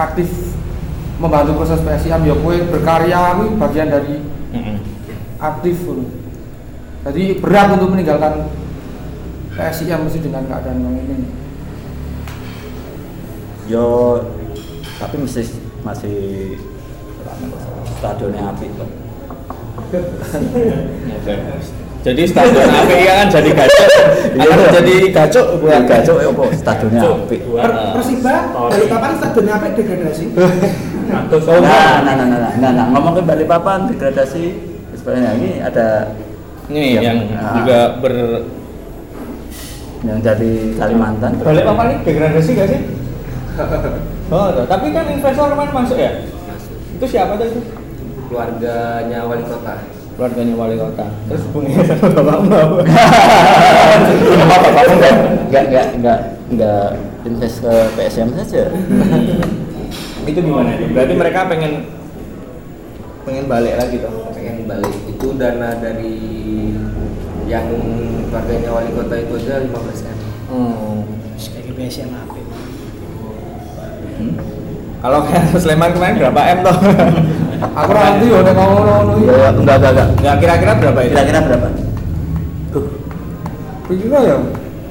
Aktif 0.00 0.32
membantu 1.20 1.60
proses 1.60 1.84
PSIM 1.84 2.24
ya 2.24 2.32
kue 2.32 2.64
berkarya 2.64 3.36
kuwi 3.36 3.60
bagian 3.60 3.92
dari 3.92 4.24
aktif. 5.36 5.84
Loh. 5.84 6.08
jadi 7.04 7.36
berat 7.36 7.76
untuk 7.76 7.92
meninggalkan 7.92 8.48
PSIM 9.52 10.00
mesti 10.00 10.24
dengan 10.24 10.48
keadaan 10.48 10.80
yang 10.80 10.96
ini. 10.96 11.28
Yo 13.68 13.84
tapi 14.96 15.16
mesti 15.20 15.42
masih 15.84 16.16
stadionnya 18.00 18.42
api 18.52 18.66
kok. 18.72 18.88
Jadi 22.06 22.22
stadion 22.22 22.70
apa 22.70 22.94
ya 22.94 23.12
kan 23.18 23.28
jadi 23.34 23.50
gacok. 23.50 23.90
Iya. 24.38 24.46
akan 24.54 24.70
jadi 24.78 24.96
gacok. 25.10 25.46
Buat 25.58 25.60
buat 25.62 25.82
gacok 25.90 26.16
ya 26.22 26.28
apa? 26.30 26.42
Stadionnya 26.54 27.02
api. 27.02 27.36
Per- 27.42 27.76
Persiba 27.98 28.34
dari 28.70 28.86
kapan 28.86 29.10
stadionnya 29.18 29.52
apa 29.58 29.66
degradasi? 29.74 30.24
Nah 31.06 31.22
nah 31.26 32.00
nah 32.02 32.14
nah 32.14 32.26
nah, 32.26 32.52
nah, 32.58 32.70
nah. 32.74 32.86
ngomong 32.94 33.14
ke 33.18 33.22
Balikpapan 33.26 33.78
degradasi 33.90 34.44
sebenarnya 34.94 35.30
ini 35.38 35.50
ada 35.62 36.14
ini 36.70 36.98
Yang- 36.98 37.04
yang 37.04 37.18
ah. 37.38 37.54
juga 37.62 37.78
ber 38.02 38.14
yang 40.06 40.18
dari 40.22 40.78
Kalimantan. 40.78 41.30
Balik 41.42 41.66
apa 41.66 41.82
nih 41.90 41.98
degradasi 42.06 42.50
gak 42.54 42.68
sih 42.70 42.80
oh 44.32 44.48
tuh. 44.52 44.64
tapi 44.66 44.86
kan 44.90 45.04
investor 45.10 45.48
kan 45.54 45.68
masuk 45.70 45.98
ya? 45.98 46.10
Masuk. 46.26 46.76
Itu 46.98 47.04
siapa 47.06 47.38
tuh 47.38 47.46
itu? 47.50 47.60
Keluarganya 48.26 49.18
wali 49.26 49.44
kota. 49.46 49.74
Keluarganya 50.18 50.54
wali 50.58 50.76
kota. 50.80 51.06
Terus 51.30 51.42
hubungannya 51.50 51.82
sama 51.90 52.08
bapakmu 52.10 52.54
apa? 52.54 52.78
Kenapa 54.10 54.56
bapakmu 54.64 54.94
nggak 54.98 55.14
nggak 55.50 55.64
nggak 55.70 55.86
nggak 56.02 56.20
nggak 56.56 56.86
invest 57.26 57.56
ke 57.62 57.74
PSM 57.94 58.28
saja. 58.38 58.64
Itu 60.30 60.40
gimana? 60.42 60.74
Berarti 60.74 61.14
mereka 61.14 61.46
pengen 61.46 61.72
pengen 63.22 63.46
balik 63.46 63.74
lagi 63.78 63.96
tuh 64.02 64.30
pengen 64.34 64.66
balik. 64.66 64.94
Itu 65.06 65.34
dana 65.38 65.70
dari 65.78 66.14
yang 67.46 67.66
keluarganya 68.26 68.70
wali 68.74 68.90
kota 68.90 69.14
itu 69.22 69.38
aja 69.38 69.62
15 69.62 69.70
m. 69.70 70.18
Hmm. 70.50 70.98
Kayak 71.38 71.74
BSM 71.78 72.10
apa? 72.10 72.45
Hmm? 74.16 74.34
kalau 74.96 75.18
kayak 75.28 75.44
Sleman 75.54 75.90
kemarin 75.92 76.16
berapa 76.18 76.40
m 76.40 76.58
toh? 76.64 76.76
Aku 77.80 77.92
nanti 77.92 78.24
ya 78.28 78.38
nek 78.44 78.52
ngomong-ngomong 78.52 79.18
Ya, 79.24 79.32
ya, 79.32 79.48
enggak 79.54 79.76
enggak 79.80 79.92
enggak 79.96 80.08
nggak 80.20 80.36
kira-kira 80.40 80.72
berapa 80.76 81.00
itu? 81.00 81.14
Kira-kira 81.16 81.40
berapa? 81.40 81.66
Pikirnya 83.86 84.20
ya? 84.20 84.36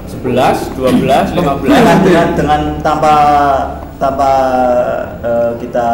11, 0.06 0.78
12, 0.78 1.36
15 1.36 1.66
dengan 1.66 1.98
dengan, 2.02 2.28
dengan 2.38 2.62
tanpa 2.80 3.14
tanpa 3.98 4.32
eh, 5.22 5.52
kita 5.60 5.88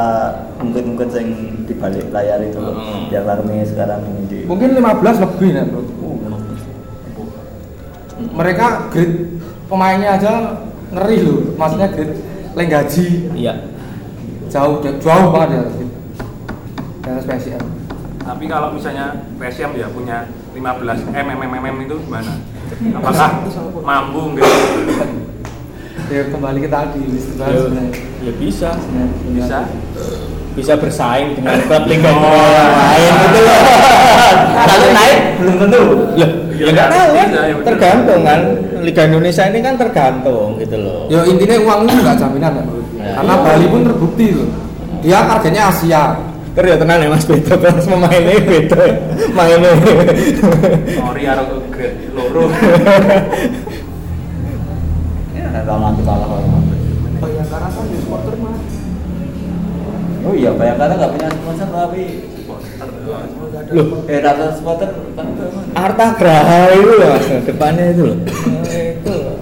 mungkin 0.60 0.84
mungkin 0.96 1.08
yang 1.16 1.30
di 1.64 1.74
balik 1.76 2.08
layar 2.12 2.40
itu 2.44 2.60
loh 2.60 2.76
Hmm. 2.76 3.08
yang 3.10 3.24
kami 3.24 3.64
sekarang 3.64 4.04
ini 4.06 4.22
di 4.28 4.40
mungkin 4.46 4.76
15 4.76 5.24
lebih 5.24 5.48
nek 5.56 5.64
menurutku. 5.72 6.08
Mereka 8.32 8.66
grade 8.94 9.18
pemainnya 9.66 10.10
aja 10.16 10.32
ngeri 10.92 11.18
loh 11.26 11.40
maksudnya 11.56 11.88
grade 11.90 12.16
leng 12.56 12.70
gaji. 12.70 13.06
Iya. 13.36 13.54
Jauh 14.52 14.84
jauh 14.84 15.28
banget 15.32 15.50
ya. 15.56 15.64
Di 17.02 17.08
atas 17.10 17.26
PSIM 17.26 17.58
Tapi 18.22 18.46
kalau 18.46 18.70
misalnya 18.78 19.26
PSM 19.42 19.74
ya 19.74 19.88
punya 19.90 20.30
15 20.54 21.18
M, 21.18 21.28
M, 21.34 21.42
M, 21.42 21.78
itu 21.82 21.96
gimana? 22.06 22.34
Apakah 23.00 23.30
mampu 23.82 24.20
enggak? 24.36 24.54
ya 26.12 26.28
kembali 26.28 26.60
ke 26.60 26.68
tadi 26.68 27.00
list 27.08 27.40
ya, 27.40 27.48
sebenarnya 27.56 27.96
ya 28.20 28.32
bisa 28.36 28.70
Bisa? 29.32 29.60
bisa 30.52 30.76
bersaing 30.76 31.40
dengan 31.40 31.64
klub 31.64 31.88
Liga 31.88 32.12
2 32.12 32.20
yang 32.20 32.72
lain 32.76 33.14
gitu 33.24 33.40
loh. 33.40 33.62
Kalau 34.52 34.90
naik 34.92 35.20
belum 35.40 35.56
tentu. 35.64 35.82
Ya, 36.20 36.28
ya 36.62 36.70
nggak 36.70 36.90
tahu 36.94 37.10
kan 37.18 37.28
ya 37.34 37.42
betul. 37.58 37.66
tergantung 37.66 38.22
kan 38.22 38.40
Liga 38.86 39.02
Indonesia 39.10 39.44
ini 39.50 39.60
kan 39.66 39.74
tergantung 39.78 40.50
gitu 40.62 40.76
loh 40.78 41.02
ya 41.10 41.20
intinya 41.26 41.56
uang 41.58 41.80
itu 41.90 42.02
nggak 42.06 42.18
jaminan 42.22 42.52
ya. 42.54 42.64
Ya. 43.02 43.12
karena 43.18 43.34
Bali 43.42 43.66
pun 43.66 43.82
terbukti 43.82 44.26
loh 44.38 44.50
dia 45.02 45.20
targetnya 45.26 45.64
Asia 45.74 46.04
Ter 46.52 46.68
ya 46.68 46.76
tenang 46.76 47.00
ya 47.00 47.08
Mas 47.08 47.24
Beto 47.24 47.56
terus 47.56 47.88
pemainnya 47.88 48.36
Beto 48.44 48.76
ya. 48.76 48.96
mainnya 49.32 49.72
Ori 51.00 51.24
karo 51.24 51.64
grade 51.72 52.12
loro. 52.12 52.44
ya 55.32 55.48
kalau 55.64 55.80
nanti 55.80 56.02
kalah 56.04 56.28
kalau 56.28 56.60
Bayangkara 57.22 57.68
kan 57.72 57.86
di 57.88 57.98
supporter 58.04 58.36
mah 58.36 58.58
oh 60.22 60.34
iya 60.38 60.52
bayangkara 60.54 60.94
nggak 60.98 61.12
punya 61.18 61.30
sponsor 61.34 61.70
tapi 61.72 62.04
supporter 62.36 62.78
kan 65.16 65.28
ke 65.36 65.46
mana? 65.52 65.72
Arta 65.76 66.08
Graha 66.20 66.62
itu 66.76 66.94
loh 67.00 67.16
depannya 67.48 67.86
itu 67.96 68.02
loh. 68.06 68.18
Oh, 68.20 68.64
itu. 68.68 69.14
Loh. 69.16 69.38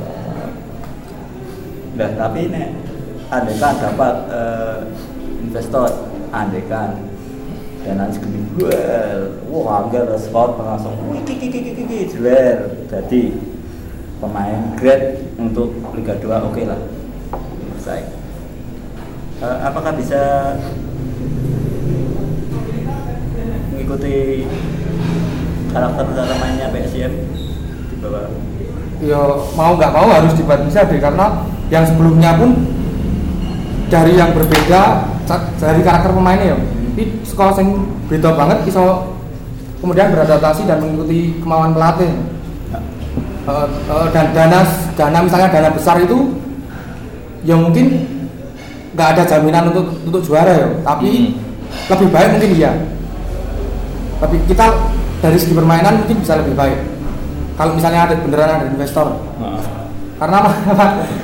Nah, 2.00 2.10
tapi 2.16 2.42
nek 2.48 2.70
andekan 3.30 3.76
dapat 3.82 4.16
eh, 4.32 4.78
investor 5.44 5.90
andekan 6.30 6.90
dana 7.84 8.06
segini 8.12 8.44
well 8.60 9.20
wah 9.50 9.84
anggar 9.84 10.06
sport 10.22 10.62
langsung 10.62 10.94
wih 11.10 11.26
jeler. 12.08 12.86
Jadi 12.90 13.34
pemain 14.20 14.76
grade 14.76 15.26
untuk 15.40 15.74
Liga 15.96 16.16
2 16.20 16.48
oke 16.54 16.62
lah. 16.68 16.80
Selesai 17.80 18.20
Eh, 19.40 19.58
apakah 19.64 19.96
bisa 19.96 20.20
mengikuti 23.90 24.46
karakter 25.74 26.06
cara 26.14 26.34
mainnya 26.38 26.70
PSM 26.70 27.14
di 27.90 27.96
bawah. 27.98 28.30
Ya 29.02 29.22
mau 29.58 29.74
nggak 29.74 29.94
mau 29.98 30.08
harus 30.14 30.38
dibuat 30.38 30.62
bisa 30.70 30.86
deh 30.86 31.02
karena 31.02 31.42
yang 31.74 31.90
sebelumnya 31.90 32.38
pun 32.38 32.54
dari 33.90 34.14
yang 34.14 34.38
berbeda 34.38 35.10
dari 35.58 35.82
karakter 35.82 36.14
pemainnya 36.14 36.54
ya 36.54 36.58
ini 36.94 37.04
sekolah 37.26 37.58
yang 37.58 37.90
beda 38.06 38.30
banget 38.38 38.70
iso 38.70 39.18
kemudian 39.82 40.14
beradaptasi 40.14 40.70
dan 40.70 40.86
mengikuti 40.86 41.42
kemauan 41.42 41.74
pelatih. 41.74 42.14
Eh, 43.50 43.68
eh, 43.90 44.08
dan 44.14 44.26
dana 44.38 44.62
dana 44.94 45.18
misalnya 45.26 45.50
dana 45.50 45.70
besar 45.74 45.98
itu 45.98 46.38
ya 47.42 47.58
mungkin 47.58 48.06
nggak 48.94 49.10
ada 49.18 49.24
jaminan 49.26 49.74
untuk 49.74 49.86
untuk 50.06 50.22
juara 50.22 50.54
ya 50.54 50.70
tapi 50.86 51.34
lebih 51.90 52.08
baik 52.14 52.30
mungkin 52.36 52.52
iya 52.54 52.72
tapi 54.20 54.36
kita 54.46 54.66
dari 55.24 55.38
segi 55.40 55.56
permainan 55.56 56.04
mungkin 56.04 56.20
bisa 56.20 56.36
lebih 56.40 56.56
baik. 56.56 56.80
Kalau 57.56 57.76
misalnya 57.76 58.08
ada 58.08 58.16
beneran 58.20 58.50
ada 58.60 58.68
investor. 58.68 59.08
Heeh. 59.40 59.64
karena 60.20 60.38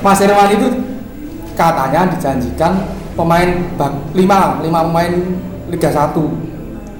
Mas 0.00 0.20
Irwan 0.24 0.48
itu 0.56 0.68
katanya 1.52 2.08
dijanjikan 2.16 2.72
pemain 3.12 3.48
lima 4.16 4.60
lima 4.64 4.80
pemain 4.88 5.12
Liga 5.68 5.92
1 5.92 6.16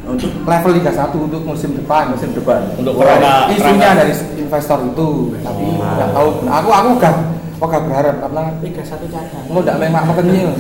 untuk? 0.07 0.31
Level 0.45 0.73
Liga 0.77 0.93
1 0.93 1.13
untuk 1.17 1.41
musim 1.43 1.73
depan. 1.73 2.13
Musim 2.13 2.37
depan. 2.37 2.69
Untuk 2.77 3.01
kerangka 3.01 3.49
isunya 3.51 3.91
dari 3.97 4.13
investor 4.39 4.79
itu. 4.87 5.35
Tapi 5.41 5.65
nggak 5.81 6.11
tahu. 6.15 6.29
Aku 6.47 6.69
aku 6.71 6.89
gak 7.01 7.15
aku 7.57 7.65
gak 7.73 7.85
berharap 7.89 8.17
karena 8.21 8.45
Liga 8.61 8.83
satu 8.85 9.09
cadang. 9.09 9.45
mau 9.49 9.65
tidak 9.65 9.81
memang 9.81 10.05
makanya 10.05 10.53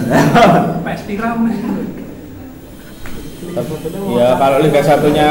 PS 0.80 2.06
tiram 3.65 4.17
Ya 4.17 4.29
kalau 4.37 4.59
Liga 4.61 4.81
satunya 4.85 5.29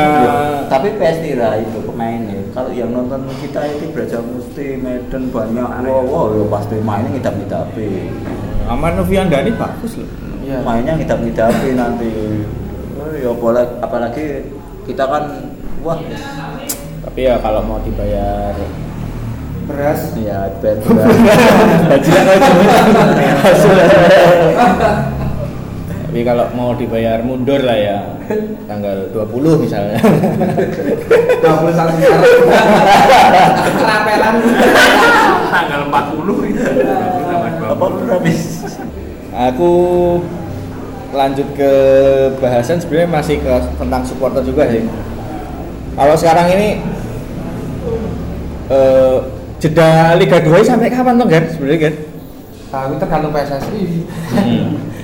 tapi 0.65 0.97
PS 0.97 1.17
Tira 1.21 1.61
itu 1.61 1.77
pemainnya 1.85 2.41
kalau 2.55 2.71
yang 2.71 2.89
nonton 2.89 3.27
kita 3.43 3.67
itu 3.67 3.91
Braja 3.91 4.23
Musti 4.23 4.79
Medan 4.79 5.29
banyak. 5.29 5.67
Wow, 5.85 6.01
wow 6.07 6.25
ya 6.33 6.45
pasti 6.49 6.75
mainnya 6.79 7.11
ngidap 7.11 7.35
ngidapi 7.35 7.89
Aman 8.65 8.97
Noviandani 8.97 9.51
bagus 9.53 9.99
loh. 10.01 10.09
Iya. 10.45 10.61
mainnya 10.61 10.93
ngidap 10.97 11.19
ngidapi 11.21 11.67
nanti. 11.73 12.11
Oh, 13.01 13.13
ya 13.13 13.31
boleh 13.33 13.65
apalagi 13.81 14.45
kita 14.85 15.03
kan 15.05 15.53
wah. 15.81 15.97
Tapi 17.05 17.19
ya 17.29 17.37
kalau 17.41 17.61
mau 17.65 17.77
dibayar. 17.81 18.53
Beras. 19.65 20.13
Ya 20.13 20.45
gaji 20.61 22.09
hasil 23.41 23.73
tapi 26.05 26.21
kalau 26.21 26.45
mau 26.53 26.77
dibayar 26.77 27.17
mundur 27.25 27.65
lah 27.65 27.73
ya 27.73 27.97
tanggal 28.69 29.09
20 29.09 29.65
misalnya. 29.65 29.97
21 29.97 31.65
Maret 31.65 33.55
Kerapelan. 33.73 34.35
tanggal 35.49 35.81
40 35.89 36.51
itu 36.53 36.61
apa 37.65 37.85
lu 37.89 38.05
habis 38.05 38.39
Aku 39.33 39.71
lanjut 41.09 41.47
ke 41.57 41.71
bahasan 42.37 42.77
sebenarnya 42.77 43.09
masih 43.09 43.41
ke 43.41 43.51
tentang 43.81 44.05
supporter 44.05 44.45
juga 44.45 44.69
sih. 44.69 44.85
Kalau 45.97 46.15
sekarang 46.15 46.53
ini 46.53 46.85
eh, 48.69 49.17
jeda 49.57 50.13
Liga 50.21 50.37
2 50.37 50.53
sampai 50.61 50.93
kapan 50.93 51.17
tuh 51.17 51.27
kan 51.27 51.43
sebenarnya 51.49 51.81
kan? 51.89 51.95
nah, 52.75 52.91
itu 52.91 52.95
tergantung 52.99 53.31
PSSI 53.31 53.81
Hmm. 54.35 54.94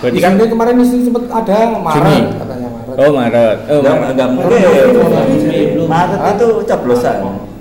Berarti 0.00 0.18
kan 0.20 0.32
kan 0.40 0.48
kemarin 0.48 0.74
itu 0.80 0.96
sempat 1.04 1.24
ada 1.28 1.58
Maret 1.76 1.94
Juni. 2.00 2.18
katanya 2.40 2.68
Maret 2.72 2.96
Oh 2.96 3.10
Maret. 3.12 3.56
Oh 3.68 3.78
enggak 3.80 3.94
Maret. 3.94 4.12
enggak 4.16 4.28
mungkin 4.32 4.58
Maret 5.88 6.20
itu 6.36 6.48
coblosan 6.64 7.16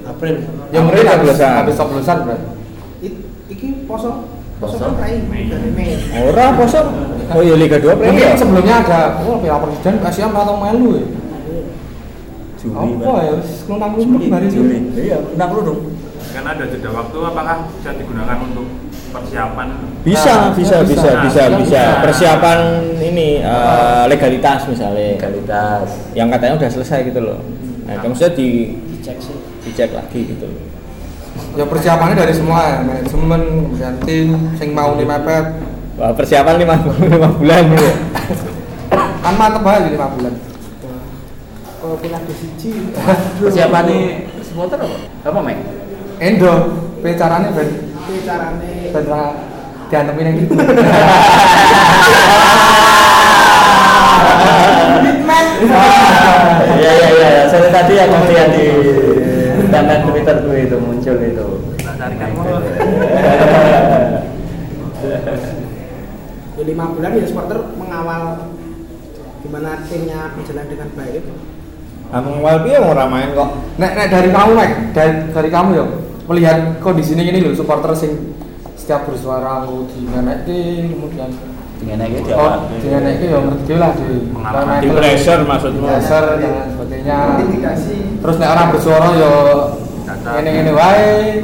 April. 0.07 0.35
yang 0.71 0.85
habis 0.87 1.03
coblosan. 1.03 1.51
habis 1.59 1.75
coblosan 1.75 2.17
berarti 2.25 2.47
Iki 3.49 3.67
poso. 3.89 4.11
Poso 4.59 4.75
kan 4.77 5.11
Mei. 5.31 5.95
Ora 6.27 6.45
poso. 6.55 6.81
Oh 7.29 7.41
iya 7.45 7.55
Liga 7.55 7.77
2 7.77 7.93
mungkin 7.93 8.09
premium. 8.17 8.33
sebelumnya 8.33 8.75
ada 8.81 9.21
oh 9.21 9.37
Piala 9.37 9.61
Presiden 9.61 10.01
Asia 10.01 10.25
atau 10.25 10.57
melu 10.57 10.97
ya 10.97 11.05
Juli 12.59 12.75
apa 12.75 13.11
ya 13.23 13.33
nang 13.69 13.91
lu 13.95 14.03
hari 14.33 14.47
Juli 14.49 14.77
iya 14.97 15.17
enam 15.37 15.49
lu 15.53 15.61
dong 15.61 15.79
kan 16.33 16.43
ada 16.43 16.65
jeda 16.65 16.89
waktu 16.89 17.17
apakah 17.21 17.57
bisa 17.77 17.89
digunakan 17.95 18.37
untuk 18.43 18.65
persiapan 19.09 19.67
Bisa, 19.99 20.31
Nah, 20.31 20.55
bisa, 20.55 20.75
bisa. 20.81 20.85
bisa, 20.85 21.09
bisa, 21.19 21.41
Nah, 21.43 21.57
bisa. 21.59 21.59
bisa. 21.59 21.81
Persiapan 22.01 22.59
ini 23.01 23.41
eh, 23.41 24.03
legalitas 24.07 24.63
misalnya. 24.65 25.17
legalitas 25.17 25.87
Yang 26.13 26.27
katanya 26.33 26.53
udah 26.55 26.69
selesai 26.71 26.99
gitu 27.05 27.19
loh. 27.19 27.39
Nah, 27.83 27.93
itu 27.95 28.05
maksudnya 28.05 28.33
di 28.33 28.49
Dicek 28.93 29.17
sih. 29.19 29.35
dicek 29.59 29.89
lagi 29.91 30.21
gitu. 30.27 30.47
ya 31.55 31.63
persiapannya 31.63 32.15
dari 32.15 32.33
semua 32.35 32.61
ya 32.61 32.77
manajemen 32.79 33.41
kemudian 33.63 33.93
tim 34.03 34.27
sing 34.55 34.69
mau 34.71 34.93
nih 34.93 35.03
mepet 35.03 35.45
Wah, 35.95 36.11
persiapan 36.13 36.55
lima, 36.57 36.75
lima 37.11 37.27
bulan 37.31 37.63
gitu. 37.69 37.85
ya. 37.85 37.95
kan 39.19 39.33
mantep 39.35 39.63
aja 39.63 39.87
lima 39.87 40.07
bulan 40.09 40.33
Kalau 41.79 41.95
pindah 41.95 42.21
ke 42.21 42.33
siji. 42.35 42.71
persiapan 43.41 43.83
nih 43.87 44.03
supporter 44.43 44.77
apa 44.79 44.97
apa 45.25 45.39
Mike 45.41 45.63
endo 46.19 46.53
caranya 47.15 47.49
ben 47.55 47.67
Itu 48.09 48.25
carane 48.25 48.89
ben 48.89 49.05
ra 49.05 49.37
diantepin 49.93 50.25
yang 50.25 50.37
gitu. 50.41 50.53
Iya 56.79 56.91
iya 56.95 57.09
iya, 57.13 57.29
saya 57.45 57.69
tadi 57.69 57.93
aku 58.01 58.15
lihat 58.33 58.49
di 58.49 58.65
timeline 59.69 60.03
Twitter 60.09 60.35
tuh 60.41 60.57
itu 60.57 60.77
muncul 60.81 61.15
itu. 61.21 61.47
ya 66.57 66.63
lima 66.65 66.85
bulan 66.91 67.13
ya 67.13 67.23
supporter 67.29 67.59
mengawal 67.77 68.49
gimana 69.45 69.85
timnya 69.85 70.33
berjalan 70.33 70.65
dengan 70.65 70.89
baik. 70.97 71.23
Anu 72.09 72.41
awal 72.41 72.65
piye? 72.65 72.81
Mau 72.81 72.97
ramain 72.97 73.37
kok. 73.37 73.49
nek 73.77 73.91
nek 73.93 74.07
dari 74.09 74.29
kamu 74.33 74.51
Mek 74.57 74.71
dari, 74.97 75.13
dari 75.29 75.49
kamu 75.53 75.69
ya 75.77 75.85
melihat 76.29 76.77
kondisi 76.79 77.17
ini 77.17 77.25
ini 77.33 77.39
loh 77.41 77.57
supporter 77.57 77.91
sing 77.97 78.37
setiap 78.77 79.09
bersuara 79.09 79.65
lu 79.65 79.89
di 79.89 80.05
mana 80.05 80.45
kemudian 80.45 81.29
Dengan 81.79 82.03
aja 82.03 82.19
dia 82.19 82.35
oh 82.35 82.67
dengan 82.83 83.07
itu 83.07 83.25
ya 83.31 83.39
ngerti 83.39 83.73
lah 83.79 83.95
di 83.95 84.07
Pengalaman. 84.35 84.83
Di 84.83 84.89
pressure 84.91 85.47
maksudmu. 85.47 85.87
pressure 85.87 86.27
dan 86.35 86.75
sebagainya. 86.75 87.39
Terus 88.19 88.35
nek 88.35 88.49
orang 88.51 88.67
bersuara 88.75 89.07
ya 89.15 89.31
Data. 90.03 90.29
ini 90.43 90.51
ini 90.59 90.71
wae. 90.75 91.39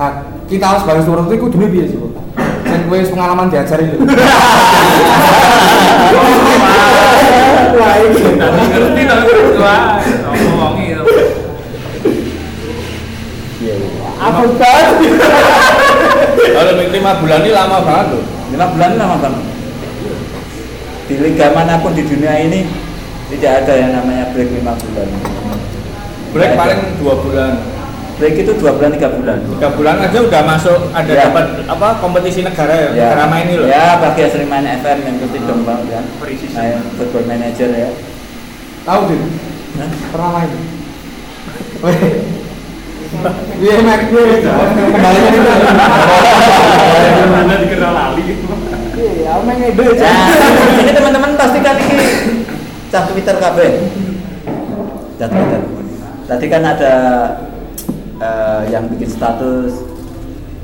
Nah, 0.00 0.24
kita 0.48 0.64
harus 0.72 0.88
sebagai 0.88 1.04
supporter 1.04 1.36
itu 1.36 1.52
kudu 1.52 1.68
piye 1.68 1.84
sih 1.84 2.00
dan 2.68 2.80
gue 2.84 2.98
pengalaman 3.08 3.48
diajari 3.48 3.84
lho. 3.88 3.98
Wah 7.78 7.94
ini. 8.02 8.22
Tapi 8.38 8.60
ngerti 8.72 9.02
tapi 9.06 9.32
wah 9.60 10.00
ngomong 10.26 10.74
itu 10.82 11.04
Iya 13.58 13.74
banget 14.54 14.96
Kalau 16.48 16.72
lima 16.78 17.12
bulan 17.18 17.38
ini 17.42 17.52
lama 17.52 17.78
banget 17.82 18.06
loh. 18.14 18.24
Lima 18.48 18.66
bulan 18.70 18.90
lama 18.96 19.16
banget. 19.18 19.44
Di 21.08 21.14
liga 21.16 21.46
mana 21.50 21.80
pun 21.80 21.92
di 21.92 22.02
dunia 22.02 22.34
ini 22.38 22.68
tidak 23.28 23.64
ada 23.64 23.72
yang 23.74 23.90
namanya 23.92 24.28
break 24.32 24.50
lima 24.50 24.72
bulan. 24.74 25.08
Break 26.28 26.50
Tidak 26.52 26.60
paling 26.60 26.80
dua 26.98 27.14
bulan. 27.18 27.52
break 28.18 28.34
itu 28.34 28.52
dua 28.58 28.74
bulan 28.74 28.90
tiga 28.92 29.08
bulan. 29.08 29.38
Tiga 29.46 29.68
bulan 29.72 29.96
aja 30.02 30.18
udah 30.18 30.42
masuk 30.42 30.78
ada 30.90 31.06
Ya. 31.06 31.30
dapat 31.30 31.44
apa 31.64 31.88
kompetisi 31.98 32.42
negara 32.42 32.74
ya, 32.74 32.88
Ya, 32.90 33.14
negara 33.14 33.24
main 33.30 33.46
ini 33.46 33.54
loh. 33.56 33.66
ya 33.66 33.94
bagi 33.96 34.20
yang 34.20 34.32
sering 34.34 34.50
main 34.50 34.66
FM 34.66 34.98
yang 35.00 35.14
ngerti 35.16 35.38
dong 35.46 35.62
bang 35.62 35.80
ya. 35.86 36.00
Saya 36.50 36.82
football 36.98 37.24
manager 37.24 37.70
ya. 37.70 37.90
tahu 38.82 39.00
Hah? 39.78 39.90
pernah 40.10 40.30
main 40.34 40.50
Iya, 43.58 43.74
Mek, 43.80 44.00
gue 44.12 44.24
kembali 44.44 45.18
ke 45.24 45.28
itu. 45.32 45.50
anda 47.32 47.54
dikenal 47.56 47.92
lali 47.96 48.22
Iya, 48.98 49.32
main 49.48 49.56
ngebe 49.64 49.82
Nah, 49.96 50.28
ini 50.76 50.92
teman-teman 50.92 51.32
pasti 51.40 51.58
kan 51.64 51.76
ini 51.80 52.06
cah 52.92 53.02
Twitter 53.08 53.36
KB. 53.40 53.58
Cah 55.16 55.28
Twitter. 55.32 55.60
Tadi 56.28 56.46
kan 56.52 56.62
ada 56.68 56.94
eh, 58.20 58.60
yang 58.68 58.84
bikin 58.92 59.08
status 59.08 59.72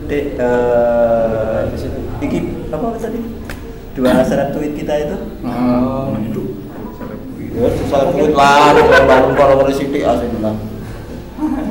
di 0.05 0.37
eh, 0.37 1.59
iki 2.21 2.39
apa 2.69 2.87
tadi? 3.01 3.19
Dua 3.97 4.21
seret 4.27 4.53
tweet 4.53 4.77
kita 4.77 4.95
itu. 5.01 5.17
Oh, 5.47 6.13
Ya, 7.55 7.71
susah 7.71 8.11
tweet 8.11 8.35
lah, 8.35 8.75
bangun 9.07 9.33
follower 9.39 9.71
sidik 9.71 10.03
asli 10.03 10.27
bilang. 10.27 10.74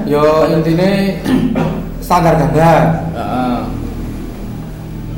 Yo 0.04 0.24
intinya 0.52 0.90
standar 2.04 2.36
ganda. 2.36 2.72
Heeh. 3.16 3.60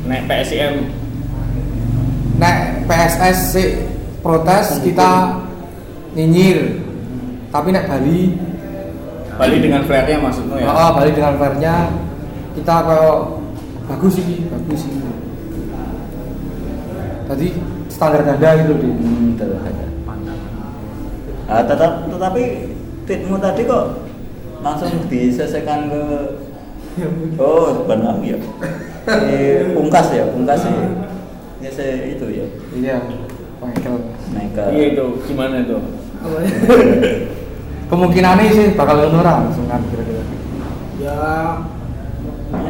Nek 0.06 0.22
PSIM 0.30 0.74
Nek 2.38 2.86
PSS 2.86 3.38
sih 3.50 3.68
protes 4.22 4.78
kita 4.84 5.42
nyinyir. 6.14 6.78
Tapi 7.50 7.68
nek 7.74 7.90
Bali 7.90 8.36
balik 9.36 9.60
dengan 9.60 9.84
flare-nya 9.84 10.16
maksudmu 10.16 10.56
ya 10.56 10.72
Oh, 10.72 10.90
balik 10.96 11.12
dengan 11.12 11.36
fairnya 11.36 11.92
kita 12.56 12.72
kayak 12.88 13.16
bagus 13.84 14.16
sih, 14.16 14.48
bagus 14.48 14.80
sih. 14.80 14.92
Tadi 17.26 17.46
standar 17.92 18.22
ganda 18.24 18.48
gitu 18.64 18.74
di. 18.80 18.88
Hmm, 18.96 19.36
ada. 19.36 19.84
Ah, 21.46 21.62
tetap, 21.62 22.10
tetapi 22.10 22.42
tweetmu 23.06 23.38
tadi 23.38 23.62
kok 23.68 24.05
langsung 24.66 25.06
diselesaikan 25.06 25.86
ke 25.86 26.02
Oh, 27.36 27.84
bukan 27.84 28.08
aku 28.08 28.24
ya. 28.24 28.38
Eh, 29.28 29.76
pungkas 29.76 30.16
ya, 30.16 30.24
pungkas 30.32 30.64
ya. 30.64 30.80
Ya 31.60 31.68
saya 31.68 32.08
itu 32.08 32.24
ya. 32.32 32.46
Iya, 32.72 32.96
Michael. 33.60 34.16
Naik 34.34 34.50
ke 34.58 34.62
iya 34.74 34.84
itu 34.94 35.04
gimana 35.24 35.62
itu 35.62 35.78
Kemungkinannya 37.90 38.50
sih 38.50 38.66
bakal 38.74 38.98
ngono 38.98 39.22
ora 39.22 39.46
langsung 39.46 39.70
kan 39.70 39.78
kira-kira. 39.86 40.22
ya 40.98 41.14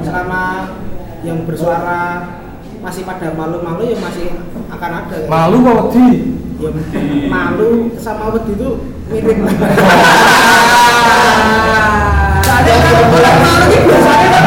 selama 0.05 0.43
yang 1.25 1.49
bersuara 1.49 2.01
masih 2.85 3.09
pada 3.09 3.33
malu-malu 3.33 3.89
ya 3.89 3.97
masih 3.97 4.37
akan 4.69 4.91
ada 5.09 5.17
Malu 5.25 5.57
apa 5.65 5.89
wedi? 5.89 6.37
ya 6.61 6.71
malu 7.33 7.97
sama 7.97 8.37
wedi 8.37 8.53
itu 8.61 8.71
mirip. 9.11 9.39
Soalnya 12.47 12.77
kalau 12.83 13.03
ini 13.67 13.79
biasanya 13.87 14.29
kan 14.31 14.45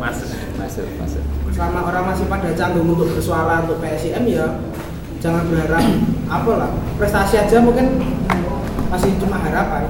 masuk 0.00 0.28
masuk, 0.56 0.86
masuk. 0.98 1.22
selama 1.52 1.80
orang 1.86 2.04
masih 2.08 2.24
pada 2.26 2.50
canggung 2.54 2.88
untuk 2.88 3.08
bersuara 3.12 3.64
untuk 3.64 3.78
PSIM 3.80 4.24
ya 4.26 4.46
jangan 5.20 5.44
berharap 5.48 5.84
apa 6.36 6.52
lah 6.56 6.70
prestasi 6.96 7.36
aja 7.38 7.60
mungkin 7.60 8.00
masih 8.90 9.14
cuma 9.22 9.38
harapan. 9.38 9.86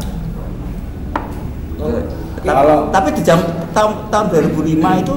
Tapi, 1.81 1.99
Kalau- 2.45 2.93
tapi 2.93 3.09
di 3.16 3.22
jam 3.24 3.41
tahun, 3.72 4.12
tahun 4.12 4.26
2005 4.53 5.01
itu 5.01 5.16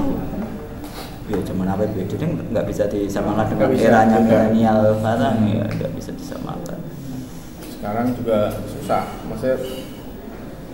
ya 1.31 1.39
zaman 1.47 1.67
apa 1.71 1.87
beda 1.87 2.15
kan 2.19 2.29
nggak 2.51 2.65
bisa 2.67 2.83
disamakan 2.91 3.45
dengan 3.47 3.67
bisa, 3.71 3.87
eranya 3.87 4.17
milenial 4.19 4.79
sekarang 4.99 5.35
ya 5.47 5.65
nggak 5.71 5.91
bisa 5.95 6.11
disamakan. 6.19 6.79
sekarang 7.79 8.07
juga 8.15 8.39
susah 8.67 9.03
maksudnya 9.31 9.57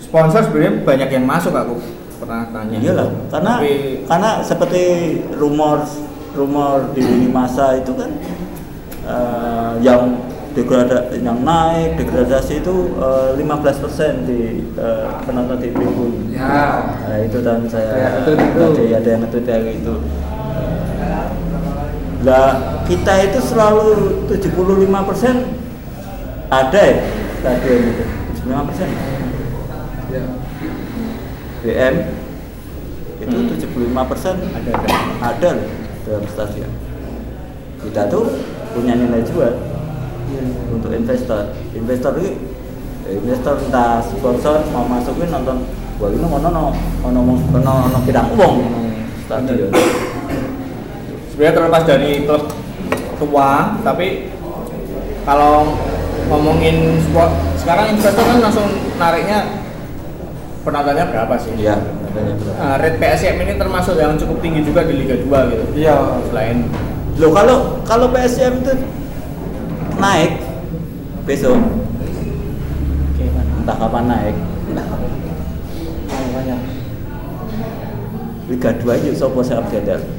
sponsor 0.02 0.42
sebenarnya 0.42 0.74
banyak 0.82 1.10
yang 1.14 1.26
masuk 1.30 1.54
aku 1.54 1.78
pernah 2.20 2.50
tanya 2.52 2.78
Iyalah, 2.82 3.08
karena 3.32 3.54
Tapi, 3.62 3.74
karena 4.10 4.32
seperti 4.44 4.84
rumor 5.40 5.86
rumor 6.36 6.92
di 6.94 7.02
lini 7.02 7.30
masa 7.32 7.80
itu 7.80 7.96
kan 7.96 8.10
eh, 9.08 9.72
yang 9.86 10.20
degrada 10.58 11.14
yang 11.16 11.46
naik 11.46 11.96
degradasi 11.96 12.60
itu 12.60 12.76
eh, 13.00 13.38
15% 13.38 14.28
di 14.28 14.42
eh, 14.76 15.08
penonton 15.24 15.58
di 15.62 15.70
tribun. 15.72 16.12
Ya. 16.34 16.84
Nah, 17.08 17.20
itu 17.24 17.38
dan 17.40 17.64
saya 17.70 17.94
Ya, 17.96 18.10
betul, 18.22 18.36
betul. 18.36 18.72
ada 18.90 18.98
ada 19.00 19.08
yang 19.10 19.22
nge-tweet 19.24 19.46
kayak 19.46 19.64
gitu. 19.80 19.96
Lah 22.28 22.84
kita 22.84 23.32
itu 23.32 23.40
selalu 23.40 24.28
75% 24.28 25.56
ada 26.50 26.82
ya 26.82 26.98
stadion 27.40 27.80
itu 27.96 28.04
75% 28.44 28.90
Ya. 30.10 30.26
BM 31.62 31.96
itu 33.22 33.38
Hmm. 33.38 33.46
75% 33.94 34.42
ada 34.58 34.72
ada 34.74 34.98
ada 35.22 35.50
loh 35.54 35.70
dalam 36.02 36.26
stadion. 36.26 36.72
Kita 37.78 38.10
tuh 38.10 38.42
punya 38.74 38.98
nilai 38.98 39.22
jual 39.22 39.54
untuk 40.74 40.90
investor. 40.98 41.54
Investor 41.78 42.18
ini 42.18 42.42
eh, 43.06 43.22
investor 43.22 43.62
entah 43.62 44.02
sponsor 44.02 44.66
mau 44.74 44.90
masukin 44.90 45.30
nonton 45.30 45.62
wah 46.02 46.10
ini 46.10 46.26
ono 46.26 46.50
ono 46.50 46.74
ono 47.06 47.72
ono 47.86 48.00
pirang 48.02 48.34
uang 48.34 48.56
stadion. 49.30 49.70
Sebenarnya 51.40 51.56
terlepas 51.56 51.84
dari 51.88 52.28
klub 52.28 52.52
tua 53.16 53.80
tapi 53.80 54.28
kalau 55.24 55.72
ngomongin 56.28 57.00
sport 57.00 57.32
sekarang 57.56 57.96
investor 57.96 58.28
kan 58.28 58.44
langsung 58.44 58.68
nariknya 59.00 59.64
penontonnya 60.68 61.08
berapa 61.08 61.40
sih? 61.40 61.56
Iya? 61.56 61.80
Nah, 62.60 62.76
rate 62.76 63.00
PSM 63.00 63.40
ini 63.40 63.56
termasuk 63.56 63.96
yang 63.96 64.20
cukup 64.20 64.44
tinggi 64.44 64.68
juga 64.68 64.84
di 64.84 65.00
Liga 65.00 65.16
2 65.16 65.32
gitu. 65.56 65.64
Iya. 65.80 66.20
Selain 66.28 66.68
Loh 67.16 67.32
kalau 67.32 67.80
kalau 67.88 68.12
PSM 68.12 68.60
itu 68.60 68.74
naik 69.96 70.44
besok 71.24 71.56
entah 73.64 73.80
kapan 73.80 74.12
naik 74.12 74.36
Makanya. 76.12 76.58
Liga 78.52 78.76
2 78.76 79.08
itu 79.08 79.16
sopo 79.16 79.40
saya 79.40 79.64
update 79.64 80.19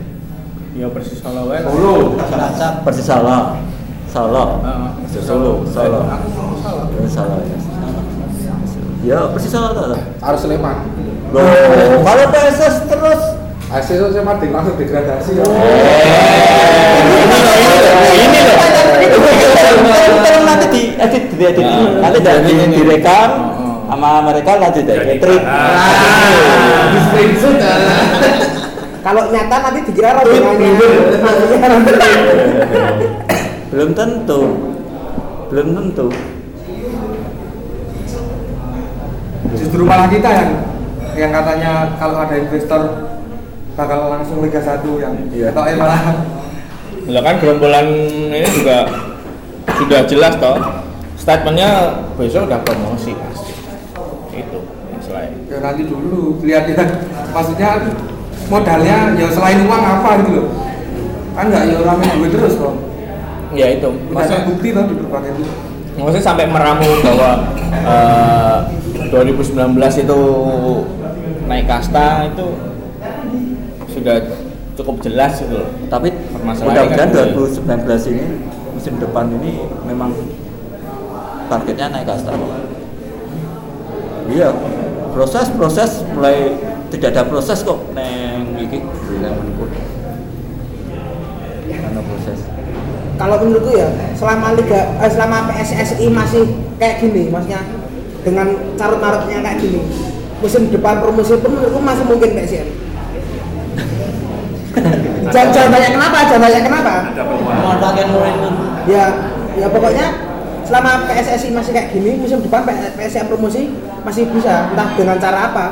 ya 0.76 0.86
Persis 0.90 1.18
Solo 1.18 1.50
wae. 1.50 1.60
Solo. 1.66 2.14
Persis 2.86 3.06
Solo 3.06 3.36
Solo 4.10 4.44
Heeh. 4.62 4.90
Persis 5.06 5.22
Solo 5.26 5.52
Solo 5.66 6.00
Aku 6.06 6.28
Solo. 6.62 6.82
Ya, 6.94 7.08
Solo 7.10 7.36
ya 7.42 7.58
ya 9.00 9.18
Persis 9.32 9.50
Solo 9.50 9.68
tuh 9.74 9.98
Harus 10.20 10.40
Sleman. 10.44 10.76
Loh, 11.30 11.46
kalau 12.06 12.24
PSS 12.30 12.90
terus 12.90 13.22
Hasil 13.70 14.10
saya 14.10 14.26
mati 14.26 14.50
langsung 14.50 14.74
degradasi 14.74 15.30
ya. 15.38 15.46
Ini 18.10 18.38
loh. 18.42 18.56
Tolong 20.26 20.42
nanti 20.42 20.66
di 20.74 20.82
edit, 20.98 21.24
di 21.30 21.44
edit. 21.46 21.62
Nah, 21.62 22.10
Nanti 22.10 22.18
jadi 22.18 22.50
ini, 22.50 22.66
ini. 22.66 22.82
direkam 22.82 23.30
sama 23.86 24.26
mereka 24.26 24.58
lanjut 24.58 24.82
ya. 24.90 25.06
Jadi, 25.06 25.22
Trip. 25.22 25.42
ah. 25.46 26.90
Di 26.90 26.98
screenshot. 26.98 27.54
kalau 29.00 29.22
nyata 29.32 29.56
nanti 29.64 29.80
dikira 29.88 30.16
rombongannya 30.20 30.70
Belum 33.70 33.90
tentu. 33.94 34.40
Belum 35.48 35.68
tentu. 35.78 36.06
Justru 39.56 39.82
malah 39.86 40.08
kita 40.10 40.30
yang 40.30 40.50
yang 41.18 41.30
katanya 41.34 41.72
kalau 41.98 42.22
ada 42.22 42.34
investor 42.38 42.82
bakal 43.74 44.10
langsung 44.10 44.42
Liga 44.42 44.62
1 44.62 44.82
yang 45.02 45.14
Iya. 45.30 45.50
atau 45.54 45.62
malah 45.78 46.02
Lah 47.10 47.22
kan 47.24 47.34
gerombolan 47.42 47.86
ini 48.30 48.46
juga 48.52 48.86
sudah 49.74 50.00
jelas 50.06 50.34
toh. 50.38 50.58
Statementnya 51.18 51.98
besok 52.14 52.46
udah 52.46 52.60
promosi 52.62 53.12
pasti. 53.16 53.52
Itu 54.34 54.58
yang 54.92 55.02
selain. 55.02 55.32
ya 55.50 55.58
nanti 55.62 55.82
dulu 55.86 56.38
lihat 56.46 56.70
ya 56.70 56.84
maksudnya 57.34 57.82
modalnya 58.50 59.14
ya 59.14 59.28
selain 59.30 59.62
uang 59.64 59.82
apa 59.86 60.10
gitu 60.20 60.30
loh 60.34 60.46
kan 61.38 61.44
nggak 61.46 61.62
ya 61.70 61.78
rame 61.86 62.04
duit 62.18 62.32
terus 62.34 62.58
kok 62.58 62.74
Ya 63.50 63.66
itu. 63.66 63.90
Maksudnya, 64.14 64.46
terbukti 64.46 64.68
loh 64.70 64.84
di 64.86 64.94
berbagai 64.94 65.30
itu 65.34 65.44
maksudnya 65.98 66.22
sampai 66.22 66.46
meramu 66.46 66.86
bahwa 67.02 67.30
eh, 67.82 68.56
2019 69.10 70.06
itu 70.06 70.20
naik 71.50 71.66
kasta 71.66 72.30
itu 72.30 72.46
sudah 73.90 74.16
cukup 74.78 75.02
jelas 75.02 75.42
gitu 75.42 75.66
loh. 75.66 75.70
Tapi 75.90 76.14
Permasalahannya 76.14 76.94
mudah-mudahan 76.94 77.10
kan 77.10 77.90
2019 77.90 78.12
ini 78.14 78.24
musim 78.70 78.94
depan 79.02 79.26
ini 79.34 79.66
memang 79.84 80.14
targetnya 81.50 81.90
naik 81.90 82.06
kasta. 82.06 82.32
Iya, 84.30 84.54
proses-proses 85.10 86.06
mulai 86.14 86.54
tidak 86.90 87.08
ada 87.14 87.22
proses 87.24 87.62
kok. 87.62 87.78
Neng 87.94 88.58
iki. 88.58 88.78
Proses. 92.00 92.40
kalau 93.20 93.36
menurutku 93.44 93.76
ya 93.76 93.92
selama 94.16 94.56
liga 94.56 94.96
eh, 94.96 95.10
selama 95.12 95.52
PSSI 95.52 96.08
masih 96.08 96.48
kayak 96.80 97.04
gini 97.04 97.28
maksudnya 97.28 97.60
dengan 98.24 98.56
carut 98.80 98.96
marutnya 99.04 99.44
kayak 99.44 99.60
gini 99.60 99.84
musim 100.40 100.72
depan 100.72 101.04
promosi 101.04 101.36
pun 101.36 101.52
menurutku 101.52 101.80
masih 101.84 102.04
mungkin 102.08 102.32
PSM 102.32 102.68
jangan, 105.28 105.48
jangan 105.52 105.70
banyak 105.76 105.90
kenapa? 105.92 106.18
Jangan 106.24 106.42
banyak 106.48 106.62
kenapa? 106.64 106.94
Ada 107.12 107.22
peluang 108.08 108.36
ya 108.88 109.04
ya 109.60 109.66
pokoknya 109.68 110.06
selama 110.64 110.90
PSSI 111.04 111.48
masih 111.52 111.72
kayak 111.76 111.92
gini 111.92 112.16
musim 112.16 112.40
depan 112.40 112.64
P- 112.64 112.94
PSM 112.96 113.28
promosi 113.28 113.68
masih 114.00 114.24
bisa 114.32 114.72
entah 114.72 114.88
dengan 114.96 115.20
cara 115.20 115.52
apa 115.52 115.64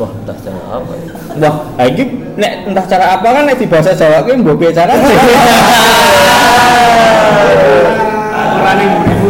Wah, 0.00 0.08
entah 0.16 0.32
cara 0.32 0.56
apa 0.72 0.92
ya. 0.96 1.06
Wah, 1.36 1.54
nah 1.76 1.84
ini 1.84 2.04
nek 2.34 2.52
entah 2.66 2.84
cara 2.88 3.04
apa 3.14 3.26
kan 3.28 3.42
nek 3.44 3.60
di 3.60 3.68
bahasa 3.68 3.92
Jawa 3.92 4.24
ki 4.24 4.32
mbok 4.40 4.56
piye 4.56 4.72
cara. 4.72 4.96
aturan 8.32 8.76
yang 8.80 8.94
ribu 9.04 9.28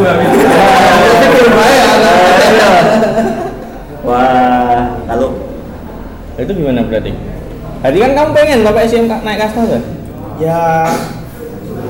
Wah, 4.01 4.97
kalau 5.05 5.29
itu 6.37 6.53
gimana 6.55 6.81
berarti? 6.83 7.13
Tadi 7.81 7.97
kan 7.99 8.11
kamu 8.13 8.31
pengen 8.33 8.59
PSM 8.63 9.05
ka- 9.07 9.23
naik 9.25 9.39
kasta 9.41 9.61
kan? 9.65 9.83
ya 10.41 10.89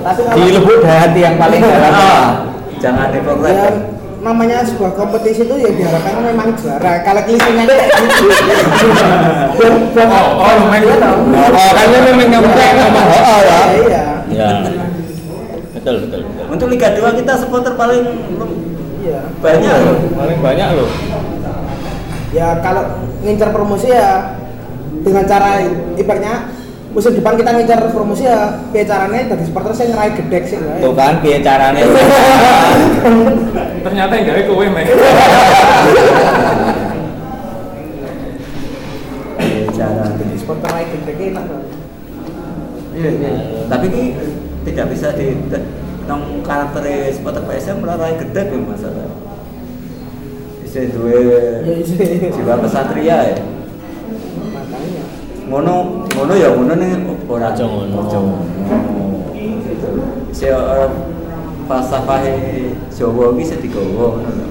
tapi 0.00 0.20
kalau 0.26 0.38
Di 0.40 0.50
lubuk 0.50 0.82
hati 0.82 1.20
yang 1.20 1.36
paling 1.38 1.60
dalam. 1.60 1.92
Ah, 1.94 2.28
jangan 2.82 3.12
diprotes. 3.14 3.52
ya, 3.52 3.70
namanya 4.20 4.60
sebuah 4.62 4.92
kompetisi 4.92 5.42
itu 5.42 5.54
ya 5.56 5.70
diharapkan 5.72 6.20
memang 6.20 6.52
juara. 6.54 7.00
Kalau 7.00 7.24
klisenya 7.24 7.64
kayak 7.64 7.88
gitu. 7.88 8.26
Buat 9.56 9.74
Oh, 10.00 10.28
oh, 10.40 10.56
main 10.68 10.82
Iya, 10.84 10.96
bola. 10.96 11.00
tau. 11.00 11.16
Oh, 11.50 11.70
kan 11.72 11.86
memang 11.88 12.28
ngomong 12.28 12.52
ngomong 12.52 13.06
oh 13.10 13.40
ya. 13.40 13.60
Iya. 13.80 14.02
Ya. 14.30 14.50
Betul, 15.72 15.94
betul, 16.04 16.20
betul. 16.22 16.44
Untuk 16.52 16.66
Liga 16.68 16.88
2 16.92 17.18
kita 17.18 17.32
supporter 17.36 17.72
paling 17.74 18.04
Iya. 19.00 19.20
banyak 19.40 19.74
loh. 19.80 19.96
Paling 20.12 20.38
banyak 20.38 20.68
loh. 20.76 20.88
Ya 22.30 22.60
kalau 22.60 22.84
ngincar 23.24 23.50
promosi 23.50 23.90
ya 23.90 24.38
dengan 25.02 25.24
cara 25.26 25.64
ibaratnya 25.96 26.52
musim 26.90 27.14
depan 27.14 27.34
kita 27.34 27.50
ngincar 27.54 27.90
promosi 27.90 28.22
ya 28.22 28.60
piye 28.70 28.82
caranya 28.82 29.34
dari 29.34 29.42
supporter 29.42 29.72
saya 29.74 29.90
ngerai 29.90 30.10
gedek 30.14 30.44
sih 30.46 30.58
lah. 30.60 30.78
Tuh 30.78 30.94
kan 30.94 31.18
piye 31.24 31.40
carane. 31.40 31.80
ternyata 33.80 34.12
yang 34.16 34.26
gawe 34.28 34.42
kowe 34.48 34.66
mek 34.68 34.86
Cara 39.70 40.04
Jadi 41.10 41.22
enak 41.32 41.44
loh. 41.48 41.62
Iya, 42.92 43.10
iya. 43.16 43.30
Tapi 43.70 43.86
ini 43.88 44.02
tidak 44.68 44.86
bisa 44.92 45.14
di 45.16 45.36
nong 46.04 46.44
karakter 46.44 46.84
supporter 47.14 47.44
PSM 47.48 47.80
melarai 47.80 48.18
gede 48.20 48.42
ya 48.50 48.58
masalah. 48.60 49.08
Bisa 50.60 50.84
dua 50.92 51.16
Ya 51.64 51.74
isi. 51.80 52.30
jiwa 52.30 52.60
kesatria 52.60 53.18
ya. 53.32 53.38
Makanya. 54.52 55.02
Ngono 55.48 55.74
ngono 56.12 56.32
ya 56.36 56.48
ngono 56.54 56.72
nih 56.76 56.90
ora 57.26 57.48
Aja 57.56 57.64
ngono. 57.64 57.96
Orang 60.40 60.92
falsafah 61.70 62.18
Jawa 62.90 63.30
iki 63.38 63.44
sedigawa 63.46 64.18
ngono. 64.18 64.44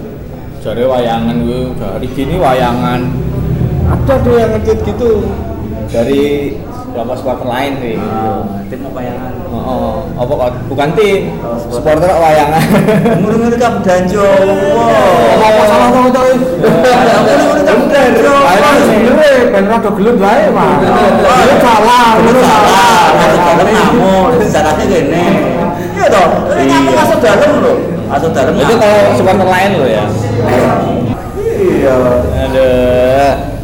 Jare 0.63 0.84
wayangan 0.88 1.36
gue 1.43 1.72
dari 1.76 2.07
gini 2.15 2.36
wayangan 2.39 3.01
Ada 3.89 4.15
tuh 4.24 4.36
yang 4.39 4.51
ngecit 4.55 4.80
gitu. 4.88 5.28
dari 5.89 6.55
supporter 6.93 7.47
lain 7.49 7.74
nih. 7.82 7.97
Ah, 7.97 8.43
tim 8.70 8.86
apa 8.88 9.01
yang 9.03 9.17
Oh, 9.49 9.57
oh, 9.65 9.95
apa 10.13 10.30
kok 10.30 10.49
bukan 10.70 10.89
tim, 10.93 11.34
Oh, 11.41 11.57
supporter. 11.57 12.05
wayangan. 12.05 12.61
ngono-ngono 13.17 13.55
kamu 13.57 13.80
dan 13.82 14.03
Jawa. 14.05 14.36
Apa 15.41 15.61
salah 15.65 15.88
kok 15.89 16.03
itu? 16.05 16.26
Ngono-ngono 16.61 17.61
kamu 17.65 17.84
dan 17.89 18.09
Jawa. 18.13 18.39
Ayo 18.45 18.70
sebenarnya 18.86 19.32
ben 19.49 19.63
rada 19.65 19.89
gelut 19.89 20.17
wae. 20.22 20.41
Itu 20.45 21.55
salah, 21.65 22.07
salah, 22.45 22.93
masuk 23.17 23.41
dalam 23.41 23.67
ngamuk, 23.74 24.28
sejarahnya 24.45 24.86
gini. 24.86 25.26
Iya 26.10 26.18
toh, 26.18 26.57
ini 26.57 26.64
ngamuk 26.74 26.93
masuk 26.97 27.18
dalam 27.22 27.51
loh, 27.62 27.78
masuk 28.10 28.32
dalam 28.34 28.53
Itu 28.57 28.74
kalau 28.82 29.14
supporter 29.14 29.45
lain 29.45 29.72
loh 29.78 29.89
ya. 29.89 30.05
Iya. 31.62 31.95
Ada. 32.49 32.70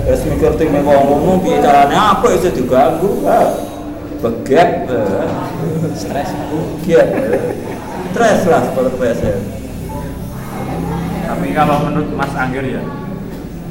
Terus 0.06 0.22
mikir 0.30 0.54
tim 0.62 0.78
yang 0.78 0.86
ngomong 0.86 1.42
piye 1.42 1.58
bisa 1.58 2.50
diganggu, 2.54 3.26
ah. 3.26 3.50
begep, 4.22 4.70
eh. 4.94 5.26
Stres. 5.98 6.30
Iya. 6.86 7.04
Stres 8.14 8.40
lah 8.46 8.62
seperti 8.62 8.94
PSM. 9.02 9.40
tapi 11.26 11.52
kalau 11.58 11.90
menurut 11.90 12.10
Mas 12.14 12.32
Angger 12.38 12.64
ya 12.64 12.86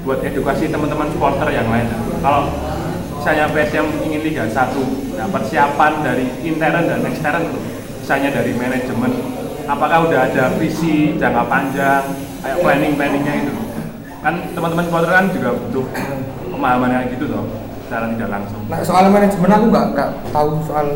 buat 0.02 0.20
edukasi 0.26 0.68
teman-teman 0.68 1.06
supporter 1.14 1.48
yang 1.54 1.70
lain 1.70 1.86
kalau 2.18 2.50
misalnya 3.16 3.46
PSM 3.54 3.86
ingin 4.04 4.20
Liga 4.26 4.44
1 4.50 4.74
nah 5.16 5.30
persiapan 5.30 5.92
dari 6.02 6.26
intern 6.44 6.84
dan 6.90 7.00
ekstern 7.08 7.46
misalnya 8.04 8.36
dari 8.36 8.52
manajemen 8.52 9.16
apakah 9.64 10.04
udah 10.04 10.28
ada 10.28 10.52
visi 10.60 11.16
jangka 11.16 11.48
panjang 11.48 12.04
kayak 12.44 12.60
planning-planningnya 12.60 13.48
itu 13.48 13.52
kan 14.20 14.44
teman-teman 14.52 14.84
supporter 14.84 15.08
kan 15.08 15.24
juga 15.32 15.56
butuh 15.56 15.88
pemahaman 16.52 16.92
kayak 16.92 17.16
gitu 17.16 17.32
loh 17.32 17.48
secara 17.88 18.12
tidak 18.12 18.28
langsung 18.28 18.60
Nah, 18.68 18.84
soal 18.84 19.08
manajemen 19.08 19.48
aku 19.48 19.66
nggak 19.72 19.86
nggak 19.96 20.10
tahu 20.36 20.48
soal 20.68 20.86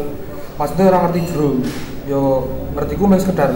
maksudnya 0.60 0.84
orang 0.92 1.02
ngerti 1.08 1.20
jero. 1.32 1.50
Yo 2.04 2.20
ngerti 2.76 2.92
ku 3.00 3.04
sekedar 3.16 3.50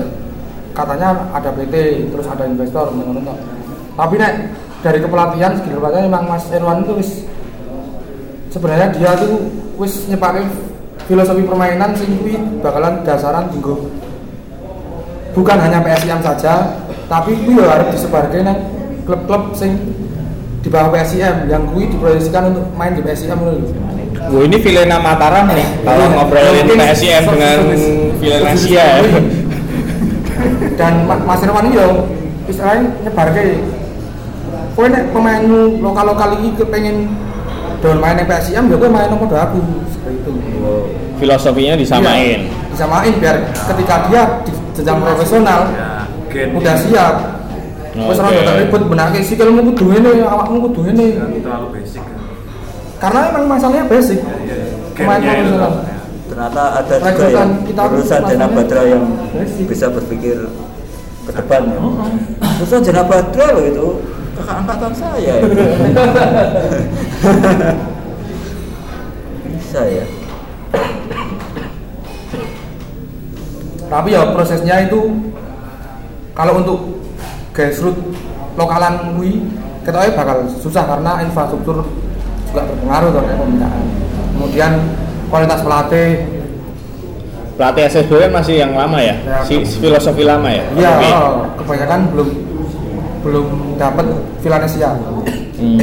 katanya 0.72 1.08
ada 1.36 1.50
PT 1.52 1.74
terus 2.08 2.24
ada 2.24 2.48
investor 2.48 2.88
tok. 2.88 3.38
Tapi 3.92 4.14
nek 4.16 4.32
dari 4.80 4.98
kepelatihan 5.04 5.52
skill 5.60 5.76
kepelatihan 5.76 6.08
memang 6.08 6.24
Mas 6.24 6.48
Erwan 6.48 6.88
itu 6.88 6.92
wis 6.96 7.10
sebenarnya 8.48 8.96
dia 8.96 9.12
tuh 9.20 9.44
wis 9.76 10.08
nyepake 10.08 10.71
filosofi 11.06 11.42
permainan 11.42 11.94
sing 11.94 12.18
kuwi 12.20 12.34
bakalan 12.60 13.02
dasaran 13.02 13.50
tinggo 13.50 13.90
bukan 15.32 15.58
hanya 15.58 15.80
PSIM 15.80 16.20
saja 16.20 16.76
tapi 17.08 17.36
kuwi 17.42 17.58
yo 17.58 17.66
harus 17.66 17.88
disebarkan 17.92 18.42
nang 18.44 18.58
klub-klub 19.04 19.52
sing 19.56 19.74
di 20.62 20.68
bawah 20.70 20.94
PSIM 20.94 21.50
yang 21.50 21.66
kuwi 21.74 21.90
diproyeksikan 21.90 22.54
untuk 22.54 22.66
main 22.78 22.94
di 22.94 23.02
PSIM 23.02 23.34
ngono 23.34 23.58
lho. 23.58 23.66
Wah 24.22 24.42
ini 24.46 24.54
Vilena 24.62 25.02
Mataram 25.02 25.50
nih. 25.50 25.66
Kalau 25.82 26.06
ngobrolin 26.14 26.62
Mungkin 26.62 26.78
PSIM 26.78 27.22
dengan 27.26 27.58
Vilena 28.22 28.52
ya. 28.54 28.88
dan 30.78 31.04
Ma- 31.06 31.22
Mas 31.26 31.42
Irwan 31.42 31.66
ini 31.68 31.76
yo 31.78 32.06
istilahnya 32.46 32.90
nyebar 33.02 33.28
ke 33.34 33.60
kowe 34.72 34.86
nek 34.88 35.04
pemain 35.12 35.42
lokal-lokal 35.78 36.38
iki 36.40 36.58
kepengen 36.58 37.12
don 37.82 37.98
main 37.98 38.14
di 38.14 38.24
PSIM 38.24 38.64
ya 38.70 38.76
kowe 38.78 38.88
main 38.88 39.08
nomor 39.10 39.26
aku 39.28 39.58
seperti 39.90 40.16
itu 40.16 40.32
Filosofinya 41.18 41.74
disamain. 41.74 42.46
Iya, 42.46 42.70
disamain 42.70 43.12
biar 43.18 43.36
ketika 43.52 43.94
dia 44.06 44.22
di 44.42 44.50
jenjang 44.74 44.98
profesional 44.98 45.60
ya 45.70 45.90
gen 46.30 46.48
udah 46.56 46.74
siap 46.78 47.14
wis 47.92 48.16
ora 48.16 48.26
Oke. 48.26 48.40
okay. 48.40 48.54
ribet 48.64 48.82
benake 48.88 49.18
sikilmu 49.20 49.60
kudu 49.70 49.84
ngene 49.92 50.10
awakmu 50.24 50.56
kudu 50.66 50.80
ngene 50.88 51.06
Jangan 51.12 51.38
terlalu 51.44 51.66
basic 51.76 52.02
kan. 52.02 52.18
karena 52.98 53.20
emang 53.28 53.44
masalahnya 53.46 53.84
basic 53.86 54.18
Ya, 54.22 54.56
pemain 54.96 55.20
profesional 55.20 55.72
ya. 55.82 55.96
Ternyata 56.32 56.62
ada 56.80 56.94
juga 56.96 57.26
yang 57.28 57.50
kita 57.68 57.82
masalahnya 57.84 58.24
Jana 58.32 58.46
Badra 58.48 58.82
yang 58.88 59.04
basic. 59.30 59.64
bisa 59.68 59.86
berpikir 59.92 60.36
ke 61.22 61.32
depan 61.36 61.60
ya. 61.68 61.78
Urusan 62.58 62.80
Jana 62.80 63.02
Badra 63.04 63.46
loh 63.52 63.64
itu 63.64 63.86
kakak 64.32 64.56
angkatan 64.64 64.92
saya 64.96 65.32
itu. 65.40 65.62
bisa 69.52 69.80
ya. 69.88 70.04
tapi 73.92 74.08
ya 74.16 74.22
prosesnya 74.32 74.88
itu 74.88 75.00
kalau 76.32 76.64
untuk 76.64 76.80
grassroots 77.52 78.00
lokalan 78.56 79.16
kui 79.16 79.44
ketoknya 79.84 80.16
bakal 80.16 80.36
susah 80.48 80.84
karena 80.88 81.20
infrastruktur 81.24 81.84
juga 82.48 82.62
berpengaruh 82.68 83.10
terhadap 83.12 83.36
pembinaan 83.40 83.84
kemudian 84.36 84.72
kualitas 85.28 85.60
pelatih 85.60 86.10
Pelatih 87.52 87.84
SSB 87.84 88.16
kan 88.16 88.32
masih 88.32 88.64
yang 88.64 88.72
lama 88.72 88.96
ya, 88.96 89.12
Ya, 89.28 89.44
si, 89.44 89.60
si 89.68 89.76
filosofi 89.76 90.24
lama 90.24 90.48
ya. 90.48 90.64
ya 90.72 90.92
oh, 91.20 91.44
kebanyakan 91.60 92.08
belum 92.08 92.28
belum 93.22 93.78
dapat 93.78 94.06
Villanesia 94.42 94.98
Hmm. 95.62 95.78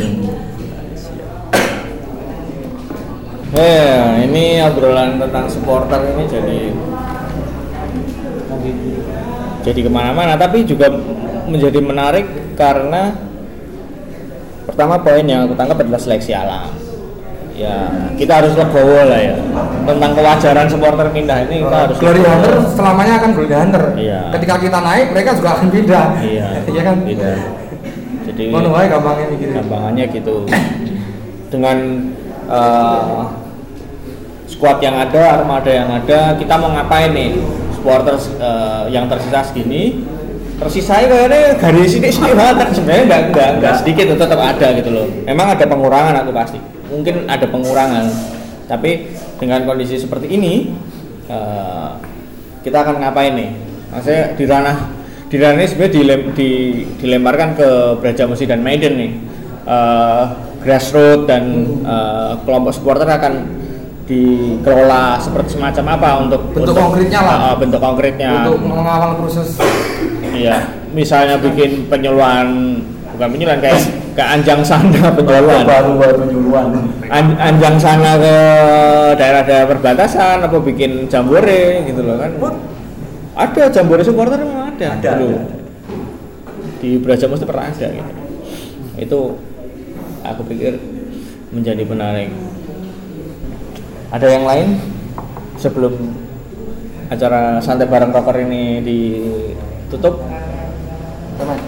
Eh, 3.56 4.28
ini 4.28 4.60
obrolan 4.60 5.16
tentang 5.24 5.48
supporter 5.48 6.04
ini 6.04 6.24
jadi 6.28 6.60
jadi 9.64 9.80
ke 9.88 9.92
mana-mana, 9.92 10.36
tapi 10.36 10.68
juga 10.68 10.92
menjadi 11.48 11.80
menarik 11.80 12.28
karena 12.60 13.16
pertama 14.68 15.00
poin 15.00 15.24
yang 15.24 15.48
aku 15.48 15.56
tangkap 15.56 15.80
adalah 15.80 16.02
seleksi 16.02 16.36
alam. 16.36 16.89
Ya, 17.60 17.92
kita 18.16 18.40
harus 18.40 18.56
legowo 18.56 19.04
lah 19.04 19.20
ya 19.20 19.36
tentang 19.84 20.16
kewajaran 20.16 20.64
supporter 20.66 21.12
pindah 21.12 21.44
ini 21.44 21.60
kita 21.60 21.78
harus 21.84 21.98
Glory 22.00 22.24
legowo. 22.24 22.32
Hunter 22.32 22.54
selamanya 22.72 23.14
akan 23.20 23.30
Glory 23.36 23.52
Hunter 23.54 23.84
Iya. 24.00 24.20
ketika 24.32 24.56
kita 24.58 24.80
naik 24.80 25.08
mereka 25.12 25.30
juga 25.36 25.50
akan 25.54 25.68
pindah 25.68 26.06
Iya, 26.24 26.48
iya 26.72 26.82
kan 26.82 26.96
beda. 27.04 27.32
Jadi 28.24 28.44
Ngono 28.48 28.68
wae 28.72 28.88
gampangnya 28.88 29.26
mikirnya. 29.28 29.56
gampangannya 29.60 30.06
gitu. 30.08 30.36
Dengan 31.50 31.78
eh, 32.48 33.22
squad 34.48 34.80
yang 34.80 34.96
ada, 34.96 35.24
armada 35.36 35.68
yang 35.68 35.90
ada, 35.92 36.40
kita 36.40 36.54
mau 36.56 36.72
ngapain 36.72 37.12
nih? 37.12 37.44
Supporter 37.76 38.16
eh, 38.40 38.84
yang 38.90 39.08
tersisa 39.08 39.44
segini, 39.44 40.08
tersisa 40.56 40.96
kayaknya 41.02 41.60
garis 41.60 41.92
ini 41.92 42.08
sini 42.08 42.32
banget. 42.32 42.72
Sebenarnya 42.72 43.04
nggak 43.04 43.22
nggak 43.34 43.50
nggak 43.60 43.74
sedikit, 43.76 44.16
tetap 44.16 44.40
ada 44.40 44.68
gitu 44.74 44.90
loh. 44.90 45.08
Emang 45.26 45.52
ada 45.52 45.66
pengurangan 45.66 46.16
aku 46.18 46.32
pasti. 46.32 46.60
Mungkin 46.90 47.30
ada 47.30 47.46
pengurangan, 47.46 48.06
tapi 48.66 49.14
dengan 49.38 49.64
kondisi 49.64 49.96
seperti 49.96 50.28
ini, 50.30 50.74
eh, 51.30 51.90
kita 52.62 52.82
akan 52.82 53.02
ngapain 53.02 53.34
nih? 53.34 53.50
Maksudnya 53.90 54.24
di 54.34 54.44
ranah 54.46 54.78
di 55.30 55.36
ranah 55.38 55.58
ini 55.62 55.68
sebenarnya 55.70 55.94
dilem, 55.94 56.22
di, 56.34 56.50
dilemparkan 56.98 57.50
ke 57.54 57.70
Brajamusi 58.02 58.50
dan 58.50 58.66
Maiden 58.66 58.94
nih. 58.98 59.12
Eh, 59.64 60.24
grassroots 60.60 61.24
dan 61.24 61.44
eh, 61.86 62.32
kelompok 62.44 62.74
supporter 62.74 63.08
akan 63.08 63.34
dikelola 64.10 65.22
seperti 65.22 65.54
semacam 65.54 65.86
apa 65.94 66.10
untuk 66.26 66.42
Bentuk 66.50 66.74
untuk- 66.74 66.82
konkretnya 66.82 67.20
lah. 67.22 67.38
Ah, 67.38 67.56
bentuk 67.56 67.78
konkretnya 67.78 68.32
untuk 68.50 68.58
mengawal 68.66 69.22
proses 69.22 69.54
iya 70.34 70.66
misalnya 70.98 71.38
bikin 71.38 71.86
penyuluhan 71.86 72.82
bukan 73.14 73.28
penyuluhan 73.30 73.62
kayak 73.62 73.78
ke 74.18 74.24
anjang 74.26 74.66
sana 74.66 75.14
penyuluhan 75.14 75.62
baru 75.62 75.92
baru 76.02 76.20
An- 77.10 77.38
anjang 77.38 77.78
sana 77.78 78.18
ke 78.18 78.36
daerah-daerah 79.18 79.68
perbatasan 79.70 80.42
apa 80.46 80.58
bikin 80.62 81.06
jambore 81.10 81.86
gitu 81.86 82.02
loh 82.02 82.18
kan? 82.18 82.32
Ada 83.40 83.72
jambore 83.72 84.04
supporter 84.04 84.42
memang 84.42 84.76
ada, 84.76 84.88
Ada, 85.00 85.10
dulu. 85.16 85.38
ada. 85.38 85.56
di 86.80 86.96
Braja 86.96 87.28
mesti 87.28 87.44
pernah 87.44 87.68
ada 87.68 87.88
gitu. 87.92 88.12
Itu 88.96 89.20
aku 90.24 90.42
pikir 90.48 90.80
menjadi 91.52 91.84
menarik. 91.84 92.32
Ada 94.10 94.28
yang 94.32 94.46
lain 94.48 94.68
sebelum 95.60 95.94
acara 97.12 97.60
santai 97.60 97.86
bareng 97.90 98.16
rocker 98.16 98.42
ini 98.48 98.80
ditutup? 98.82 100.24
Teman. 101.36 101.60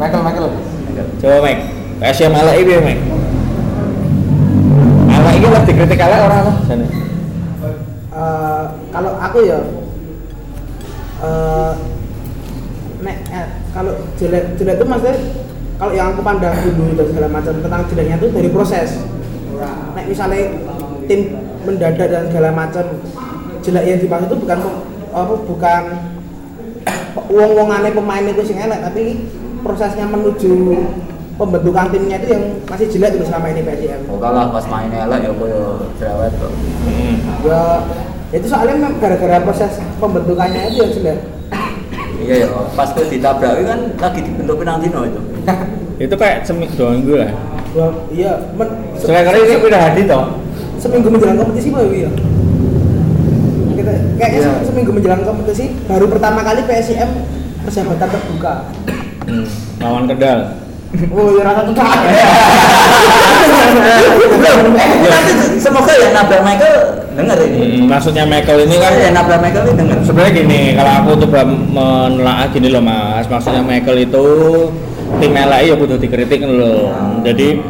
Michael 0.00 0.22
Michael. 0.24 0.48
Coba 1.20 1.36
Mike 1.42 1.83
PSM 2.00 2.32
ala 2.34 2.52
ini 2.58 2.74
Mike 2.82 3.02
ala 5.14 5.30
ini 5.34 5.46
lah 5.46 5.62
dikritik 5.62 6.00
ala 6.00 6.16
orang 6.26 6.40
apa? 6.46 6.52
Sana 6.66 7.04
Eh, 8.14 8.64
kalau 8.94 9.18
aku 9.18 9.42
ya 9.42 9.58
eh 11.18 11.72
nek 13.02 13.16
eh, 13.26 13.48
kalau 13.74 13.90
jelek 14.14 14.54
jelek 14.54 14.78
itu 14.78 14.86
maksudnya 14.86 15.18
kalau 15.74 15.90
yang 15.98 16.14
aku 16.14 16.22
pandang 16.22 16.54
dulu 16.62 16.94
dan 16.94 17.10
segala 17.10 17.28
macam 17.34 17.52
tentang 17.58 17.82
jeleknya 17.90 18.16
itu 18.22 18.28
dari 18.30 18.50
proses. 18.54 19.02
Nek 19.98 20.06
misalnya 20.06 20.46
tim 21.10 21.34
mendadak 21.66 22.06
dan 22.06 22.30
segala 22.30 22.54
macam 22.54 22.86
jelek 23.66 23.82
yang 23.82 23.98
dimaksud 23.98 24.28
itu 24.30 24.36
bukan 24.46 24.58
apa 25.10 25.34
bukan 25.34 25.82
uangannya 27.34 27.90
pemain 27.98 28.30
itu 28.30 28.42
sing 28.46 28.62
elek 28.62 28.78
tapi 28.78 29.26
prosesnya 29.66 30.06
menuju 30.06 30.54
pembentukan 31.34 31.90
timnya 31.90 32.16
itu 32.18 32.28
yang 32.30 32.44
masih 32.64 32.86
jelek 32.88 33.10
gitu 33.14 33.24
selama 33.26 33.46
ini 33.50 33.60
PSM 33.62 34.00
oh 34.06 34.18
kalah 34.22 34.54
pas 34.54 34.64
main 34.70 34.86
elek 34.88 35.20
ya 35.20 35.32
koyo 35.34 35.62
cerewet 35.98 36.32
kok. 36.38 36.52
Ya 37.42 37.62
itu 38.30 38.46
soalnya 38.46 38.74
memang 38.78 38.94
gara-gara 38.98 39.42
proses 39.42 39.72
pembentukannya 39.98 40.70
itu 40.70 40.76
yang 40.78 40.92
jelek. 40.94 41.18
Iya 42.14 42.34
ya 42.46 42.48
pas 42.72 42.88
kowe 42.94 43.04
ditabrak 43.04 43.52
kan 43.62 43.80
lagi 43.98 44.20
dibentuk 44.22 44.56
penalti 44.62 44.86
no 44.88 45.02
itu. 45.02 45.20
Itu 45.98 46.14
kayak 46.14 46.46
seminggu 46.46 46.74
dua 46.74 46.90
minggu 46.94 47.14
lah 47.18 47.30
ya, 47.74 47.86
iya 48.14 48.32
men, 48.54 48.70
se- 48.94 49.10
Soalnya 49.10 49.34
kali 49.34 49.38
ini 49.44 49.54
udah 49.58 49.80
hadir 49.82 50.04
toh. 50.06 50.24
Seminggu 50.78 51.10
menjelang 51.10 51.34
kompetisi 51.34 51.74
pak 51.74 51.82
ya? 51.90 52.10
Kita 53.74 53.92
kayaknya 54.14 54.40
se- 54.40 54.62
seminggu 54.70 54.90
menjelang 54.94 55.26
kompetisi 55.26 55.74
baru 55.90 56.06
pertama 56.06 56.46
kali 56.46 56.62
PSIM 56.62 57.10
persahabatan 57.66 58.08
terbuka. 58.08 58.54
Hmm. 59.26 59.46
lawan 59.80 60.04
Kendal 60.06 60.63
oh 61.10 61.28
ya 61.34 61.42
rasa 61.42 61.60
tuh 61.66 61.74
nanti 65.04 65.32
semoga 65.58 65.92
yang 65.94 66.12
nabrak 66.14 66.42
Michael 66.44 66.76
denger 67.14 67.38
ini. 67.46 67.58
Hmm, 67.58 67.82
maksudnya 67.90 68.24
Michael 68.26 68.58
ini 68.66 68.76
kan 68.78 68.92
yang 68.98 69.14
nabrak 69.14 69.40
Michael 69.42 69.64
ini 69.70 69.76
denger. 69.78 69.98
Sebenarnya 70.06 70.32
gini 70.34 70.60
kalau 70.74 70.92
aku 71.02 71.10
coba 71.26 71.40
menelaah 71.46 72.46
gini 72.50 72.68
loh 72.70 72.82
mas. 72.82 73.26
Maksudnya 73.30 73.62
Michael 73.62 73.98
itu 74.06 74.24
tim 75.22 75.34
LAI 75.34 75.70
ya 75.70 75.74
butuh 75.78 75.98
dikritik 76.00 76.42
loh 76.42 76.90
jadi 77.22 77.60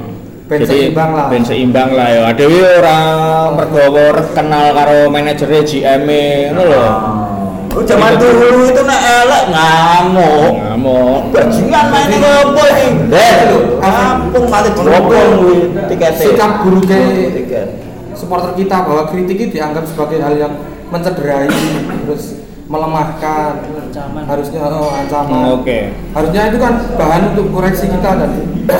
Ben 0.44 0.60
jadi 0.60 0.92
seimbang 0.92 1.10
lah. 1.16 1.26
ben 1.32 1.40
seimbang 1.40 1.90
lah 1.96 2.08
ya. 2.12 2.20
Ada 2.28 2.44
ya 2.44 2.68
orang 2.84 3.08
mergowo 3.56 4.06
kenal 4.36 4.76
karo 4.76 5.08
manajernya 5.08 5.62
GM 5.64 6.04
ngono 6.52 6.62
loh 6.68 6.92
Oh, 7.74 7.82
zaman 7.82 8.14
dulu 8.22 8.70
itu 8.70 8.82
nek 8.86 9.00
elek 9.02 9.44
ngamuk. 9.50 10.52
ngamuk. 10.62 11.20
Bajingan 11.34 11.84
main 11.90 12.06
ini 12.06 12.28
apa 12.30 12.64
ini? 12.70 12.86
Eh, 13.10 13.38
kampung 13.82 14.46
malah 14.46 14.70
dirobong 14.70 15.30
kuwi 15.42 15.56
tiketnya. 15.90 16.22
sikap 16.22 16.62
guru 16.62 16.78
ke 16.86 17.02
tiket. 17.34 17.68
supporter 18.14 18.54
kita 18.54 18.86
bahwa 18.86 19.10
kritik 19.10 19.36
itu 19.36 19.58
dianggap 19.58 19.90
sebagai 19.90 20.22
hal 20.22 20.38
yang 20.38 20.54
mencederai 20.94 21.50
terus 22.06 22.38
melemahkan. 22.70 23.66
Harusnya 24.22 24.70
oh, 24.70 24.94
ancaman. 24.94 25.34
Hmm, 25.34 25.54
oke. 25.58 25.78
Harusnya 26.14 26.42
itu 26.54 26.58
kan 26.62 26.74
bahan 26.94 27.22
untuk 27.34 27.50
koreksi 27.50 27.90
kita 27.90 28.10
dan 28.22 28.30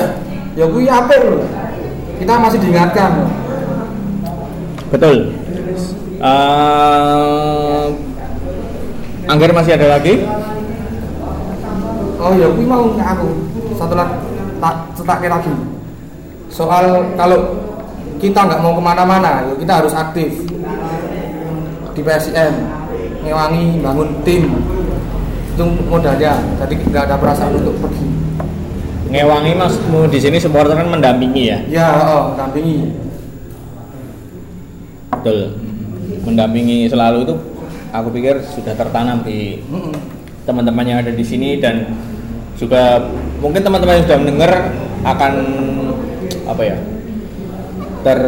ya 0.59 0.65
kuwi 0.71 0.87
apa 0.87 1.13
loh 1.19 1.43
kita 2.15 2.33
masih 2.39 2.63
diingatkan. 2.63 3.27
Betul. 4.87 5.35
Eh, 6.15 7.85
Angger 9.25 9.49
masih 9.49 9.73
ada 9.73 9.97
lagi? 9.97 10.21
Oh 12.21 12.33
ya 12.37 12.47
kuwi 12.53 12.65
mau 12.65 12.93
aku? 12.93 13.29
Satu 13.73 13.97
lagi 13.97 14.15
tak 14.61 14.75
cetaknya 14.93 15.29
lagi. 15.41 15.51
Soal 16.53 17.09
kalau 17.17 17.39
kita 18.21 18.39
nggak 18.45 18.61
mau 18.61 18.77
ke 18.77 18.81
mana-mana 18.81 19.43
ya 19.43 19.53
kita 19.59 19.73
harus 19.83 19.93
aktif 19.93 20.31
di 21.91 22.01
PSM 22.05 22.53
ngewangi 23.25 23.81
bangun 23.81 24.09
tim. 24.21 24.43
Itu 25.57 25.65
modalnya 25.89 26.37
jadi 26.61 26.73
nggak 26.85 27.03
ada 27.09 27.15
perasaan 27.17 27.57
untuk 27.57 27.75
pergi. 27.81 28.07
Ngewangi 29.09 29.51
masmu 29.57 30.05
di 30.05 30.19
sini 30.21 30.37
supporter 30.37 30.77
kan 30.77 30.85
mendampingi 30.85 31.43
ya? 31.49 31.57
Ya 31.65 31.87
oh 32.05 32.37
dampingi 32.37 32.93
betul. 35.11 35.57
Mendampingi 36.25 36.89
selalu 36.89 37.25
itu 37.25 37.35
aku 38.01 38.09
pikir 38.15 38.41
sudah 38.43 38.73
tertanam 38.75 39.23
di 39.23 39.61
teman-teman 40.45 40.85
yang 40.85 40.99
ada 41.01 41.11
di 41.11 41.25
sini 41.25 41.57
dan 41.57 41.89
juga 42.55 43.11
mungkin 43.43 43.61
teman-teman 43.61 43.99
yang 43.99 44.05
sudah 44.07 44.19
mendengar 44.21 44.51
akan 45.05 45.33
apa 46.45 46.61
ya 46.63 46.77
ter 48.05 48.19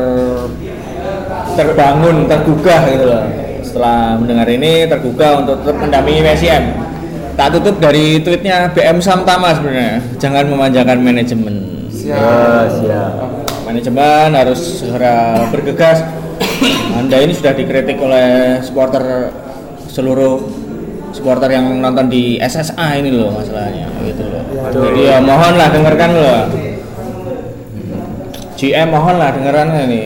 terbangun 1.53 2.26
tergugah 2.26 2.82
gitu 2.91 3.05
loh. 3.05 3.26
Setelah 3.61 4.15
mendengar 4.18 4.47
ini 4.47 4.88
tergugah 4.88 5.43
untuk 5.43 5.61
tetap 5.61 5.78
mendampingi 5.78 6.22
PSM 6.24 6.88
tak 7.38 7.53
tutup 7.53 7.78
dari 7.78 8.18
tweetnya 8.18 8.74
BM 8.74 8.97
Samtama 8.97 9.53
sebenarnya. 9.53 10.01
Jangan 10.18 10.49
memanjakan 10.49 10.97
manajemen. 11.05 11.55
Siap. 11.93 12.18
Ya, 12.18 12.65
siap. 12.65 13.13
manajemen 13.61 14.34
harus 14.34 14.82
segera 14.82 15.45
bergegas. 15.53 16.01
Anda 16.97 17.22
ini 17.22 17.38
sudah 17.38 17.53
dikritik 17.53 18.01
oleh 18.01 18.57
supporter 18.65 19.30
seluruh 19.97 20.37
supporter 21.09 21.49
yang 21.49 21.81
nonton 21.81 22.05
di 22.05 22.37
SSA 22.37 23.01
ini 23.01 23.09
loh 23.09 23.33
masalahnya 23.33 23.89
gitu 24.05 24.29
loh. 24.29 24.45
Jadi 24.69 25.01
ya 25.09 25.17
mohonlah 25.17 25.73
dengarkan 25.73 26.09
loh. 26.13 26.41
GM 28.53 28.93
mohonlah 28.93 29.33
dengarkan 29.33 29.89
ini. 29.89 30.01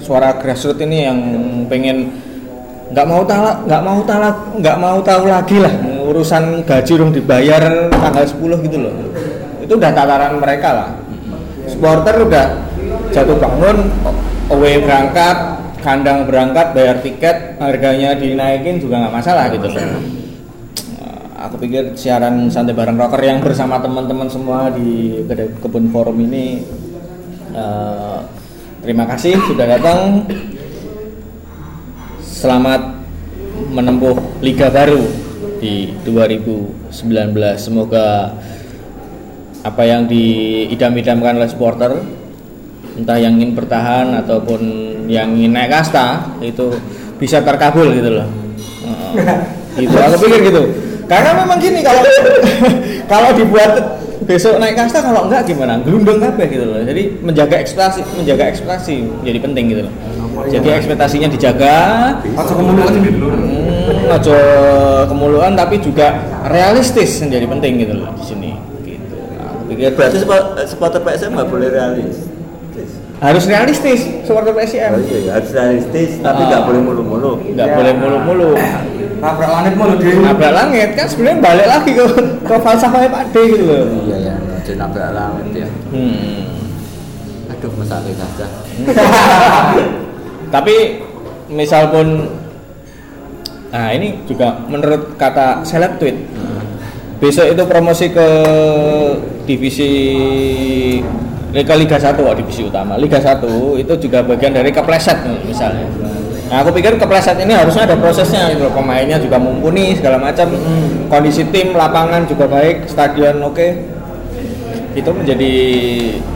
Suara 0.00 0.40
grassroots 0.40 0.80
ini 0.80 1.04
yang 1.04 1.18
pengen 1.68 2.16
nggak 2.88 3.04
mau 3.04 3.20
tahu 3.28 3.66
nggak 3.68 3.82
mau 3.82 4.00
tahu 4.06 4.20
nggak 4.62 4.76
mau 4.78 4.98
tahu 5.02 5.22
lagi 5.26 5.58
lah 5.58 5.74
urusan 6.06 6.62
gaji 6.62 6.92
dong 6.94 7.10
dibayar 7.10 7.92
tanggal 7.92 8.24
10 8.24 8.64
gitu 8.64 8.76
loh. 8.80 8.94
Itu 9.60 9.76
udah 9.76 9.92
tataran 9.92 10.40
mereka 10.40 10.68
lah. 10.72 10.88
Supporter 11.68 12.24
udah 12.24 12.46
jatuh 13.12 13.36
bangun 13.36 13.90
away 14.48 14.80
berangkat 14.80 15.55
kandang 15.86 16.26
berangkat 16.26 16.74
bayar 16.74 16.98
tiket 16.98 17.62
harganya 17.62 18.18
dinaikin 18.18 18.82
juga 18.82 19.06
nggak 19.06 19.14
masalah 19.14 19.46
gitu 19.54 19.70
Eh, 19.70 21.22
aku 21.38 21.62
pikir 21.62 21.94
siaran 21.94 22.50
santai 22.50 22.74
bareng 22.74 22.98
rocker 22.98 23.22
yang 23.22 23.38
bersama 23.38 23.78
teman-teman 23.78 24.26
semua 24.26 24.66
di 24.74 25.22
kebun 25.62 25.94
forum 25.94 26.18
ini 26.26 26.66
eh, 27.54 28.18
terima 28.82 29.06
kasih 29.06 29.38
sudah 29.46 29.66
datang. 29.78 30.26
Selamat 32.18 32.82
menempuh 33.70 34.42
liga 34.42 34.68
baru 34.74 35.06
di 35.62 35.94
2019 36.02 36.92
semoga 37.56 38.34
apa 39.64 39.82
yang 39.86 40.04
diidam-idamkan 40.10 41.40
oleh 41.40 41.48
supporter 41.48 41.96
entah 42.96 43.16
yang 43.16 43.40
ingin 43.40 43.56
bertahan 43.56 44.12
ataupun 44.20 44.60
yang 45.06 45.32
ingin 45.34 45.54
naik 45.54 45.70
kasta 45.72 46.26
itu 46.42 46.74
bisa 47.16 47.40
terkabul 47.40 47.90
gitu 47.94 48.10
loh 48.20 48.28
Heeh. 49.16 49.40
gitu 49.80 49.96
aku 49.96 50.16
pikir 50.26 50.40
gitu 50.52 50.62
karena 51.06 51.30
memang 51.42 51.58
gini 51.62 51.80
kalau 51.80 52.02
kalau 53.12 53.30
dibuat 53.34 53.72
besok 54.26 54.58
naik 54.58 54.74
kasta 54.74 55.00
kalau 55.00 55.30
enggak 55.30 55.46
gimana 55.46 55.78
gelundung 55.86 56.18
kabeh 56.18 56.46
gitu 56.50 56.64
loh 56.66 56.82
jadi 56.82 57.02
menjaga 57.22 57.56
ekspektasi 57.62 58.00
menjaga 58.18 58.44
ekspektasi 58.50 59.06
jadi 59.22 59.38
penting 59.38 59.64
gitu 59.70 59.82
loh 59.86 59.94
jadi 60.44 60.68
ekspektasinya 60.78 61.28
dijaga 61.32 61.76
Ojo 62.36 62.52
kemuluan. 62.54 62.92
Hmm, 62.92 64.14
ojo 64.20 64.38
kemuluan 65.08 65.52
tapi 65.56 65.80
juga 65.80 66.20
realistis 66.46 67.24
yang 67.24 67.32
jadi 67.40 67.46
penting 67.48 67.72
gitu 67.80 67.94
loh 67.96 68.12
di 68.20 68.24
sini 68.24 68.50
gitu. 68.84 69.16
Nah, 69.16 69.56
aku 69.56 69.62
pikir 69.72 69.90
Berarti 69.96 70.18
supporter 70.68 71.00
PSM 71.00 71.32
nggak 71.34 71.48
boleh 71.48 71.68
realis. 71.72 72.28
Harus 73.16 73.44
realistis 73.44 74.00
supporter 74.22 74.52
PSM 74.52 74.92
Oh 74.92 75.00
iya, 75.00 75.32
harus 75.32 75.50
realistis 75.50 76.20
tapi 76.20 76.36
Ah. 76.38 76.46
nggak 76.46 76.62
boleh 76.64 76.80
mulu-mulu. 76.82 77.32
nggak 77.46 77.68
boleh 77.70 77.92
mulu-mulu 77.94 78.50
Nabrak 79.16 79.48
langit 79.50 79.72
mulu 79.74 79.94
deh. 79.96 80.12
nabrak 80.14 80.52
langit 80.52 80.88
kan 80.92 81.06
sebenarnya 81.06 81.38
balik 81.40 81.66
lagi 81.66 81.90
ke 81.90 82.04
ke 82.44 82.54
falsafahnya 82.54 83.08
Pak 83.08 83.22
D 83.30 83.36
gitu 83.48 83.64
loh 83.64 83.84
Iya 84.04 84.16
ya, 84.22 84.34
aja 84.36 84.72
nabrak 84.76 85.10
langit 85.10 85.46
ya. 85.56 85.68
hmm. 85.88 86.44
Aduh, 87.48 87.72
masalah 87.74 88.04
saja. 88.20 88.46
tapi 90.46 91.00
misal 91.48 91.88
pun 91.88 92.28
nah 93.66 93.88
ini 93.90 94.20
juga 94.24 94.60
menurut 94.62 95.16
kata 95.16 95.60
seleb 95.62 95.96
tweet 95.96 96.16
besok 97.16 97.48
itu 97.48 97.62
promosi 97.64 98.06
ke 98.08 98.28
divisi 99.42 99.92
Liga 101.56 101.72
Liga 101.72 101.96
1 101.96 102.20
oh, 102.20 102.36
divisi 102.36 102.68
utama. 102.68 103.00
Liga 103.00 103.16
1 103.16 103.40
itu 103.80 103.92
juga 103.96 104.20
bagian 104.20 104.52
dari 104.52 104.68
kepleset 104.68 105.16
misalnya. 105.48 105.88
Nah 106.46 106.62
aku 106.62 106.70
pikir 106.76 107.00
kepleset 107.00 107.40
ini 107.40 107.56
harusnya 107.56 107.88
ada 107.88 107.96
prosesnya 107.96 108.52
gitu 108.52 108.68
pemainnya 108.70 109.16
juga 109.16 109.40
mumpuni 109.40 109.96
segala 109.96 110.20
macam. 110.20 110.52
Kondisi 111.08 111.48
tim 111.48 111.72
lapangan 111.72 112.28
juga 112.28 112.44
baik 112.44 112.84
stadion 112.86 113.40
oke. 113.40 113.66
Itu 114.92 115.10
menjadi 115.16 115.52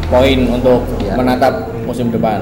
poin 0.09 0.41
untuk 0.49 0.89
Ya. 1.05 1.17
menatap 1.17 1.69
musim 1.85 2.09
depan. 2.09 2.41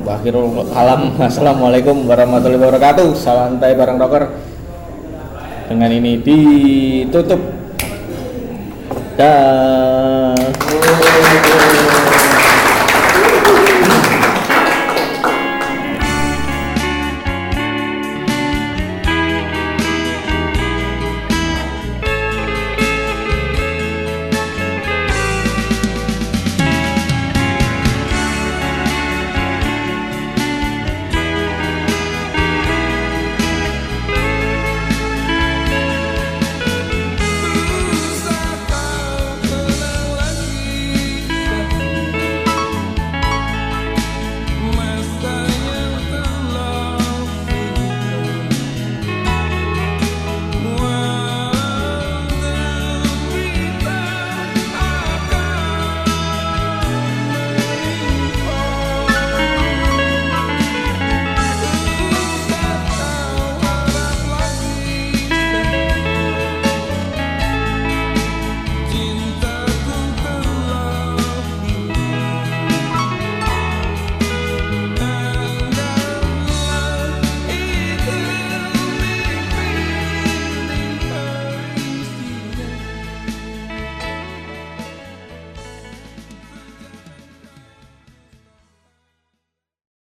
Wakhirul 0.00 0.72
alam 0.72 1.12
Assalamualaikum 1.20 2.08
warahmatullahi 2.08 2.64
wabarakatuh. 2.64 3.12
Santai 3.12 3.76
bareng 3.76 4.00
rocker. 4.00 4.24
Dengan 5.68 5.90
ini 5.92 6.16
ditutup. 6.18 7.38
Dah 9.20 10.32